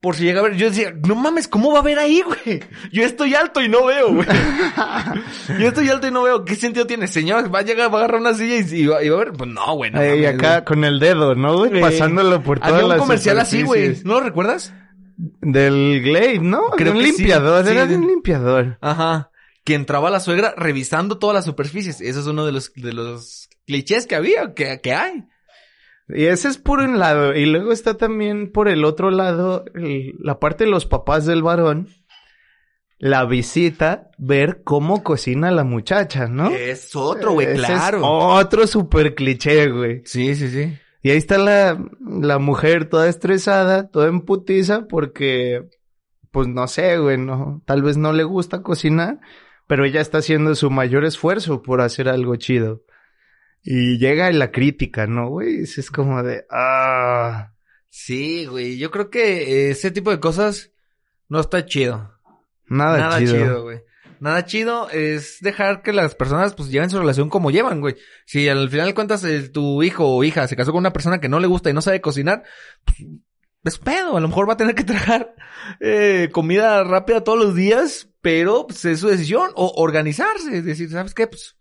Por 0.00 0.16
si 0.16 0.24
llega 0.24 0.40
a 0.40 0.44
ver, 0.44 0.56
yo 0.56 0.70
decía, 0.70 0.94
no 1.06 1.14
mames, 1.14 1.46
¿cómo 1.46 1.72
va 1.72 1.80
a 1.80 1.82
ver 1.82 1.98
ahí, 1.98 2.22
güey? 2.22 2.60
Yo 2.90 3.04
estoy 3.04 3.34
alto 3.34 3.60
y 3.60 3.68
no 3.68 3.84
veo, 3.84 4.14
güey. 4.14 4.26
Yo 5.60 5.68
estoy 5.68 5.90
alto 5.90 6.08
y 6.08 6.10
no 6.10 6.22
veo. 6.22 6.44
¿Qué 6.44 6.56
sentido 6.56 6.86
tiene? 6.86 7.06
Señor, 7.06 7.54
va 7.54 7.60
a 7.60 7.62
llegar, 7.62 7.92
va 7.92 7.98
a 8.00 8.04
agarrar 8.04 8.20
una 8.20 8.34
silla 8.34 8.56
y, 8.56 8.80
y 8.80 8.86
va, 8.86 9.04
y 9.04 9.10
va 9.10 9.16
a 9.16 9.24
ver. 9.24 9.32
Pues 9.34 9.50
no, 9.50 9.74
güey, 9.76 9.90
no 9.92 10.02
y 10.02 10.24
acá 10.24 10.52
güey. 10.54 10.64
con 10.64 10.84
el 10.84 10.98
dedo, 10.98 11.34
¿no, 11.34 11.58
güey? 11.58 11.80
Pasándolo 11.80 12.42
por 12.42 12.58
todas 12.58 12.72
Había 12.72 12.84
un 12.84 12.88
las 12.88 12.98
comercial 12.98 13.38
así, 13.38 13.62
güey. 13.62 14.00
¿No 14.04 14.14
lo 14.14 14.20
recuerdas? 14.20 14.74
Del 15.16 16.00
Glade, 16.02 16.40
¿no? 16.40 16.70
Creo 16.70 16.94
de 16.94 16.98
un 16.98 17.04
que 17.04 17.12
limpiador, 17.12 17.64
Sí, 17.64 17.70
era 17.70 17.86
de 17.86 17.96
un 17.96 18.06
limpiador. 18.06 18.78
Ajá. 18.80 19.31
Que 19.64 19.74
entraba 19.74 20.10
la 20.10 20.20
suegra 20.20 20.54
revisando 20.56 21.18
todas 21.18 21.34
las 21.34 21.44
superficies. 21.44 22.00
Eso 22.00 22.20
es 22.20 22.26
uno 22.26 22.44
de 22.46 22.52
los, 22.52 22.72
de 22.74 22.92
los 22.92 23.48
clichés 23.66 24.06
que 24.06 24.16
había, 24.16 24.54
que, 24.54 24.80
que 24.80 24.92
hay. 24.94 25.24
Y 26.08 26.24
ese 26.24 26.48
es 26.48 26.58
por 26.58 26.80
un 26.80 26.98
lado. 26.98 27.34
Y 27.34 27.46
luego 27.46 27.72
está 27.72 27.96
también 27.96 28.50
por 28.52 28.68
el 28.68 28.84
otro 28.84 29.10
lado, 29.10 29.64
el- 29.74 30.14
la 30.18 30.38
parte 30.40 30.64
de 30.64 30.70
los 30.70 30.84
papás 30.86 31.26
del 31.26 31.42
varón. 31.42 31.88
La 32.98 33.24
visita, 33.24 34.10
ver 34.16 34.62
cómo 34.62 35.02
cocina 35.02 35.50
la 35.50 35.64
muchacha, 35.64 36.28
¿no? 36.28 36.50
Es 36.50 36.94
otro, 36.94 37.32
güey, 37.32 37.48
Ese 37.48 37.56
es 37.60 37.66
claro. 37.66 38.00
otro 38.06 38.64
super 38.68 39.16
cliché, 39.16 39.68
güey. 39.70 40.02
Sí, 40.04 40.36
sí, 40.36 40.48
sí. 40.48 40.78
Y 41.02 41.10
ahí 41.10 41.16
está 41.16 41.36
la, 41.36 41.84
la 42.00 42.38
mujer 42.38 42.88
toda 42.88 43.08
estresada, 43.08 43.88
toda 43.90 44.06
emputiza, 44.06 44.86
porque, 44.86 45.68
pues 46.30 46.46
no 46.46 46.68
sé, 46.68 46.96
güey, 46.98 47.18
no, 47.18 47.60
tal 47.66 47.82
vez 47.82 47.96
no 47.96 48.12
le 48.12 48.22
gusta 48.22 48.62
cocinar, 48.62 49.18
pero 49.72 49.86
ella 49.86 50.02
está 50.02 50.18
haciendo 50.18 50.54
su 50.54 50.70
mayor 50.70 51.02
esfuerzo 51.06 51.62
por 51.62 51.80
hacer 51.80 52.06
algo 52.06 52.36
chido. 52.36 52.82
Y 53.62 53.96
llega 53.96 54.30
la 54.32 54.50
crítica, 54.52 55.06
¿no, 55.06 55.30
güey? 55.30 55.62
Es 55.62 55.90
como 55.90 56.22
de, 56.22 56.44
ah, 56.50 57.54
Sí, 57.88 58.44
güey. 58.44 58.76
Yo 58.76 58.90
creo 58.90 59.08
que 59.08 59.70
ese 59.70 59.90
tipo 59.90 60.10
de 60.10 60.20
cosas 60.20 60.72
no 61.30 61.40
está 61.40 61.64
chido. 61.64 62.18
nada, 62.66 62.98
Nada 62.98 63.18
chido. 63.18 63.32
chido, 63.34 63.62
güey. 63.62 63.80
Nada 64.20 64.44
chido 64.44 64.90
es 64.90 65.38
dejar 65.40 65.80
que 65.80 65.94
las 65.94 66.14
personas 66.16 66.52
pues 66.54 66.70
lleven 66.70 66.90
su 66.90 66.98
relación 66.98 67.30
como 67.30 67.50
llevan, 67.50 67.80
güey. 67.80 67.96
Si 68.26 68.46
al 68.50 68.68
final 68.68 68.88
de 68.88 68.94
cuentas 68.94 69.24
el- 69.24 69.52
tu 69.52 69.82
hijo 69.82 70.04
o 70.06 70.22
hija 70.22 70.46
se 70.48 70.54
casó 70.56 70.72
con 70.72 70.80
una 70.80 70.92
persona 70.92 71.18
que 71.18 71.30
no 71.30 71.40
le 71.40 71.46
gusta 71.46 71.70
y 71.70 71.72
no 71.72 71.80
sabe 71.80 72.02
cocinar, 72.02 72.42
pues, 72.84 72.98
es 73.64 73.78
pedo. 73.78 74.18
A 74.18 74.20
lo 74.20 74.28
mejor 74.28 74.46
va 74.46 74.52
a 74.52 74.56
tener 74.58 74.74
que 74.74 74.84
tragar 74.84 75.34
eh, 75.80 76.28
comida 76.30 76.84
rápida 76.84 77.24
todos 77.24 77.38
los 77.38 77.54
días, 77.54 78.10
pero 78.22 78.66
pues, 78.66 78.84
es 78.86 79.00
su 79.00 79.08
decisión. 79.08 79.50
O 79.54 79.72
organizarse, 79.76 80.58
es 80.58 80.64
decir, 80.64 80.90
¿sabes 80.90 81.12
qué? 81.12 81.26
Pues 81.26 81.56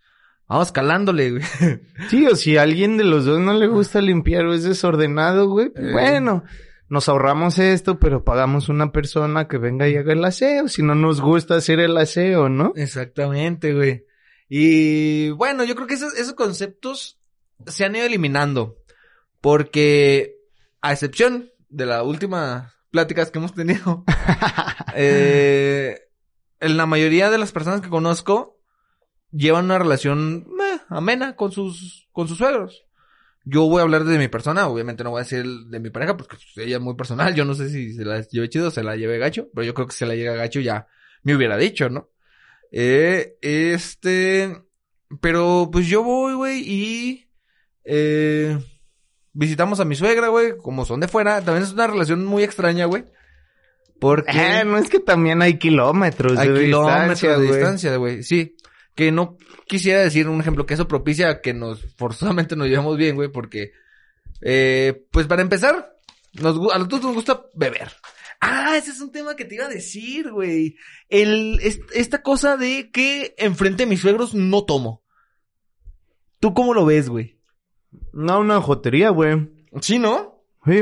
vamos 0.48 0.72
calándole, 0.72 1.32
güey. 1.32 1.44
Sí, 2.10 2.26
o 2.28 2.36
si 2.36 2.58
a 2.58 2.62
alguien 2.62 2.98
de 2.98 3.04
los 3.04 3.26
dos 3.26 3.40
no 3.40 3.54
le 3.54 3.68
gusta 3.68 4.00
limpiar 4.02 4.46
o 4.46 4.54
es 4.54 4.64
desordenado, 4.64 5.50
güey, 5.50 5.70
pues 5.70 5.86
Eh. 5.88 5.92
bueno, 5.92 6.44
nos 6.88 7.10
ahorramos 7.10 7.58
esto, 7.60 8.00
pero 8.00 8.24
pagamos 8.24 8.70
una 8.70 8.92
persona 8.92 9.48
que 9.48 9.58
venga 9.58 9.88
y 9.90 9.96
haga 9.96 10.14
el 10.14 10.24
aseo, 10.24 10.68
si 10.68 10.84
no 10.84 10.94
nos 10.96 11.20
gusta 11.22 11.56
hacer 11.56 11.80
el 11.80 11.98
aseo, 11.98 12.50
¿no? 12.50 12.74
Exactamente, 12.76 13.74
güey. 13.74 14.06
Y 14.50 15.30
bueno, 15.32 15.64
yo 15.64 15.76
creo 15.76 15.88
que 15.88 15.94
esos, 15.94 16.14
esos 16.18 16.34
conceptos 16.34 17.18
se 17.68 17.86
han 17.86 17.96
ido 17.96 18.06
eliminando. 18.06 18.78
Porque, 19.40 20.36
a 20.82 20.92
excepción 20.92 21.50
de 21.70 21.86
la 21.86 22.04
última 22.04 22.74
pláticas 22.92 23.32
que 23.32 23.40
hemos 23.40 23.54
tenido, 23.56 24.04
eh, 24.96 25.98
en 26.62 26.78
la 26.78 26.86
mayoría 26.86 27.30
de 27.30 27.38
las 27.38 27.52
personas 27.52 27.82
que 27.82 27.90
conozco 27.90 28.60
llevan 29.32 29.66
una 29.66 29.80
relación 29.80 30.48
eh, 30.62 30.80
amena 30.90 31.36
con 31.36 31.52
sus, 31.52 32.08
con 32.12 32.28
sus 32.28 32.38
suegros. 32.38 32.86
Yo 33.44 33.68
voy 33.68 33.80
a 33.80 33.84
hablar 33.84 34.04
de 34.04 34.20
mi 34.20 34.28
persona, 34.28 34.68
obviamente 34.68 35.04
no 35.04 35.10
voy 35.10 35.22
a 35.22 35.24
decir 35.24 35.44
de 35.46 35.80
mi 35.80 35.90
pareja 35.90 36.16
porque 36.16 36.38
pues, 36.38 36.66
ella 36.66 36.78
es 36.78 36.82
muy 36.82 36.96
personal. 36.96 37.34
Yo 37.34 37.44
no 37.44 37.56
sé 37.56 37.70
si 37.70 37.94
se 37.94 38.06
la 38.06 38.22
lleve 38.22 38.50
chido 38.50 38.68
o 38.68 38.72
se 38.72 38.84
la 38.84 38.96
lleve 38.96 39.18
gacho, 39.18 39.50
pero 39.54 39.66
yo 39.66 39.74
creo 39.74 39.88
que 39.88 39.94
si 39.94 40.00
se 40.00 40.06
la 40.06 40.16
llega 40.16 40.36
gacho 40.36 40.60
ya 40.60 40.88
me 41.24 41.36
hubiera 41.36 41.58
dicho, 41.58 41.90
¿no? 41.90 42.10
Eh, 42.72 43.38
este, 43.42 44.62
pero 45.20 45.70
pues 45.72 45.88
yo 45.88 46.04
voy, 46.04 46.36
güey, 46.36 46.64
y 46.66 47.28
eh, 47.84 48.60
visitamos 49.34 49.80
a 49.80 49.86
mi 49.86 49.96
suegra, 49.96 50.28
güey, 50.28 50.56
como 50.58 50.86
son 50.86 51.00
de 51.00 51.08
fuera. 51.08 51.42
También 51.44 51.64
es 51.64 51.74
una 51.74 51.88
relación 51.88 52.24
muy 52.24 52.44
extraña, 52.44 52.86
güey. 52.86 53.06
Porque 54.02 54.32
Eh, 54.32 54.66
no 54.66 54.78
es 54.80 54.90
que 54.90 55.00
también 55.00 55.42
hay 55.44 55.60
kilómetros 55.60 56.36
hay 56.38 56.50
de 56.50 56.66
kilómetros 56.66 57.08
distancia, 57.22 57.38
de 57.38 57.46
distancia, 57.48 57.96
güey. 57.98 58.24
Sí. 58.24 58.56
Que 58.96 59.12
no 59.12 59.38
quisiera 59.68 60.02
decir 60.02 60.28
un 60.28 60.42
ejemplo 60.42 60.66
que 60.66 60.74
eso 60.74 60.88
propicia 60.88 61.40
que 61.40 61.54
nos 61.54 61.86
forzosamente 61.98 62.56
nos 62.56 62.68
llevamos 62.68 62.98
bien, 62.98 63.16
güey, 63.16 63.32
porque 63.32 63.72
eh, 64.42 65.06
pues 65.12 65.28
para 65.28 65.44
empezar, 65.44 65.94
nos, 66.34 66.58
a 66.74 66.80
los 66.80 66.90
dos 66.90 67.04
nos 67.04 67.14
gusta 67.14 67.46
beber. 67.54 67.92
Ah, 68.42 68.76
ese 68.76 68.90
es 68.90 69.00
un 69.02 69.12
tema 69.12 69.36
que 69.36 69.46
te 69.46 69.54
iba 69.54 69.66
a 69.66 69.70
decir, 69.70 70.32
güey. 70.32 70.76
El, 71.08 71.60
es- 71.62 71.80
esta 71.94 72.24
cosa 72.24 72.58
de 72.58 72.90
que 72.90 73.36
enfrente 73.38 73.84
de 73.84 73.90
mis 73.92 74.02
suegros 74.02 74.34
no 74.34 74.66
tomo. 74.66 75.04
¿Tú 76.40 76.56
cómo 76.56 76.74
lo 76.74 76.86
ves, 76.86 77.08
güey? 77.08 77.40
No, 78.14 78.40
una 78.40 78.60
jotería, 78.62 79.10
güey. 79.12 79.48
Sí, 79.82 80.00
¿no? 80.00 80.44
Sí. 80.66 80.82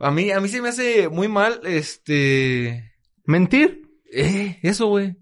A 0.00 0.10
mí, 0.10 0.30
a 0.30 0.40
mí 0.40 0.48
se 0.48 0.62
me 0.62 0.70
hace 0.70 1.08
muy 1.08 1.28
mal, 1.28 1.60
este... 1.64 2.92
Mentir. 3.24 3.82
Eh, 4.12 4.58
eso, 4.62 4.86
güey. 4.86 5.16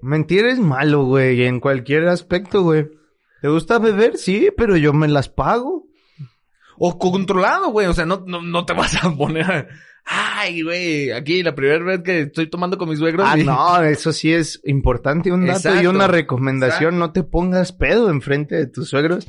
Mentir 0.00 0.46
es 0.46 0.58
malo, 0.60 1.04
güey, 1.04 1.44
en 1.44 1.60
cualquier 1.60 2.06
aspecto, 2.08 2.62
güey. 2.62 2.86
¿Te 3.42 3.48
gusta 3.48 3.78
beber? 3.78 4.16
Sí, 4.16 4.50
pero 4.56 4.76
yo 4.76 4.92
me 4.92 5.08
las 5.08 5.28
pago. 5.28 5.86
O 6.76 6.98
controlado, 6.98 7.70
güey. 7.70 7.86
O 7.88 7.92
sea, 7.92 8.06
no, 8.06 8.22
no, 8.26 8.40
no 8.40 8.64
te 8.64 8.72
vas 8.74 9.02
a 9.04 9.10
poner 9.14 9.50
a... 9.50 9.66
Ay, 10.10 10.62
güey, 10.62 11.10
aquí 11.12 11.42
la 11.42 11.54
primera 11.54 11.84
vez 11.84 12.00
que 12.02 12.20
estoy 12.22 12.48
tomando 12.48 12.78
con 12.78 12.88
mis 12.88 12.98
suegros. 12.98 13.26
Ah, 13.28 13.38
y- 13.38 13.44
no, 13.44 13.82
eso 13.82 14.12
sí 14.12 14.32
es 14.32 14.60
importante. 14.64 15.30
Un 15.30 15.44
dato 15.46 15.82
y 15.82 15.86
una 15.86 16.06
recomendación. 16.06 16.98
No 16.98 17.12
te 17.12 17.24
pongas 17.24 17.72
pedo 17.72 18.08
enfrente 18.10 18.54
de 18.54 18.66
tus 18.68 18.88
suegros. 18.88 19.26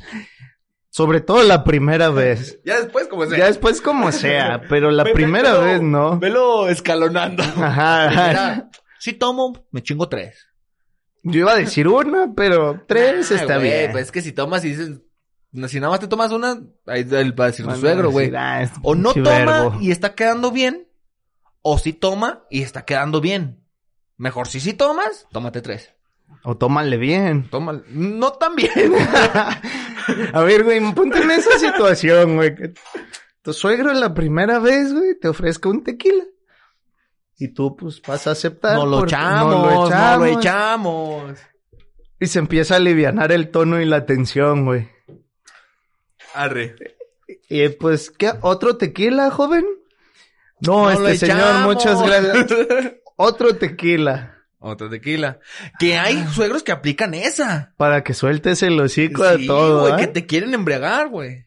Sobre 0.92 1.20
todo 1.20 1.42
la 1.44 1.62
primera 1.64 2.10
vez. 2.10 2.58
Ya 2.64 2.80
después, 2.80 3.06
como 3.08 3.24
sea. 3.26 3.38
Ya 3.38 3.46
después 3.46 3.80
como 3.80 4.10
sea, 4.12 4.62
pero 4.68 4.90
la 4.90 5.04
primera 5.12 5.52
velo- 5.54 5.64
vez 5.64 5.82
no. 5.82 6.18
Velo 6.18 6.68
escalonando. 6.68 7.42
Ajá, 7.42 8.04
ajá. 8.08 8.28
Mira, 8.28 8.70
si 8.98 9.12
tomo, 9.14 9.66
me 9.70 9.82
chingo 9.82 10.08
tres. 10.08 10.46
Yo 11.22 11.40
iba 11.40 11.52
a 11.52 11.56
decir 11.56 11.86
una, 11.86 12.32
pero 12.34 12.84
tres 12.88 13.30
Ah, 13.30 13.34
está 13.36 13.56
güey, 13.58 13.68
bien. 13.70 13.92
Pues 13.92 14.04
es 14.06 14.12
que 14.12 14.22
si 14.22 14.32
tomas 14.32 14.64
y 14.64 14.70
dices... 14.70 15.00
no, 15.52 15.68
Si 15.68 15.78
nada 15.78 15.90
más 15.90 16.00
te 16.00 16.08
tomas 16.08 16.32
una, 16.32 16.58
ahí 16.86 17.04
va 17.04 17.44
a 17.44 17.46
decir 17.48 17.66
tu 17.66 17.74
suegro, 17.76 18.10
güey. 18.10 18.32
"Ah, 18.34 18.68
O 18.82 18.94
no 18.94 19.12
toma 19.12 19.30
verbo". 19.30 19.78
y 19.80 19.90
está 19.90 20.14
quedando 20.14 20.50
bien. 20.50 20.88
O 21.62 21.78
si 21.78 21.92
toma 21.92 22.44
y 22.50 22.62
está 22.62 22.84
quedando 22.86 23.20
bien. 23.20 23.62
Mejor 24.16 24.48
si 24.48 24.60
sí 24.60 24.72
tomas, 24.72 25.26
tómate 25.30 25.60
tres. 25.60 25.94
O 26.42 26.56
tómale 26.56 26.96
bien. 26.96 27.48
Toma, 27.50 27.82
no 27.88 28.32
tan 28.32 28.54
bien. 28.56 28.70
A 30.32 30.42
ver, 30.42 30.64
güey, 30.64 30.80
ponte 30.94 31.20
en 31.20 31.30
esa 31.30 31.58
situación, 31.58 32.36
güey. 32.36 32.54
Tu 33.42 33.52
suegro 33.52 33.92
la 33.92 34.12
primera 34.14 34.58
vez, 34.58 34.92
güey, 34.92 35.18
te 35.18 35.28
ofrezca 35.28 35.68
un 35.68 35.82
tequila. 35.82 36.24
Y 37.38 37.48
tú, 37.48 37.74
pues, 37.76 38.02
vas 38.02 38.26
a 38.26 38.32
aceptar. 38.32 38.76
No 38.76 38.86
lo 38.86 39.04
echamos, 39.04 39.54
no 39.54 39.88
lo 39.88 39.90
no 39.90 40.18
lo 40.18 40.26
echamos. 40.26 41.40
Y 42.20 42.26
se 42.26 42.38
empieza 42.38 42.74
a 42.74 42.76
alivianar 42.76 43.32
el 43.32 43.50
tono 43.50 43.80
y 43.80 43.86
la 43.86 44.04
tensión, 44.04 44.66
güey. 44.66 44.88
Arre. 46.34 46.76
Y 47.48 47.68
pues, 47.70 48.10
¿qué? 48.10 48.32
¿Otro 48.42 48.76
tequila, 48.76 49.30
joven? 49.30 49.64
No, 50.60 50.90
este 50.90 51.26
señor, 51.26 51.38
echamos. 51.38 51.74
muchas 51.74 52.02
gracias. 52.02 52.46
Otro 53.16 53.56
tequila. 53.56 54.39
Otro 54.62 54.90
tequila. 54.90 55.40
Que 55.78 55.96
hay 55.96 56.22
suegros 56.26 56.62
que 56.62 56.70
aplican 56.70 57.14
esa. 57.14 57.72
Para 57.78 58.04
que 58.04 58.12
sueltes 58.12 58.62
el 58.62 58.78
hocico 58.78 59.24
de 59.24 59.46
todo, 59.46 59.80
güey, 59.80 59.94
¿eh? 59.94 59.96
que 59.96 60.06
te 60.06 60.26
quieren 60.26 60.52
embriagar, 60.52 61.08
güey. 61.08 61.46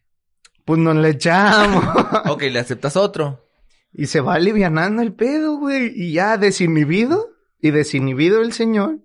Pues 0.66 0.80
no 0.80 0.93
le 0.95 1.09
echamos. 1.09 1.84
ok, 2.26 2.41
le 2.43 2.59
aceptas 2.59 2.97
otro. 2.97 3.47
y 3.93 4.07
se 4.07 4.20
va 4.20 4.34
alivianando 4.34 5.03
el 5.03 5.14
pedo, 5.14 5.57
güey. 5.57 5.91
Y 5.95 6.14
ya 6.14 6.38
desinhibido. 6.38 7.30
Y 7.61 7.70
desinhibido 7.70 8.41
el 8.41 8.51
señor. 8.51 8.99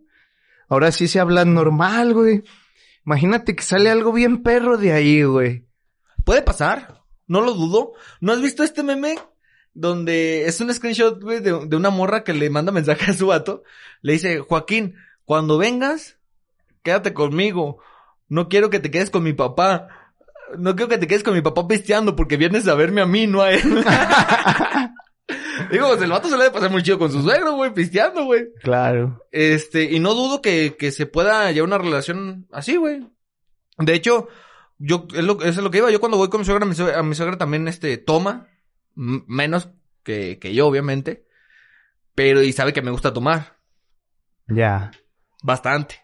Ahora 0.68 0.90
sí 0.90 1.06
se 1.06 1.20
habla 1.20 1.44
normal, 1.44 2.14
güey. 2.14 2.44
Imagínate 3.04 3.54
que 3.54 3.62
sale 3.62 3.90
algo 3.90 4.12
bien 4.12 4.42
perro 4.42 4.78
de 4.78 4.92
ahí, 4.92 5.22
güey. 5.22 5.66
Puede 6.24 6.42
pasar, 6.42 7.02
no 7.26 7.40
lo 7.42 7.54
dudo. 7.54 7.92
¿No 8.20 8.32
has 8.32 8.40
visto 8.40 8.62
este 8.62 8.82
meme? 8.82 9.16
Donde 9.80 10.46
es 10.46 10.60
un 10.60 10.74
screenshot, 10.74 11.22
güey, 11.22 11.38
de, 11.38 11.66
de 11.66 11.76
una 11.76 11.90
morra 11.90 12.24
que 12.24 12.32
le 12.32 12.50
manda 12.50 12.72
mensaje 12.72 13.12
a 13.12 13.14
su 13.14 13.28
vato. 13.28 13.62
Le 14.02 14.14
dice, 14.14 14.40
Joaquín, 14.40 14.96
cuando 15.24 15.56
vengas, 15.56 16.18
quédate 16.82 17.14
conmigo. 17.14 17.78
No 18.28 18.48
quiero 18.48 18.70
que 18.70 18.80
te 18.80 18.90
quedes 18.90 19.10
con 19.10 19.22
mi 19.22 19.34
papá. 19.34 19.86
No 20.58 20.74
quiero 20.74 20.88
que 20.88 20.98
te 20.98 21.06
quedes 21.06 21.22
con 21.22 21.34
mi 21.34 21.42
papá 21.42 21.68
pisteando 21.68 22.16
porque 22.16 22.36
vienes 22.36 22.66
a 22.66 22.74
verme 22.74 23.02
a 23.02 23.06
mí, 23.06 23.28
no 23.28 23.42
a 23.42 23.52
él. 23.52 23.62
Digo, 25.70 25.86
pues 25.86 26.02
el 26.02 26.10
vato 26.10 26.28
se 26.28 26.36
le 26.36 26.42
debe 26.42 26.54
pasar 26.54 26.72
muy 26.72 26.82
chido 26.82 26.98
con 26.98 27.12
su 27.12 27.22
suegro, 27.22 27.52
güey, 27.54 27.72
pisteando, 27.72 28.24
güey. 28.24 28.48
Claro. 28.60 29.24
Este, 29.30 29.84
y 29.84 30.00
no 30.00 30.14
dudo 30.14 30.42
que, 30.42 30.74
que 30.76 30.90
se 30.90 31.06
pueda 31.06 31.52
llevar 31.52 31.68
una 31.68 31.78
relación 31.78 32.48
así, 32.50 32.74
güey. 32.74 33.06
De 33.78 33.94
hecho, 33.94 34.26
yo, 34.78 35.06
es 35.14 35.22
lo, 35.22 35.34
eso 35.42 35.48
es 35.50 35.58
lo 35.58 35.70
que 35.70 35.78
iba. 35.78 35.90
Yo 35.92 36.00
cuando 36.00 36.18
voy 36.18 36.30
con 36.30 36.40
mi 36.40 36.46
suegra, 36.46 36.66
mi 36.66 36.74
suegra, 36.74 36.98
a 36.98 37.02
mi 37.04 37.14
suegra 37.14 37.38
también, 37.38 37.68
este, 37.68 37.96
toma. 37.96 38.48
Menos 38.98 39.70
que, 40.02 40.38
que 40.38 40.52
yo, 40.52 40.66
obviamente. 40.66 41.26
Pero, 42.14 42.42
y 42.42 42.52
sabe 42.52 42.72
que 42.72 42.82
me 42.82 42.90
gusta 42.90 43.12
tomar. 43.12 43.58
Ya. 44.48 44.90
Bastante. 45.42 46.00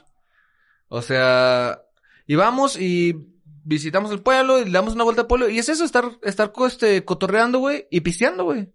O 0.89 1.03
sea, 1.03 1.83
y 2.27 2.37
vamos 2.37 2.79
y 2.79 3.17
visitamos 3.65 4.13
el 4.13 4.23
pueblo 4.23 4.61
y 4.61 4.67
le 4.67 4.71
damos 4.71 4.95
una 4.95 5.05
vuelta 5.05 5.23
al 5.23 5.27
pueblo. 5.27 5.49
Y 5.49 5.59
es 5.59 5.69
eso, 5.69 5.85
estar, 5.85 6.05
estar 6.23 6.53
este, 6.67 7.05
cotorreando, 7.05 7.59
güey, 7.59 7.89
y 7.91 8.01
pisteando, 8.01 8.45
güey. 8.45 8.73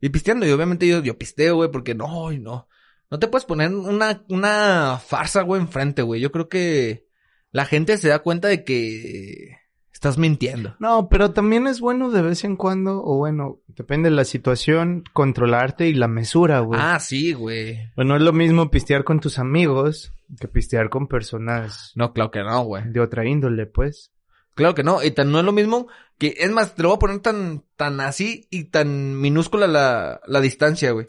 Y 0.00 0.08
pisteando, 0.08 0.46
y 0.46 0.50
obviamente 0.50 0.86
yo, 0.86 1.02
yo 1.02 1.18
pisteo, 1.18 1.56
güey, 1.56 1.70
porque 1.70 1.94
no, 1.94 2.32
y 2.32 2.38
no. 2.38 2.68
No 3.10 3.18
te 3.18 3.28
puedes 3.28 3.44
poner 3.44 3.74
una, 3.74 4.24
una 4.28 5.00
farsa, 5.04 5.42
güey, 5.42 5.60
enfrente, 5.60 6.02
güey. 6.02 6.20
Yo 6.20 6.30
creo 6.30 6.48
que 6.48 7.06
la 7.50 7.64
gente 7.64 7.98
se 7.98 8.08
da 8.08 8.20
cuenta 8.20 8.48
de 8.48 8.64
que 8.64 9.57
estás 9.98 10.16
mintiendo. 10.16 10.76
No, 10.78 11.08
pero 11.08 11.32
también 11.32 11.66
es 11.66 11.80
bueno 11.80 12.10
de 12.12 12.22
vez 12.22 12.44
en 12.44 12.54
cuando, 12.54 13.02
o 13.04 13.16
bueno, 13.16 13.58
depende 13.66 14.10
de 14.10 14.14
la 14.14 14.24
situación, 14.24 15.02
controlarte 15.12 15.88
y 15.88 15.94
la 15.94 16.06
mesura, 16.06 16.60
güey. 16.60 16.78
Ah, 16.80 17.00
sí, 17.00 17.32
güey. 17.32 17.90
Bueno, 17.96 18.14
es 18.14 18.22
lo 18.22 18.32
mismo 18.32 18.70
pistear 18.70 19.02
con 19.02 19.18
tus 19.18 19.40
amigos 19.40 20.12
que 20.38 20.46
pistear 20.46 20.88
con 20.88 21.08
personas 21.08 21.92
No, 21.96 22.12
claro 22.12 22.30
que 22.30 22.44
no, 22.44 22.62
güey. 22.62 22.84
de 22.92 23.00
otra 23.00 23.26
índole, 23.26 23.66
pues. 23.66 24.12
Claro 24.54 24.76
que 24.76 24.84
no. 24.84 25.02
Y 25.02 25.10
tan, 25.10 25.32
no 25.32 25.40
es 25.40 25.44
lo 25.44 25.52
mismo 25.52 25.88
que, 26.16 26.34
es 26.38 26.50
más, 26.52 26.76
te 26.76 26.84
lo 26.84 26.90
voy 26.90 26.96
a 26.96 27.00
poner 27.00 27.18
tan, 27.18 27.64
tan 27.74 28.00
así 28.00 28.46
y 28.50 28.64
tan 28.64 29.20
minúscula 29.20 29.66
la, 29.66 30.20
la 30.28 30.40
distancia, 30.40 30.92
güey. 30.92 31.06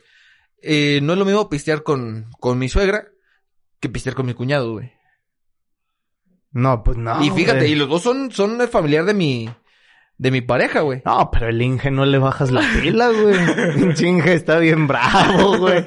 Eh, 0.64 1.00
no 1.04 1.14
es 1.14 1.20
lo 1.20 1.26
mismo 1.26 1.48
pistear 1.48 1.84
con, 1.84 2.32
con 2.40 2.58
mi 2.58 2.70
suegra 2.70 3.08
que 3.80 3.90
pistear 3.90 4.16
con 4.16 4.26
mi 4.26 4.34
cuñado, 4.34 4.72
güey. 4.74 4.94
No, 6.52 6.84
pues 6.84 6.98
no. 6.98 7.24
y 7.24 7.30
fíjate, 7.30 7.60
güey. 7.60 7.72
y 7.72 7.76
los 7.76 7.90
dos 7.90 8.02
son, 8.02 8.32
son 8.32 8.60
el 8.60 8.68
familiar 8.68 9.06
de 9.06 9.14
mi, 9.14 9.50
de 10.18 10.32
mi 10.32 10.42
pareja, 10.42 10.82
güey. 10.82 11.02
No, 11.06 11.30
pero 11.32 11.50
el 11.50 11.62
Inge 11.62 11.92
no 11.92 12.06
le 12.06 12.18
bajas 12.18 12.52
la 12.52 12.62
pila, 12.82 13.10
güey. 13.10 13.38
Pinche 13.76 14.08
Inge 14.08 14.34
está 14.34 14.58
bien 14.60 14.88
bravo, 14.88 15.58
güey. 15.60 15.84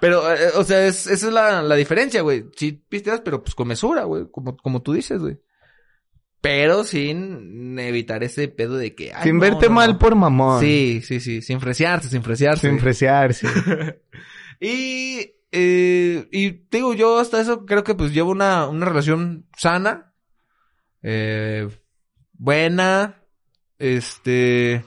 Pero, 0.00 0.32
eh, 0.32 0.50
o 0.56 0.64
sea, 0.64 0.86
es, 0.86 1.06
esa 1.06 1.26
es 1.28 1.32
la, 1.32 1.62
la 1.62 1.76
diferencia, 1.76 2.22
güey. 2.22 2.46
Sí 2.56 2.72
pisteas, 2.88 3.20
pero 3.20 3.42
pues 3.42 3.54
con 3.54 3.68
mesura, 3.68 4.04
güey. 4.04 4.24
Como, 4.30 4.56
como 4.56 4.82
tú 4.82 4.94
dices, 4.94 5.20
güey. 5.20 5.38
Pero 6.40 6.84
sin 6.84 7.78
evitar 7.78 8.22
ese 8.22 8.48
pedo 8.48 8.76
de 8.76 8.94
que... 8.94 9.12
ay, 9.12 9.24
Sin 9.24 9.36
no, 9.36 9.42
verte 9.42 9.66
no, 9.66 9.74
mal 9.74 9.92
no. 9.92 9.98
por 9.98 10.14
mamón. 10.14 10.60
Sí, 10.60 11.00
sí, 11.04 11.20
sí. 11.20 11.42
Sin 11.42 11.60
fresearse, 11.60 12.08
sin 12.08 12.22
fresearse. 12.22 12.68
Sin 12.68 12.78
fresearse. 12.78 13.46
Y, 14.60 15.34
eh, 15.50 16.28
y 16.30 16.50
digo, 16.70 16.94
yo 16.94 17.18
hasta 17.18 17.40
eso 17.40 17.64
creo 17.64 17.84
que 17.84 17.94
pues 17.94 18.12
llevo 18.12 18.30
una, 18.30 18.68
una 18.68 18.86
relación 18.86 19.46
sana, 19.56 20.12
eh, 21.02 21.68
buena, 22.32 23.22
este, 23.78 24.84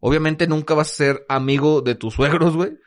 obviamente 0.00 0.46
nunca 0.46 0.74
vas 0.74 0.92
a 0.92 0.96
ser 0.96 1.26
amigo 1.28 1.80
de 1.80 1.94
tus 1.94 2.14
suegros, 2.14 2.54
güey. 2.54 2.78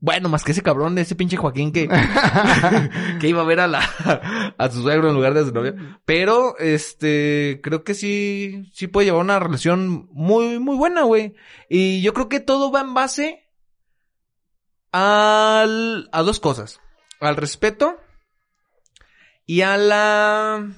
Bueno, 0.00 0.28
más 0.28 0.44
que 0.44 0.52
ese 0.52 0.62
cabrón, 0.62 0.96
ese 0.98 1.16
pinche 1.16 1.36
Joaquín 1.36 1.72
que, 1.72 1.88
que 3.20 3.28
iba 3.28 3.42
a 3.42 3.44
ver 3.44 3.58
a 3.58 3.66
la, 3.66 3.80
a 4.56 4.70
su 4.70 4.82
suegro 4.82 5.08
en 5.08 5.14
lugar 5.16 5.34
de 5.34 5.40
a 5.40 5.44
su 5.44 5.52
novia. 5.52 5.74
Pero, 6.04 6.56
este, 6.58 7.60
creo 7.64 7.82
que 7.82 7.94
sí, 7.94 8.70
sí 8.72 8.86
puede 8.86 9.06
llevar 9.06 9.22
una 9.22 9.40
relación 9.40 10.08
muy, 10.12 10.60
muy 10.60 10.76
buena, 10.76 11.02
güey. 11.02 11.34
Y 11.68 12.00
yo 12.00 12.14
creo 12.14 12.28
que 12.28 12.38
todo 12.38 12.70
va 12.70 12.82
en 12.82 12.94
base 12.94 13.47
al, 14.92 16.08
a 16.12 16.22
dos 16.22 16.40
cosas. 16.40 16.80
Al 17.20 17.36
respeto 17.36 17.96
y 19.46 19.62
a 19.62 19.76
la... 19.76 20.70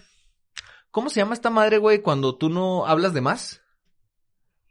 ¿Cómo 0.90 1.10
se 1.10 1.20
llama 1.20 1.34
esta 1.34 1.50
madre, 1.50 1.78
güey, 1.78 2.02
cuando 2.02 2.36
tú 2.36 2.48
no 2.48 2.86
hablas 2.86 3.14
de 3.14 3.20
más? 3.20 3.62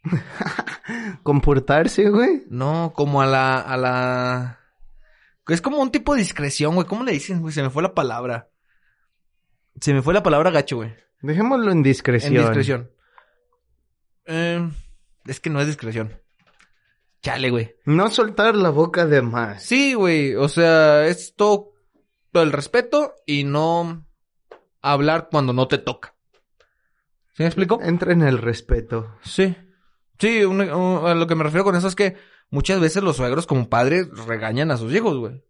Comportarse, 1.23 2.09
güey. 2.09 2.43
No, 2.49 2.93
como 2.95 3.21
a 3.21 3.25
la, 3.25 3.59
a 3.59 3.77
la... 3.77 4.59
Es 5.47 5.61
como 5.61 5.77
un 5.77 5.91
tipo 5.91 6.13
de 6.13 6.21
discreción, 6.21 6.75
güey. 6.75 6.87
¿Cómo 6.87 7.03
le 7.03 7.11
dicen, 7.11 7.41
güey? 7.41 7.53
Se 7.53 7.63
me 7.63 7.69
fue 7.69 7.83
la 7.83 7.93
palabra. 7.93 8.49
Se 9.79 9.93
me 9.93 10.01
fue 10.01 10.13
la 10.13 10.23
palabra 10.23 10.51
gacho, 10.51 10.77
güey. 10.77 10.93
Dejémoslo 11.21 11.71
en 11.71 11.83
discreción. 11.83 12.35
En 12.35 12.41
discreción. 12.41 12.91
Eh, 14.25 14.69
es 15.25 15.39
que 15.39 15.49
no 15.49 15.59
es 15.59 15.67
discreción. 15.67 16.21
Chale, 17.21 17.49
güey. 17.49 17.75
No 17.85 18.09
soltar 18.09 18.55
la 18.55 18.69
boca 18.69 19.05
de 19.05 19.21
más. 19.21 19.63
Sí, 19.63 19.93
güey. 19.93 20.35
O 20.35 20.47
sea, 20.47 21.05
es 21.07 21.35
todo, 21.35 21.73
todo 22.31 22.43
el 22.43 22.51
respeto 22.51 23.13
y 23.25 23.43
no 23.43 24.05
hablar 24.81 25.27
cuando 25.29 25.51
no 25.53 25.67
te 25.67 25.77
toca. 25.79 26.15
¿Sí 27.33 27.43
me 27.43 27.47
explico? 27.47 27.79
Entra 27.81 28.13
en 28.13 28.21
el 28.21 28.37
respeto. 28.37 29.15
Sí. 29.23 29.55
Sí, 30.17 30.43
un- 30.43 30.61
un- 30.61 31.05
a 31.07 31.13
lo 31.13 31.27
que 31.27 31.35
me 31.35 31.43
refiero 31.43 31.63
con 31.63 31.75
eso 31.75 31.87
es 31.87 31.95
que 31.95 32.15
muchas 32.49 32.79
veces 32.79 33.03
los 33.03 33.17
suegros 33.17 33.47
como 33.47 33.69
padres 33.69 34.07
regañan 34.25 34.71
a 34.71 34.77
sus 34.77 34.93
hijos, 34.93 35.17
güey. 35.17 35.43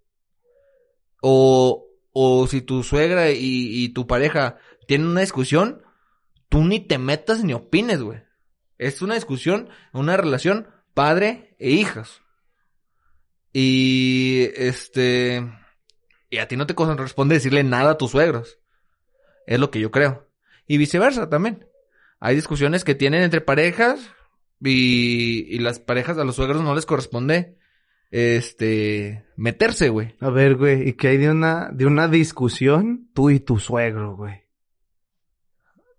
O, 1.22 1.88
o 2.12 2.48
si 2.48 2.62
tu 2.62 2.84
suegra 2.84 3.32
y, 3.32 3.38
y 3.84 3.90
tu 3.90 4.08
pareja 4.08 4.58
tienen 4.88 5.08
una 5.08 5.22
discusión, 5.22 5.84
tú 6.50 6.64
ni 6.64 6.80
te 6.80 6.98
metas 6.98 7.44
ni 7.44 7.54
opines, 7.54 8.02
güey. 8.02 8.22
Es 8.78 9.02
una 9.02 9.16
discusión, 9.16 9.70
una 9.94 10.18
relación 10.18 10.68
padre 10.94 11.56
e 11.60 11.72
hijas. 11.72 12.22
Y 13.54 14.50
este 14.56 15.50
y 16.30 16.38
a 16.38 16.48
ti 16.48 16.56
no 16.56 16.68
te 16.68 16.76
corresponde 16.76 17.36
decirle 17.36 17.64
nada 17.64 17.92
a 17.92 17.98
tus 17.98 18.12
suegros. 18.12 18.60
Es 19.48 19.60
lo 19.60 19.72
que 19.72 19.80
yo 19.80 19.90
creo. 19.92 20.28
Y 20.68 20.78
viceversa 20.78 21.30
también. 21.30 21.66
Hay 22.20 22.36
discusiones 22.36 22.84
que 22.84 22.94
tienen 22.96 23.24
entre 23.24 23.42
parejas 23.42 24.00
y, 24.62 25.46
y 25.56 25.60
las 25.60 25.80
parejas 25.80 26.18
a 26.18 26.24
los 26.24 26.36
suegros 26.36 26.62
no 26.62 26.76
les 26.76 26.86
corresponde 26.86 27.58
este 28.12 29.26
meterse, 29.36 29.90
güey. 29.90 30.16
A 30.20 30.30
ver, 30.30 30.56
güey, 30.56 30.90
¿y 30.90 30.94
qué 30.94 31.10
hay 31.10 31.18
de 31.18 31.30
una, 31.32 31.70
de 31.72 31.86
una 31.88 32.08
discusión? 32.08 33.10
Tú 33.14 33.30
y 33.32 33.40
tu 33.40 33.58
suegro, 33.58 34.16
güey. 34.16 34.44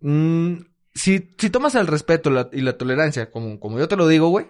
Mm, 0.00 0.54
si, 0.94 1.34
si 1.38 1.50
tomas 1.50 1.74
el 1.74 1.86
respeto 1.86 2.30
la- 2.30 2.48
y 2.52 2.60
la 2.60 2.76
tolerancia, 2.78 3.30
como, 3.30 3.58
como 3.60 3.78
yo 3.78 3.88
te 3.88 3.96
lo 3.96 4.06
digo, 4.08 4.28
güey, 4.28 4.46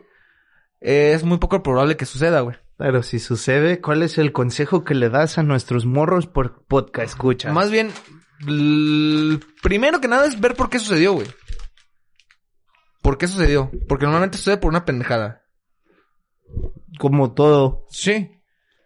es 0.80 1.24
muy 1.24 1.38
poco 1.38 1.62
probable 1.62 1.96
que 1.96 2.06
suceda, 2.06 2.40
güey. 2.40 2.56
Pero 2.76 3.02
si 3.02 3.18
sucede, 3.18 3.80
¿cuál 3.80 4.02
es 4.02 4.16
el 4.16 4.32
consejo 4.32 4.84
que 4.84 4.94
le 4.94 5.10
das 5.10 5.36
a 5.36 5.42
nuestros 5.42 5.84
morros 5.84 6.26
por 6.26 6.64
podcast 6.64 7.10
escucha? 7.10 7.52
Más 7.52 7.70
bien, 7.70 7.90
primero 9.62 10.00
que 10.00 10.08
nada 10.08 10.26
es 10.26 10.40
ver 10.40 10.54
por 10.54 10.70
qué 10.70 10.78
sucedió, 10.78 11.12
güey. 11.12 11.26
¿Por 13.02 13.18
qué 13.18 13.26
sucedió? 13.26 13.70
Porque 13.88 14.04
normalmente 14.04 14.38
sucede 14.38 14.56
por 14.56 14.70
una 14.70 14.84
pendejada. 14.84 15.42
Como 16.98 17.34
todo. 17.34 17.86
Sí. 17.90 18.30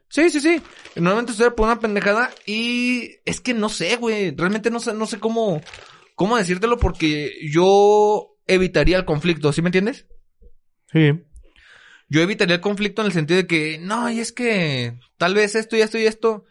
Sí, 0.09 0.30
sí, 0.30 0.40
sí. 0.40 0.62
Normalmente 0.97 1.32
sucede 1.32 1.51
por 1.53 1.66
una 1.66 1.80
pendejada 1.80 2.30
y 2.47 3.16
es 3.24 3.40
que 3.40 3.55
no 3.55 3.68
sé, 3.68 3.97
güey. 3.97 4.34
Realmente 4.36 4.70
no 4.70 4.80
sé, 4.80 4.95
no 4.95 5.07
sé 5.07 5.18
cómo, 5.18 5.61
cómo 6.14 6.36
decírtelo 6.36 6.78
porque 6.78 7.32
yo 7.49 8.36
evitaría 8.47 8.97
el 8.97 9.05
conflicto, 9.05 9.53
¿sí 9.53 9.62
me 9.62 9.68
entiendes? 9.68 10.07
Sí. 10.92 11.12
Yo 12.14 12.20
evitaría 12.20 12.54
el 12.54 12.60
conflicto 12.60 13.02
en 13.02 13.06
el 13.06 13.12
sentido 13.12 13.38
de 13.38 13.48
que, 13.48 13.76
no, 13.76 14.08
y 14.08 14.20
es 14.20 14.30
que 14.30 14.96
tal 15.16 15.34
vez 15.34 15.56
esto 15.56 15.74
y 15.74 15.80
esto 15.80 15.98
y 15.98 16.06
esto, 16.06 16.44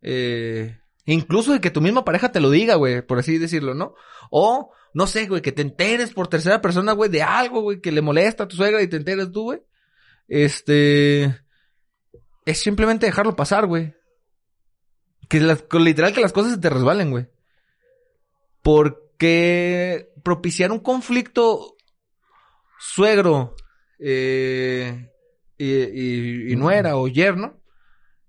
eh, 0.00 0.80
incluso 1.04 1.52
de 1.52 1.60
que 1.60 1.70
tu 1.70 1.82
misma 1.82 2.06
pareja 2.06 2.32
te 2.32 2.40
lo 2.40 2.48
diga, 2.48 2.76
güey, 2.76 3.02
por 3.02 3.18
así 3.18 3.36
decirlo, 3.36 3.74
¿no? 3.74 3.94
O, 4.30 4.72
no 4.94 5.06
sé, 5.06 5.26
güey, 5.26 5.42
que 5.42 5.52
te 5.52 5.60
enteres 5.60 6.14
por 6.14 6.28
tercera 6.28 6.62
persona, 6.62 6.92
güey, 6.92 7.10
de 7.10 7.22
algo, 7.22 7.60
güey, 7.60 7.82
que 7.82 7.92
le 7.92 8.00
molesta 8.00 8.44
a 8.44 8.48
tu 8.48 8.56
suegra 8.56 8.80
y 8.80 8.88
te 8.88 8.96
enteres 8.96 9.30
tú, 9.30 9.42
güey. 9.42 9.62
Este, 10.26 11.24
es 12.46 12.58
simplemente 12.58 13.04
dejarlo 13.04 13.36
pasar, 13.36 13.66
güey. 13.66 13.94
Que 15.28 15.38
literal 15.80 16.14
que 16.14 16.22
las 16.22 16.32
cosas 16.32 16.52
se 16.52 16.60
te 16.60 16.70
resbalen, 16.70 17.10
güey. 17.10 17.28
Porque 18.62 20.14
propiciar 20.24 20.72
un 20.72 20.80
conflicto 20.80 21.76
suegro 22.78 23.54
eh, 24.00 25.10
y, 25.58 25.72
y- 25.72 26.52
y 26.52 26.56
nuera 26.56 26.96
o 26.96 27.06
yerno, 27.08 27.60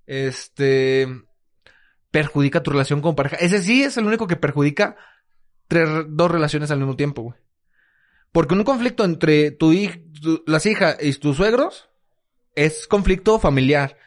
este, 0.05 1.07
perjudica 2.11 2.61
tu 2.63 2.71
relación 2.71 3.01
con 3.01 3.15
pareja. 3.15 3.37
Ese 3.37 3.61
sí 3.61 3.83
es 3.83 3.97
el 3.97 4.05
único 4.05 4.27
que 4.27 4.35
perjudica 4.35 4.97
tres, 5.67 5.87
dos 6.09 6.29
relaciones 6.29 6.71
al 6.71 6.79
mismo 6.79 6.95
tiempo, 6.95 7.21
güey. 7.23 7.35
Porque 8.31 8.53
un 8.53 8.63
conflicto 8.63 9.03
entre 9.03 9.51
tu 9.51 9.73
tu- 10.21 10.43
las 10.47 10.65
hijas 10.65 10.97
y 11.01 11.13
tus 11.13 11.37
suegros 11.37 11.89
es 12.55 12.87
conflicto 12.87 13.39
familiar. 13.39 13.97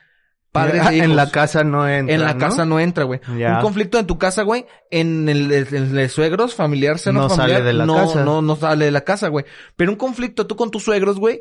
Padres 0.55 0.83
Ah, 0.85 0.93
e 0.93 0.99
hijos. 0.99 1.09
en 1.11 1.17
la 1.17 1.31
casa 1.33 1.65
no 1.65 1.89
entra, 1.89 2.15
En 2.15 2.21
la 2.23 2.33
¿no? 2.35 2.39
casa 2.39 2.65
no 2.65 2.79
entra, 2.79 3.03
güey. 3.03 3.21
Ya. 3.37 3.57
Un 3.57 3.61
conflicto 3.63 3.99
en 3.99 4.07
tu 4.07 4.19
casa, 4.19 4.43
güey, 4.45 4.67
en 4.89 5.29
el, 5.29 5.49
de 5.49 6.09
suegros, 6.09 6.55
familiar, 6.55 7.01
seno 7.01 7.23
No 7.23 7.29
familiar, 7.29 7.59
sale 7.59 7.65
de 7.67 7.73
la 7.73 7.87
no, 7.87 7.95
casa. 7.97 8.25
No, 8.25 8.41
no 8.41 8.55
sale 8.55 8.85
de 8.85 8.91
la 8.93 9.01
casa, 9.01 9.27
güey. 9.29 9.45
Pero 9.75 9.91
un 9.91 9.97
conflicto 9.99 10.47
tú 10.47 10.55
con 10.55 10.71
tus 10.71 10.85
suegros, 10.85 11.19
güey, 11.19 11.41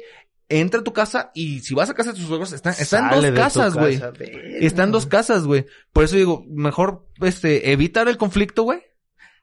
entra 0.49 0.79
a 0.79 0.83
tu 0.83 0.93
casa 0.93 1.29
y 1.35 1.59
si 1.59 1.75
vas 1.75 1.91
a 1.91 1.93
casa 1.93 2.11
de 2.11 2.17
tus 2.17 2.27
suegros, 2.27 2.53
está, 2.53 2.71
está 2.71 2.99
en 2.99 3.09
Sale 3.11 3.29
dos 3.31 3.39
casas, 3.39 3.73
güey. 3.75 3.99
casa, 3.99 4.11
verga. 4.17 4.39
Está 4.61 4.83
en 4.83 4.91
dos 4.91 5.05
casas, 5.05 5.43
güey. 5.45 5.67
Por 5.93 6.05
eso 6.05 6.15
digo, 6.15 6.43
mejor, 6.49 7.07
este, 7.21 7.71
evitar 7.71 8.07
el 8.07 8.17
conflicto, 8.17 8.63
güey. 8.63 8.81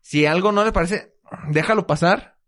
Si 0.00 0.26
algo 0.26 0.50
no 0.50 0.64
le 0.64 0.72
parece, 0.72 1.14
déjalo 1.48 1.86
pasar. 1.86 2.38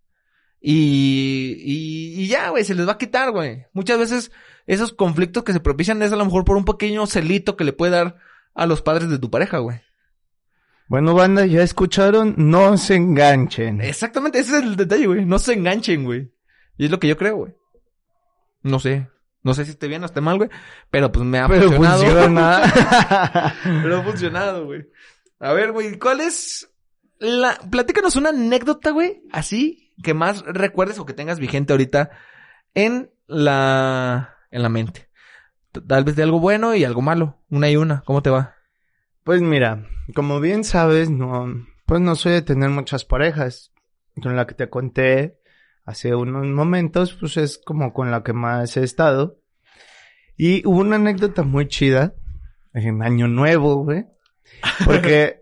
Y, 0.61 1.57
y, 1.64 2.23
y 2.23 2.27
ya, 2.27 2.49
güey, 2.51 2.64
se 2.64 2.75
les 2.75 2.87
va 2.87 2.93
a 2.93 2.99
quitar, 2.99 3.31
güey. 3.31 3.66
Muchas 3.73 3.99
veces 3.99 4.33
esos 4.66 4.92
conflictos 4.92 5.44
que 5.44 5.52
se 5.52 5.60
propician 5.60 6.02
es 6.02 6.12
a 6.12 6.16
lo 6.16 6.24
mejor 6.24 6.44
por 6.44 6.56
un 6.56 6.64
pequeño 6.64 7.06
celito 7.06 7.56
que 7.56 7.64
le 7.64 7.72
puede 7.72 7.92
dar 7.92 8.16
a 8.54 8.66
los 8.66 8.82
padres 8.82 9.08
de 9.08 9.18
tu 9.18 9.30
pareja, 9.30 9.58
güey. 9.58 9.80
Bueno, 10.88 11.14
banda, 11.14 11.46
ya 11.46 11.62
escucharon, 11.62 12.34
no 12.36 12.76
se 12.76 12.96
enganchen. 12.96 13.80
Exactamente, 13.80 14.38
ese 14.40 14.58
es 14.58 14.62
el 14.62 14.76
detalle, 14.76 15.06
güey. 15.06 15.24
No 15.24 15.38
se 15.38 15.54
enganchen, 15.54 16.04
güey. 16.04 16.32
Y 16.76 16.84
es 16.84 16.90
lo 16.90 16.98
que 16.98 17.08
yo 17.08 17.16
creo, 17.16 17.36
güey. 17.36 17.54
No 18.62 18.78
sé. 18.78 19.08
No 19.42 19.54
sé 19.54 19.64
si 19.64 19.72
esté 19.72 19.88
bien 19.88 20.02
o 20.02 20.06
esté 20.06 20.20
mal, 20.20 20.36
güey. 20.36 20.50
Pero 20.90 21.10
pues 21.10 21.24
me 21.24 21.38
ha 21.38 21.48
Pero 21.48 21.72
funcionado. 21.72 22.02
funciona. 22.02 22.62
Pero 23.82 23.98
ha 23.98 24.02
funcionado, 24.02 24.66
güey. 24.66 24.86
A 25.40 25.52
ver, 25.52 25.72
güey, 25.72 25.98
¿cuál 25.98 26.20
es 26.20 26.70
la... 27.18 27.58
Platícanos 27.70 28.16
una 28.16 28.28
anécdota, 28.28 28.90
güey, 28.90 29.22
así, 29.32 29.92
que 30.02 30.14
más 30.14 30.42
recuerdes 30.46 30.98
o 30.98 31.06
que 31.06 31.14
tengas 31.14 31.40
vigente 31.40 31.72
ahorita 31.72 32.10
en 32.74 33.10
la... 33.26 34.32
en 34.53 34.62
la 34.62 34.68
mente. 34.68 35.09
Tal 35.88 36.05
vez 36.05 36.14
de 36.14 36.22
algo 36.22 36.38
bueno 36.38 36.76
y 36.76 36.84
algo 36.84 37.03
malo. 37.03 37.38
Una 37.50 37.68
y 37.70 37.76
una. 37.76 38.03
¿Cómo 38.05 38.22
te 38.22 38.30
va? 38.30 38.55
Pues 39.24 39.40
mira, 39.40 39.88
como 40.14 40.38
bien 40.40 40.62
sabes, 40.62 41.11
no, 41.11 41.66
pues 41.86 42.00
no 42.00 42.14
soy 42.14 42.32
de 42.32 42.42
tener 42.42 42.70
muchas 42.70 43.05
parejas. 43.05 43.72
Con 44.22 44.36
la 44.36 44.46
que 44.46 44.55
te 44.55 44.68
conté 44.68 45.38
hace 45.84 46.14
unos 46.14 46.46
momentos, 46.46 47.14
pues 47.14 47.38
es 47.38 47.59
como 47.59 47.92
con 47.94 48.11
la 48.11 48.22
que 48.22 48.34
más 48.34 48.76
he 48.76 48.84
estado. 48.84 49.38
Y 50.36 50.66
hubo 50.66 50.80
una 50.80 50.96
anécdota 50.96 51.42
muy 51.42 51.66
chida 51.68 52.14
en 52.74 53.03
Año 53.03 53.26
Nuevo, 53.26 53.76
güey. 53.76 54.07
Porque 54.84 55.41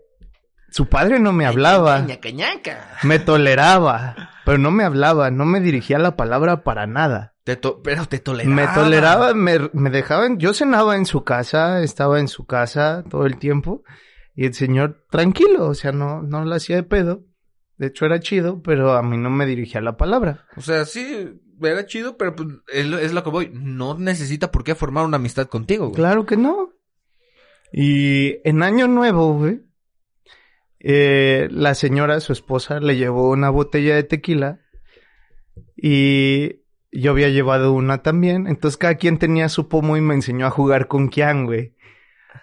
su 0.71 0.87
padre 0.87 1.19
no 1.19 1.31
me 1.33 1.45
hablaba, 1.45 1.99
Ñaca, 2.01 2.31
ñaca. 2.31 2.97
me 3.03 3.19
toleraba, 3.29 4.31
pero 4.45 4.57
no 4.57 4.71
me 4.71 4.83
hablaba, 4.83 5.29
no 5.29 5.45
me 5.45 5.59
dirigía 5.61 5.99
la 5.99 6.15
palabra 6.15 6.63
para 6.63 6.87
nada. 6.87 7.35
Te 7.43 7.55
to- 7.55 7.81
Pero 7.83 8.05
te 8.05 8.19
toleraba. 8.19 8.55
Me 8.55 8.67
toleraba, 8.67 9.33
me, 9.33 9.69
me 9.73 9.89
dejaban, 9.89 10.37
yo 10.39 10.53
cenaba 10.53 10.95
en 10.95 11.05
su 11.05 11.23
casa, 11.23 11.81
estaba 11.83 12.19
en 12.19 12.27
su 12.27 12.45
casa 12.45 13.03
todo 13.09 13.25
el 13.25 13.37
tiempo, 13.37 13.83
y 14.35 14.45
el 14.45 14.53
señor 14.53 15.05
tranquilo, 15.09 15.67
o 15.67 15.73
sea, 15.73 15.91
no, 15.91 16.21
no 16.21 16.45
lo 16.45 16.55
hacía 16.55 16.77
de 16.77 16.83
pedo. 16.83 17.23
De 17.77 17.87
hecho 17.87 18.05
era 18.05 18.19
chido, 18.19 18.61
pero 18.61 18.93
a 18.93 19.01
mí 19.01 19.17
no 19.17 19.29
me 19.31 19.45
dirigía 19.47 19.81
la 19.81 19.97
palabra. 19.97 20.45
O 20.55 20.61
sea, 20.61 20.85
sí, 20.85 21.41
era 21.63 21.85
chido, 21.87 22.15
pero 22.15 22.35
pues, 22.35 22.47
es, 22.71 22.85
lo- 22.85 22.99
es 22.99 23.11
lo 23.11 23.23
que 23.23 23.29
voy. 23.31 23.51
No 23.53 23.97
necesita 23.97 24.51
por 24.51 24.63
qué 24.63 24.75
formar 24.75 25.03
una 25.05 25.17
amistad 25.17 25.47
contigo, 25.47 25.85
güey. 25.87 25.95
Claro 25.95 26.25
que 26.27 26.37
no. 26.37 26.69
Y 27.73 28.37
en 28.47 28.63
Año 28.63 28.87
Nuevo, 28.87 29.33
güey, 29.33 29.61
eh, 30.83 31.47
la 31.51 31.75
señora, 31.75 32.19
su 32.19 32.33
esposa, 32.33 32.79
le 32.79 32.97
llevó 32.97 33.29
una 33.29 33.49
botella 33.49 33.95
de 33.95 34.03
tequila 34.03 34.61
y 35.75 36.61
yo 36.91 37.11
había 37.11 37.29
llevado 37.29 37.73
una 37.73 38.01
también. 38.01 38.47
Entonces 38.47 38.77
cada 38.77 38.95
quien 38.95 39.19
tenía 39.19 39.47
su 39.49 39.67
pomo 39.67 39.95
y 39.95 40.01
me 40.01 40.15
enseñó 40.15 40.47
a 40.47 40.51
jugar 40.51 40.87
con 40.87 41.09
Kian, 41.09 41.45
güey. 41.45 41.75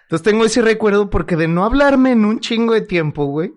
Entonces 0.03 0.23
tengo 0.23 0.45
ese 0.45 0.61
recuerdo 0.61 1.09
porque 1.09 1.35
de 1.35 1.47
no 1.47 1.65
hablarme 1.65 2.11
en 2.11 2.25
un 2.25 2.39
chingo 2.39 2.73
de 2.73 2.81
tiempo, 2.81 3.25
güey. 3.25 3.53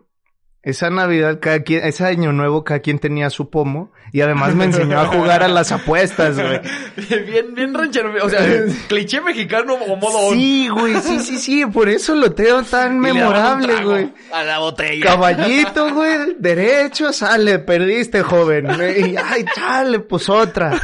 Esa 0.62 0.90
Navidad, 0.90 1.40
cada 1.40 1.64
quien, 1.64 1.84
ese 1.84 2.04
año 2.04 2.32
nuevo, 2.32 2.62
cada 2.62 2.78
quien 2.80 3.00
tenía 3.00 3.30
su 3.30 3.50
pomo. 3.50 3.90
Y 4.12 4.20
además 4.20 4.54
me 4.54 4.66
enseñó 4.66 5.00
a 5.00 5.06
jugar 5.06 5.42
a 5.42 5.48
las 5.48 5.72
apuestas, 5.72 6.36
güey. 6.36 6.60
bien, 7.26 7.54
bien 7.54 7.74
ranchero. 7.74 8.12
O 8.22 8.28
sea, 8.28 8.40
cliché 8.88 9.20
mexicano 9.22 9.74
o 9.74 9.96
modo 9.96 10.32
Sí, 10.32 10.68
güey, 10.68 11.00
sí, 11.00 11.18
sí, 11.18 11.38
sí, 11.38 11.66
por 11.66 11.88
eso 11.88 12.14
lo 12.14 12.32
tengo 12.32 12.62
tan 12.62 12.96
Y 12.96 13.00
memorable, 13.00 13.84
güey. 13.84 14.12
A 14.32 14.44
la 14.44 14.58
botella. 14.58 15.04
Caballito, 15.06 15.94
güey, 15.94 16.36
derecho, 16.38 17.12
sale, 17.12 17.58
perdiste, 17.58 18.22
joven. 18.22 18.68
Y, 18.96 19.16
ay, 19.16 19.44
chale, 19.54 19.98
pues 20.00 20.28
otra. 20.28 20.78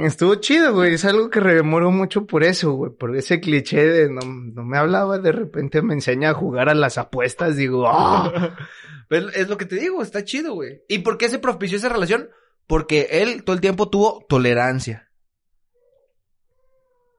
Estuvo 0.00 0.36
chido, 0.36 0.72
güey, 0.72 0.94
es 0.94 1.04
algo 1.04 1.30
que 1.30 1.40
rememoro 1.40 1.90
mucho 1.90 2.26
por 2.26 2.44
eso, 2.44 2.72
güey, 2.72 2.92
por 2.92 3.14
ese 3.16 3.40
cliché 3.40 3.84
de 3.84 4.08
no, 4.08 4.20
no 4.22 4.64
me 4.64 4.78
hablaba, 4.78 5.18
de 5.18 5.32
repente 5.32 5.82
me 5.82 5.94
enseña 5.94 6.30
a 6.30 6.34
jugar 6.34 6.68
a 6.68 6.74
las 6.74 6.96
apuestas, 6.96 7.56
digo, 7.56 7.88
ah, 7.88 8.56
Es, 9.10 9.36
es 9.36 9.48
lo 9.48 9.56
que 9.56 9.66
te 9.66 9.76
digo, 9.76 10.02
está 10.02 10.24
chido, 10.24 10.54
güey. 10.54 10.82
¿Y 10.88 11.00
por 11.00 11.18
qué 11.18 11.28
se 11.28 11.38
propició 11.38 11.76
esa 11.76 11.88
relación? 11.88 12.30
Porque 12.66 13.08
él 13.10 13.42
todo 13.42 13.54
el 13.54 13.60
tiempo 13.60 13.90
tuvo 13.90 14.24
tolerancia. 14.28 15.10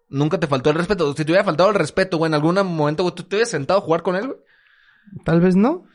Nunca 0.10 0.40
te 0.40 0.48
faltó 0.48 0.70
el 0.70 0.78
respeto. 0.78 1.14
Si 1.14 1.24
te 1.24 1.32
hubiera 1.32 1.44
faltado 1.44 1.70
el 1.70 1.76
respeto, 1.76 2.18
güey, 2.18 2.30
en 2.30 2.34
algún 2.34 2.56
momento, 2.56 3.04
güey, 3.04 3.16
tú 3.16 3.24
te 3.24 3.36
hubieras 3.36 3.50
sentado 3.50 3.80
a 3.80 3.84
jugar 3.84 4.02
con 4.02 4.16
él, 4.16 4.28
güey. 4.28 4.40
tal 5.26 5.42
vez 5.42 5.56
no. 5.56 5.86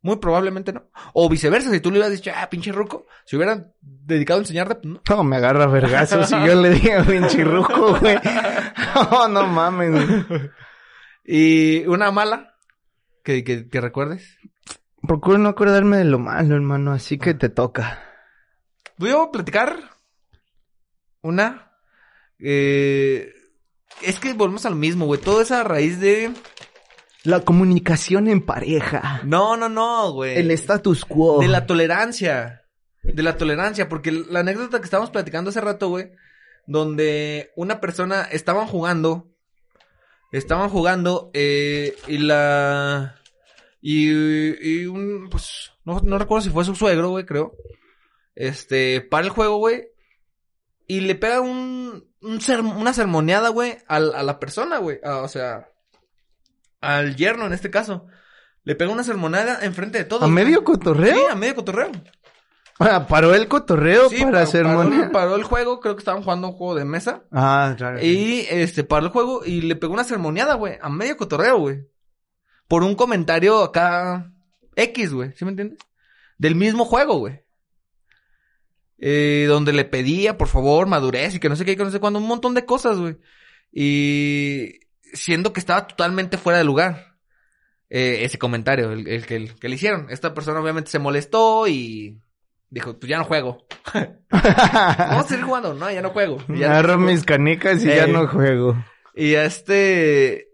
Muy 0.00 0.16
probablemente 0.16 0.72
no. 0.72 0.88
O 1.12 1.28
viceversa, 1.28 1.70
si 1.70 1.80
tú 1.80 1.90
le 1.90 1.98
hubieras 1.98 2.12
dicho, 2.12 2.30
ah, 2.34 2.48
pinche 2.48 2.70
ruco, 2.70 3.06
si 3.26 3.36
hubieran 3.36 3.72
dedicado 3.80 4.38
a 4.38 4.42
enseñarte, 4.42 4.76
pues 4.76 4.86
no. 4.86 5.02
No, 5.08 5.24
me 5.24 5.36
agarra 5.36 5.66
vergazos 5.66 6.28
si 6.28 6.36
yo 6.46 6.54
le 6.54 6.70
digo 6.70 7.04
pinchirruco, 7.06 7.98
güey. 7.98 8.16
No, 9.10 9.28
no 9.28 9.46
mames, 9.46 9.90
güey. 9.90 10.50
Y 11.24 11.86
una 11.86 12.10
mala, 12.10 12.54
que, 13.22 13.44
que, 13.44 13.68
que 13.68 13.80
recuerdes. 13.80 14.38
Procuro 15.06 15.38
no 15.38 15.48
acordarme 15.48 15.98
de 15.98 16.04
lo 16.04 16.18
malo, 16.18 16.54
hermano, 16.54 16.92
así 16.92 17.18
que 17.18 17.34
te 17.34 17.48
toca. 17.48 18.02
Voy 18.96 19.10
a 19.10 19.30
platicar 19.30 19.78
una. 21.22 21.72
Eh, 22.40 23.32
es 24.02 24.18
que 24.18 24.32
volvemos 24.32 24.66
a 24.66 24.70
lo 24.70 24.76
mismo, 24.76 25.06
güey. 25.06 25.20
Todo 25.20 25.40
es 25.40 25.50
a 25.50 25.64
raíz 25.64 26.00
de. 26.00 26.32
La 27.24 27.40
comunicación 27.40 28.28
en 28.28 28.44
pareja. 28.44 29.20
No, 29.24 29.56
no, 29.56 29.68
no, 29.68 30.12
güey. 30.12 30.36
El 30.36 30.50
status 30.52 31.04
quo. 31.04 31.40
De 31.40 31.48
la 31.48 31.66
tolerancia. 31.66 32.62
De 33.02 33.22
la 33.22 33.36
tolerancia. 33.36 33.88
Porque 33.88 34.12
la 34.12 34.40
anécdota 34.40 34.78
que 34.78 34.84
estábamos 34.84 35.10
platicando 35.10 35.50
hace 35.50 35.60
rato, 35.60 35.88
güey. 35.88 36.10
Donde 36.66 37.50
una 37.56 37.80
persona 37.80 38.22
estaban 38.22 38.66
jugando. 38.66 39.30
Estaban 40.32 40.70
jugando. 40.70 41.30
Eh, 41.34 41.96
y 42.08 42.18
la. 42.18 43.17
Y, 43.90 44.82
y 44.82 44.84
un. 44.84 45.28
Pues. 45.30 45.72
No, 45.86 46.00
no 46.04 46.18
recuerdo 46.18 46.42
si 46.44 46.50
fue 46.50 46.62
su 46.66 46.74
suegro, 46.74 47.08
güey, 47.08 47.24
creo. 47.24 47.54
Este. 48.34 49.00
Para 49.00 49.24
el 49.24 49.30
juego, 49.30 49.56
güey. 49.56 49.88
Y 50.86 51.00
le 51.00 51.14
pega 51.14 51.40
un. 51.40 52.06
un 52.20 52.40
ser- 52.42 52.60
una 52.60 52.92
sermoneada, 52.92 53.48
güey. 53.48 53.78
A, 53.86 53.98
la 53.98 54.38
persona, 54.38 54.76
güey. 54.76 54.98
o 55.02 55.26
sea. 55.28 55.70
Al 56.82 57.16
yerno, 57.16 57.46
en 57.46 57.54
este 57.54 57.70
caso. 57.70 58.06
Le 58.64 58.74
pega 58.74 58.92
una 58.92 59.04
sermonada 59.04 59.60
enfrente 59.62 59.96
de 59.96 60.04
todos. 60.04 60.24
¿A 60.24 60.28
medio 60.28 60.64
cotorreo? 60.64 61.14
Sí, 61.16 61.22
a 61.30 61.34
medio 61.34 61.54
cotorreo. 61.54 61.90
Ah, 62.80 63.06
paró 63.08 63.34
el 63.34 63.48
cotorreo 63.48 64.10
Sí, 64.10 64.22
para 64.22 64.42
hacer 64.42 64.64
paró, 64.64 64.90
paró 65.12 65.34
el 65.36 65.44
juego, 65.44 65.80
creo 65.80 65.96
que 65.96 66.00
estaban 66.00 66.22
jugando 66.22 66.48
un 66.48 66.52
juego 66.52 66.74
de 66.74 66.84
mesa. 66.84 67.24
Ah, 67.32 67.74
claro. 67.76 68.00
Y 68.04 68.46
este, 68.50 68.84
paró 68.84 69.06
el 69.06 69.12
juego 69.12 69.46
y 69.46 69.62
le 69.62 69.76
pegó 69.76 69.94
una 69.94 70.04
sermoneada, 70.04 70.54
güey, 70.54 70.74
a 70.80 70.90
medio 70.90 71.16
cotorreo, 71.16 71.58
güey. 71.58 71.88
Por 72.68 72.82
un 72.84 72.94
comentario 72.94 73.62
acá 73.62 74.30
X, 74.76 75.12
güey, 75.12 75.32
¿sí 75.32 75.44
me 75.44 75.50
entiendes? 75.52 75.78
Del 76.38 76.54
mismo 76.54 76.84
juego, 76.84 77.18
güey. 77.18 77.40
Eh, 79.00 79.46
donde 79.48 79.72
le 79.72 79.84
pedía, 79.84 80.36
por 80.36 80.48
favor, 80.48 80.86
madurez 80.86 81.34
y 81.34 81.40
que 81.40 81.48
no 81.48 81.56
sé 81.56 81.64
qué, 81.64 81.76
que 81.76 81.84
no 81.84 81.90
sé 81.90 82.00
cuándo, 82.00 82.18
un 82.18 82.26
montón 82.26 82.54
de 82.54 82.64
cosas, 82.64 82.98
güey. 82.98 83.16
Y 83.72 84.80
siendo 85.12 85.52
que 85.52 85.60
estaba 85.60 85.86
totalmente 85.86 86.36
fuera 86.36 86.58
de 86.58 86.64
lugar. 86.64 87.16
eh, 87.90 88.18
ese 88.24 88.38
comentario, 88.38 88.92
el, 88.92 89.06
el 89.08 89.24
que, 89.26 89.36
el 89.36 89.54
que 89.54 89.68
le 89.68 89.76
hicieron. 89.76 90.08
Esta 90.10 90.34
persona 90.34 90.60
obviamente 90.60 90.90
se 90.90 90.98
molestó 90.98 91.66
y 91.68 92.20
dijo, 92.70 92.98
pues 92.98 93.08
ya 93.08 93.18
no 93.18 93.24
juego. 93.24 93.66
Vamos 94.30 95.24
a 95.24 95.28
seguir 95.28 95.44
jugando. 95.44 95.72
No, 95.74 95.90
ya 95.90 96.02
no 96.02 96.10
juego. 96.10 96.36
Ya 96.48 96.54
no 96.68 96.72
Agarro 96.74 96.94
juego. 96.96 97.10
mis 97.12 97.24
canicas 97.24 97.82
y 97.84 97.90
Eh. 97.90 97.96
ya 97.96 98.06
no 98.06 98.26
juego. 98.28 98.76
Y 99.14 99.34
este... 99.34 100.47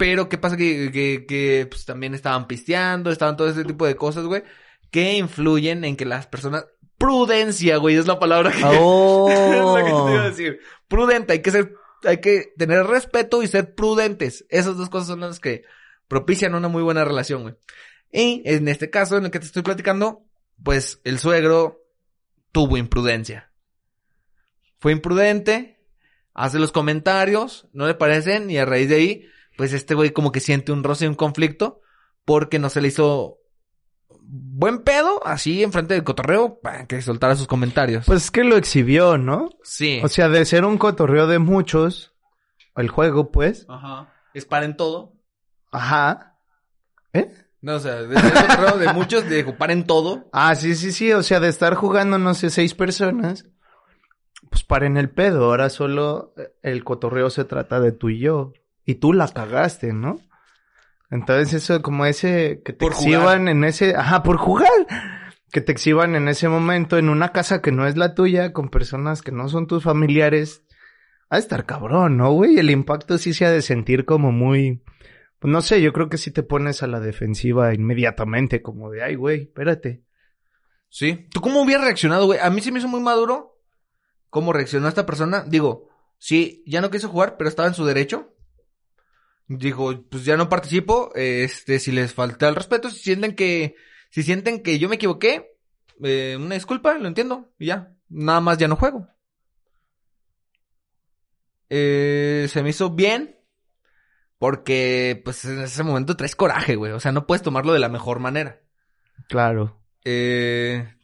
Pero, 0.00 0.30
¿qué 0.30 0.38
pasa? 0.38 0.56
Que, 0.56 0.90
que, 0.90 1.26
que 1.28 1.66
pues, 1.68 1.84
también 1.84 2.14
estaban 2.14 2.46
pisteando, 2.46 3.10
estaban 3.10 3.36
todo 3.36 3.50
ese 3.50 3.66
tipo 3.66 3.84
de 3.84 3.96
cosas, 3.96 4.24
güey, 4.24 4.42
que 4.90 5.12
influyen 5.12 5.84
en 5.84 5.94
que 5.94 6.06
las 6.06 6.26
personas... 6.26 6.64
Prudencia, 6.96 7.76
güey, 7.76 7.96
es 7.96 8.06
la 8.06 8.18
palabra 8.18 8.50
que... 8.50 8.62
Oh. 8.64 9.28
es 9.30 9.62
la 9.62 9.84
que 9.84 9.90
te 9.90 10.14
iba 10.14 10.22
a 10.22 10.30
decir. 10.30 10.60
Prudente, 10.88 11.34
hay 11.34 11.42
que 11.42 11.50
ser... 11.50 11.74
Hay 12.04 12.22
que 12.22 12.54
tener 12.56 12.86
respeto 12.86 13.42
y 13.42 13.46
ser 13.46 13.74
prudentes. 13.74 14.46
Esas 14.48 14.78
dos 14.78 14.88
cosas 14.88 15.08
son 15.08 15.20
las 15.20 15.38
que 15.38 15.64
propician 16.08 16.54
una 16.54 16.68
muy 16.68 16.82
buena 16.82 17.04
relación, 17.04 17.42
güey. 17.42 17.56
Y 18.10 18.40
en 18.46 18.68
este 18.68 18.88
caso 18.88 19.18
en 19.18 19.26
el 19.26 19.30
que 19.30 19.38
te 19.38 19.44
estoy 19.44 19.60
platicando, 19.60 20.24
pues 20.64 21.02
el 21.04 21.18
suegro 21.18 21.84
tuvo 22.52 22.78
imprudencia. 22.78 23.52
Fue 24.78 24.92
imprudente, 24.92 25.84
hace 26.32 26.58
los 26.58 26.72
comentarios, 26.72 27.68
no 27.74 27.86
le 27.86 27.92
parecen, 27.92 28.48
y 28.48 28.56
a 28.56 28.64
raíz 28.64 28.88
de 28.88 28.94
ahí, 28.94 29.26
pues 29.56 29.72
este 29.72 29.94
güey 29.94 30.10
como 30.10 30.32
que 30.32 30.40
siente 30.40 30.72
un 30.72 30.84
roce 30.84 31.04
y 31.04 31.08
un 31.08 31.14
conflicto, 31.14 31.80
porque 32.24 32.58
no 32.58 32.70
se 32.70 32.80
le 32.80 32.88
hizo 32.88 33.38
buen 34.22 34.82
pedo, 34.82 35.26
así 35.26 35.62
enfrente 35.62 35.94
del 35.94 36.04
cotorreo, 36.04 36.60
para 36.60 36.86
que 36.86 37.02
soltara 37.02 37.36
sus 37.36 37.46
comentarios. 37.46 38.06
Pues 38.06 38.24
es 38.24 38.30
que 38.30 38.44
lo 38.44 38.56
exhibió, 38.56 39.18
¿no? 39.18 39.50
sí. 39.62 40.00
O 40.04 40.08
sea, 40.08 40.28
de 40.28 40.44
ser 40.44 40.64
un 40.64 40.78
cotorreo 40.78 41.26
de 41.26 41.38
muchos, 41.38 42.14
el 42.76 42.88
juego, 42.88 43.30
pues. 43.30 43.66
Ajá. 43.68 44.12
Es 44.34 44.44
para 44.44 44.64
en 44.64 44.76
todo. 44.76 45.14
Ajá. 45.72 46.38
¿Eh? 47.12 47.32
No, 47.60 47.74
o 47.74 47.80
sea, 47.80 48.02
de 48.02 48.18
ser 48.18 48.32
cotorreo 48.32 48.78
de 48.78 48.92
muchos, 48.92 49.28
de 49.28 49.42
ocupar 49.42 49.70
en 49.70 49.84
todo. 49.84 50.28
Ah, 50.32 50.54
sí, 50.54 50.74
sí, 50.74 50.92
sí. 50.92 51.12
O 51.12 51.22
sea, 51.22 51.40
de 51.40 51.48
estar 51.48 51.74
jugando, 51.74 52.18
no 52.18 52.34
sé, 52.34 52.50
seis 52.50 52.74
personas. 52.74 53.46
Pues 54.48 54.64
paren 54.64 54.96
el 54.96 55.10
pedo. 55.10 55.44
Ahora 55.44 55.68
solo 55.68 56.32
eh, 56.36 56.52
el 56.62 56.84
cotorreo 56.84 57.30
se 57.30 57.44
trata 57.44 57.80
de 57.80 57.92
tú 57.92 58.08
y 58.08 58.20
yo. 58.20 58.52
Y 58.90 58.96
tú 58.96 59.12
la 59.12 59.28
cagaste, 59.28 59.92
¿no? 59.92 60.18
Entonces 61.12 61.54
eso, 61.54 61.80
como 61.80 62.06
ese 62.06 62.60
que 62.64 62.72
te 62.72 62.80
Por 62.80 62.92
exhiban 62.92 63.46
en 63.46 63.62
ese... 63.62 63.94
Ajá, 63.94 64.24
por 64.24 64.36
jugar. 64.36 64.68
que 65.52 65.60
te 65.60 65.70
exhiban 65.70 66.16
en 66.16 66.26
ese 66.26 66.48
momento 66.48 66.98
en 66.98 67.08
una 67.08 67.30
casa 67.30 67.62
que 67.62 67.70
no 67.70 67.86
es 67.86 67.96
la 67.96 68.16
tuya, 68.16 68.52
con 68.52 68.68
personas 68.68 69.22
que 69.22 69.30
no 69.30 69.48
son 69.48 69.68
tus 69.68 69.84
familiares, 69.84 70.64
ha 71.28 71.36
de 71.36 71.42
estar 71.42 71.66
cabrón, 71.66 72.16
¿no, 72.16 72.32
güey? 72.32 72.58
El 72.58 72.68
impacto 72.68 73.16
sí 73.16 73.32
se 73.32 73.46
ha 73.46 73.52
de 73.52 73.62
sentir 73.62 74.06
como 74.06 74.32
muy... 74.32 74.82
Pues 75.38 75.52
no 75.52 75.62
sé, 75.62 75.80
yo 75.80 75.92
creo 75.92 76.08
que 76.08 76.18
sí 76.18 76.32
te 76.32 76.42
pones 76.42 76.82
a 76.82 76.88
la 76.88 76.98
defensiva 76.98 77.72
inmediatamente, 77.72 78.60
como 78.60 78.90
de, 78.90 79.04
ay, 79.04 79.14
güey, 79.14 79.42
espérate. 79.42 80.02
Sí. 80.88 81.28
¿Tú 81.32 81.40
cómo 81.40 81.62
hubieras 81.62 81.84
reaccionado, 81.84 82.26
güey? 82.26 82.40
A 82.40 82.50
mí 82.50 82.60
sí 82.60 82.72
me 82.72 82.80
hizo 82.80 82.88
muy 82.88 83.00
maduro 83.00 83.56
cómo 84.30 84.52
reaccionó 84.52 84.88
esta 84.88 85.06
persona. 85.06 85.44
Digo, 85.46 85.88
sí, 86.18 86.64
ya 86.66 86.80
no 86.80 86.90
quiso 86.90 87.08
jugar, 87.08 87.36
pero 87.36 87.48
estaba 87.48 87.68
en 87.68 87.74
su 87.74 87.84
derecho. 87.84 88.34
Dijo, 89.52 90.04
pues 90.08 90.24
ya 90.24 90.36
no 90.36 90.48
participo, 90.48 91.10
este, 91.16 91.80
si 91.80 91.90
les 91.90 92.14
falta 92.14 92.48
el 92.48 92.54
respeto, 92.54 92.88
si 92.88 93.00
sienten 93.00 93.34
que, 93.34 93.74
si 94.08 94.22
sienten 94.22 94.62
que 94.62 94.78
yo 94.78 94.88
me 94.88 94.94
equivoqué, 94.94 95.56
eh, 96.04 96.36
una 96.38 96.54
disculpa, 96.54 96.96
lo 96.96 97.08
entiendo, 97.08 97.52
y 97.58 97.66
ya, 97.66 97.92
nada 98.08 98.40
más 98.40 98.58
ya 98.58 98.68
no 98.68 98.76
juego. 98.76 99.08
Eh, 101.68 102.46
se 102.48 102.62
me 102.62 102.70
hizo 102.70 102.90
bien, 102.90 103.40
porque, 104.38 105.20
pues, 105.24 105.44
en 105.44 105.62
ese 105.62 105.82
momento 105.82 106.16
traes 106.16 106.36
coraje, 106.36 106.76
güey, 106.76 106.92
o 106.92 107.00
sea, 107.00 107.10
no 107.10 107.26
puedes 107.26 107.42
tomarlo 107.42 107.72
de 107.72 107.80
la 107.80 107.88
mejor 107.88 108.20
manera. 108.20 108.60
Claro. 109.28 109.82
Eh, 110.04 110.94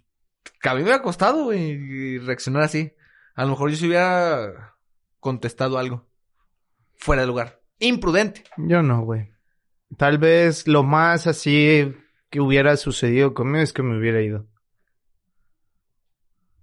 que 0.63 0.69
a 0.69 0.75
mí 0.77 0.85
me 0.85 0.93
ha 0.93 1.03
costado, 1.03 1.47
güey, 1.47 2.19
reaccionar 2.19 2.63
así. 2.63 2.95
A 3.35 3.43
lo 3.43 3.51
mejor 3.51 3.71
yo 3.71 3.77
si 3.77 3.89
hubiera 3.89 4.77
contestado 5.19 5.79
algo 5.79 6.07
fuera 6.95 7.23
de 7.23 7.27
lugar. 7.27 7.66
Imprudente. 7.79 8.45
Yo 8.57 8.83
no, 8.83 9.03
güey. 9.03 9.31
Tal 9.97 10.19
vez 10.19 10.67
lo 10.67 10.83
más 10.83 11.27
así 11.27 11.95
que 12.31 12.41
hubiera 12.41 12.77
sucedido 12.77 13.35
conmigo 13.35 13.63
es 13.63 13.73
que 13.73 13.83
me 13.83 13.99
hubiera 13.99 14.21
ido. 14.21 14.47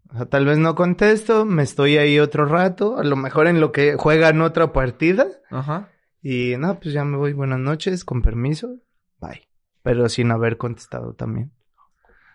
O 0.10 0.18
sea, 0.18 0.26
tal 0.28 0.46
vez 0.46 0.58
no 0.58 0.76
contesto, 0.76 1.46
me 1.46 1.64
estoy 1.64 1.98
ahí 1.98 2.20
otro 2.20 2.46
rato, 2.46 2.98
a 2.98 3.04
lo 3.04 3.16
mejor 3.16 3.48
en 3.48 3.60
lo 3.60 3.72
que 3.72 3.96
juegan 3.96 4.42
otra 4.42 4.72
partida. 4.72 5.28
Ajá. 5.50 5.90
Y 6.22 6.56
no, 6.58 6.80
pues 6.80 6.94
ya 6.94 7.04
me 7.04 7.18
voy, 7.18 7.34
buenas 7.34 7.60
noches, 7.60 8.06
con 8.06 8.22
permiso, 8.22 8.78
bye. 9.20 9.50
Pero 9.82 10.08
sin 10.10 10.32
haber 10.32 10.58
contestado 10.58 11.14
también. 11.14 11.52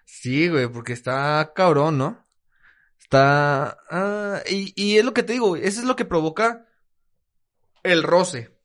Sí, 0.05 0.49
güey, 0.49 0.67
porque 0.69 0.93
está 0.93 1.53
cabrón, 1.55 1.99
¿no? 1.99 2.27
Está... 2.99 3.79
ah, 3.91 4.41
y, 4.51 4.73
y 4.75 4.99
es 4.99 5.05
lo 5.05 5.15
que 5.15 5.23
te 5.23 5.35
digo, 5.35 5.49
güey, 5.49 5.65
eso 5.65 5.81
es 5.81 5.87
lo 5.87 5.97
que 5.97 6.05
provoca 6.05 6.67
el 7.83 8.03
roce. 8.03 8.58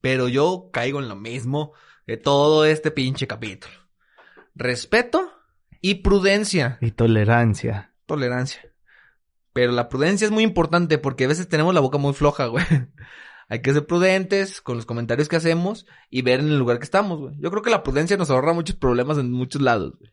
Pero 0.00 0.28
yo 0.28 0.70
caigo 0.72 1.00
en 1.00 1.08
lo 1.08 1.16
mismo 1.16 1.72
de 2.06 2.16
todo 2.16 2.64
este 2.64 2.90
pinche 2.90 3.26
capítulo. 3.26 3.74
Respeto 4.54 5.32
y 5.80 5.96
prudencia. 5.96 6.78
Y 6.80 6.92
tolerancia. 6.92 7.92
Tolerancia. 8.06 8.62
Pero 9.52 9.72
la 9.72 9.88
prudencia 9.88 10.24
es 10.24 10.30
muy 10.30 10.44
importante 10.44 10.98
porque 10.98 11.24
a 11.24 11.28
veces 11.28 11.48
tenemos 11.48 11.74
la 11.74 11.80
boca 11.80 11.98
muy 11.98 12.12
floja, 12.12 12.46
güey. 12.46 12.64
Hay 13.48 13.62
que 13.62 13.72
ser 13.72 13.84
prudentes 13.86 14.60
con 14.60 14.76
los 14.76 14.86
comentarios 14.86 15.28
que 15.28 15.36
hacemos 15.36 15.86
y 16.08 16.22
ver 16.22 16.38
en 16.38 16.48
el 16.48 16.58
lugar 16.58 16.78
que 16.78 16.84
estamos, 16.84 17.18
güey. 17.18 17.34
Yo 17.38 17.50
creo 17.50 17.62
que 17.62 17.70
la 17.70 17.82
prudencia 17.82 18.16
nos 18.16 18.30
ahorra 18.30 18.52
muchos 18.52 18.76
problemas 18.76 19.18
en 19.18 19.32
muchos 19.32 19.60
lados, 19.60 19.98
güey. 19.98 20.12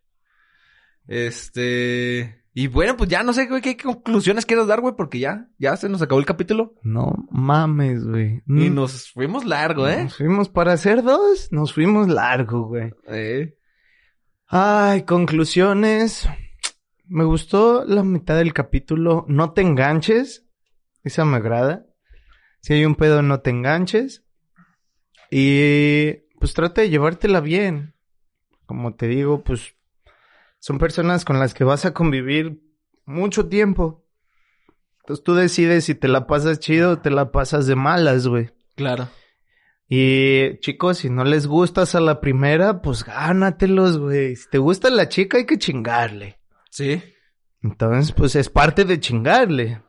Este... 1.08 2.44
Y 2.60 2.66
bueno, 2.66 2.98
pues 2.98 3.08
ya 3.08 3.22
no 3.22 3.34
sé, 3.34 3.46
güey, 3.46 3.62
qué 3.62 3.78
conclusiones 3.78 4.48
quieres 4.48 4.66
dar, 4.66 4.82
güey, 4.82 4.96
porque 4.98 5.20
ya, 5.20 5.48
ya 5.60 5.78
se 5.78 5.90
nos 5.90 6.02
acabó 6.02 6.20
el 6.20 6.26
capítulo. 6.26 6.74
No 6.82 7.14
mames, 7.30 8.04
güey. 8.04 8.42
Y 8.48 8.72
Mm, 8.72 8.74
nos 8.74 9.12
fuimos 9.12 9.46
largo, 9.46 9.88
¿eh? 9.88 10.06
Nos 10.06 10.18
fuimos 10.18 10.50
para 10.50 10.74
hacer 10.74 11.04
dos, 11.04 11.50
nos 11.52 11.72
fuimos 11.72 12.08
largo, 12.08 12.66
güey. 12.66 12.92
Eh. 13.10 13.56
Ay, 14.48 15.04
conclusiones. 15.04 16.28
Me 17.06 17.26
gustó 17.26 17.86
la 17.86 18.02
mitad 18.02 18.38
del 18.38 18.54
capítulo. 18.54 19.24
No 19.28 19.52
te 19.54 19.62
enganches. 19.62 20.48
Esa 21.04 21.26
me 21.26 21.38
agrada. 21.38 21.86
Si 22.62 22.74
hay 22.74 22.86
un 22.86 22.96
pedo, 22.96 23.22
no 23.22 23.40
te 23.40 23.52
enganches. 23.52 24.26
Y 25.30 26.12
pues 26.40 26.56
trata 26.56 26.82
de 26.82 26.90
llevártela 26.90 27.40
bien. 27.40 27.94
Como 28.66 28.96
te 28.96 29.06
digo, 29.06 29.44
pues 29.44 29.77
son 30.68 30.80
personas 30.80 31.24
con 31.24 31.40
las 31.40 31.54
que 31.54 31.64
vas 31.64 31.86
a 31.86 31.94
convivir 31.94 32.62
mucho 33.06 33.48
tiempo. 33.48 34.04
Entonces 35.00 35.24
tú 35.24 35.34
decides 35.34 35.86
si 35.86 35.96
te 35.96 36.10
la 36.10 36.28
pasas 36.28 36.60
chido 36.60 36.92
o 36.92 36.98
te 37.00 37.10
la 37.10 37.32
pasas 37.32 37.68
de 37.68 37.78
malas, 37.78 38.28
güey. 38.28 38.50
Claro. 38.76 39.08
Y 39.88 40.60
chicos, 40.60 40.98
si 40.98 41.10
no 41.10 41.24
les 41.24 41.48
gustas 41.48 41.96
a 41.96 42.02
la 42.02 42.20
primera, 42.20 42.82
pues 42.82 43.06
gánatelos, 43.06 43.98
güey. 43.98 44.36
Si 44.36 44.50
te 44.50 44.58
gusta 44.58 44.90
la 44.90 45.08
chica, 45.08 45.38
hay 45.38 45.46
que 45.46 45.58
chingarle. 45.58 46.38
Sí. 46.70 47.02
Entonces, 47.64 48.12
pues 48.12 48.36
es 48.36 48.50
parte 48.50 48.84
de 48.84 49.00
chingarle. 49.00 49.82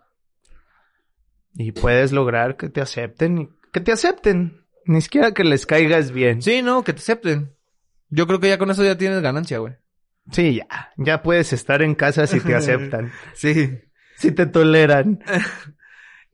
Y 1.54 1.72
puedes 1.72 2.12
lograr 2.12 2.56
que 2.56 2.68
te 2.68 2.80
acepten 2.80 3.38
y 3.38 3.48
que 3.72 3.80
te 3.80 3.90
acepten. 3.90 4.64
Ni 4.84 5.00
siquiera 5.00 5.34
que 5.34 5.42
les 5.42 5.66
caigas 5.66 6.12
bien. 6.12 6.40
Sí, 6.40 6.62
no, 6.62 6.84
que 6.84 6.92
te 6.92 7.00
acepten. 7.00 7.56
Yo 8.10 8.28
creo 8.28 8.38
que 8.38 8.48
ya 8.48 8.58
con 8.58 8.70
eso 8.70 8.84
ya 8.84 8.96
tienes 8.96 9.20
ganancia, 9.22 9.58
güey. 9.58 9.74
Sí, 10.32 10.56
ya. 10.56 10.92
Ya 10.96 11.22
puedes 11.22 11.52
estar 11.52 11.82
en 11.82 11.94
casa 11.94 12.26
si 12.26 12.40
te 12.40 12.54
aceptan. 12.56 13.12
Sí. 13.34 13.78
si 14.16 14.32
te 14.32 14.46
toleran. 14.46 15.20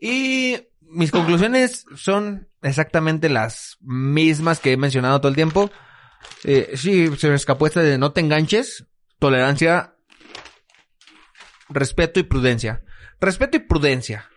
Y 0.01 0.69
mis 0.83 1.11
conclusiones 1.11 1.87
son 1.97 2.49
exactamente 2.61 3.31
las 3.31 3.79
mismas 3.81 4.61
que 4.61 4.73
he 4.73 4.77
mencionado 4.77 5.19
todo 5.19 5.31
el 5.31 5.35
tiempo. 5.37 5.71
Eh, 6.43 6.73
sí, 6.75 7.17
se 7.17 7.31
me 7.31 7.37
escapó 7.37 7.67
esta 7.67 7.81
de 7.81 7.97
no 7.97 8.13
te 8.13 8.21
enganches, 8.21 8.87
tolerancia, 9.19 9.95
respeto 11.71 12.21
y 12.21 12.25
prudencia. 12.25 12.85
Respeto 13.19 13.57
y 13.57 13.61
prudencia. 13.61 14.29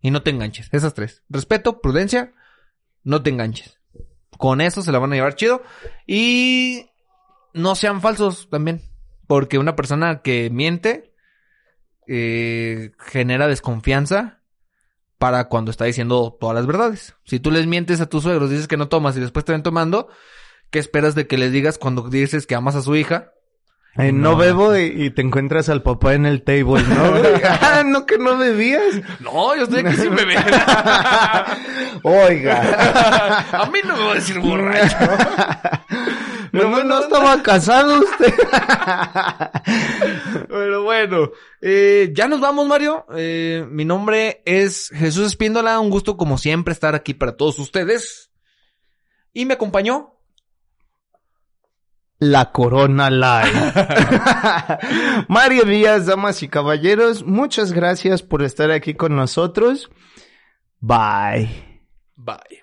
Y 0.00 0.10
no 0.10 0.22
te 0.22 0.30
enganches. 0.30 0.68
Esas 0.72 0.94
tres. 0.94 1.22
Respeto, 1.28 1.80
prudencia, 1.82 2.32
no 3.04 3.22
te 3.22 3.30
enganches. 3.30 3.78
Con 4.38 4.62
eso 4.62 4.80
se 4.80 4.92
la 4.92 4.98
van 4.98 5.12
a 5.12 5.16
llevar 5.16 5.34
chido. 5.34 5.62
Y 6.06 6.90
no 7.52 7.74
sean 7.74 8.00
falsos 8.00 8.48
también. 8.48 8.80
Porque 9.32 9.56
una 9.56 9.74
persona 9.76 10.20
que 10.20 10.50
miente 10.50 11.14
eh, 12.06 12.90
genera 12.98 13.46
desconfianza 13.48 14.40
para 15.16 15.48
cuando 15.48 15.70
está 15.70 15.86
diciendo 15.86 16.36
todas 16.38 16.54
las 16.54 16.66
verdades. 16.66 17.14
Si 17.24 17.40
tú 17.40 17.50
les 17.50 17.66
mientes 17.66 18.02
a 18.02 18.10
tus 18.10 18.24
suegros, 18.24 18.50
dices 18.50 18.68
que 18.68 18.76
no 18.76 18.88
tomas 18.88 19.16
y 19.16 19.20
después 19.20 19.46
te 19.46 19.52
ven 19.52 19.62
tomando, 19.62 20.08
¿qué 20.70 20.78
esperas 20.78 21.14
de 21.14 21.26
que 21.26 21.38
les 21.38 21.50
digas 21.50 21.78
cuando 21.78 22.10
dices 22.10 22.46
que 22.46 22.54
amas 22.54 22.74
a 22.74 22.82
su 22.82 22.94
hija? 22.94 23.32
Eh, 23.96 24.12
no, 24.12 24.32
No. 24.32 24.36
bebo 24.36 24.76
y, 24.76 24.82
y 25.04 25.08
te 25.08 25.22
encuentras 25.22 25.70
al 25.70 25.82
papá 25.82 26.12
en 26.12 26.26
el 26.26 26.42
table, 26.42 26.82
¿no? 26.82 27.14
ah, 27.62 27.84
no 27.86 28.04
que 28.04 28.18
no 28.18 28.36
bebías. 28.36 29.00
No, 29.20 29.56
yo 29.56 29.62
estoy 29.62 29.80
aquí 29.86 29.96
sin 29.96 30.14
beber. 30.14 30.44
Oiga. 32.02 33.46
a 33.50 33.70
mí 33.72 33.78
no 33.82 33.96
me 33.96 34.04
va 34.04 34.10
a 34.12 34.14
decir 34.16 34.38
borracho. 34.40 34.96
No, 36.52 37.00
estaba 37.00 37.42
casado 37.42 38.00
usted. 38.00 38.34
Pero 40.48 40.84
bueno, 40.84 41.30
eh, 41.60 42.12
ya 42.14 42.28
nos 42.28 42.40
vamos, 42.40 42.66
Mario. 42.66 43.06
Eh, 43.16 43.66
mi 43.70 43.84
nombre 43.84 44.42
es 44.44 44.90
Jesús 44.90 45.28
Espíndola. 45.28 45.80
Un 45.80 45.90
gusto, 45.90 46.16
como 46.16 46.36
siempre, 46.36 46.72
estar 46.72 46.94
aquí 46.94 47.14
para 47.14 47.36
todos 47.36 47.58
ustedes. 47.58 48.30
Y 49.32 49.46
me 49.46 49.54
acompañó. 49.54 50.10
La 52.18 52.52
Corona 52.52 53.10
Live. 53.10 53.72
Mario 55.28 55.64
Díaz, 55.64 56.06
damas 56.06 56.42
y 56.44 56.48
caballeros, 56.48 57.24
muchas 57.24 57.72
gracias 57.72 58.22
por 58.22 58.44
estar 58.44 58.70
aquí 58.70 58.94
con 58.94 59.16
nosotros. 59.16 59.90
Bye. 60.78 61.48
Bye. 62.14 62.61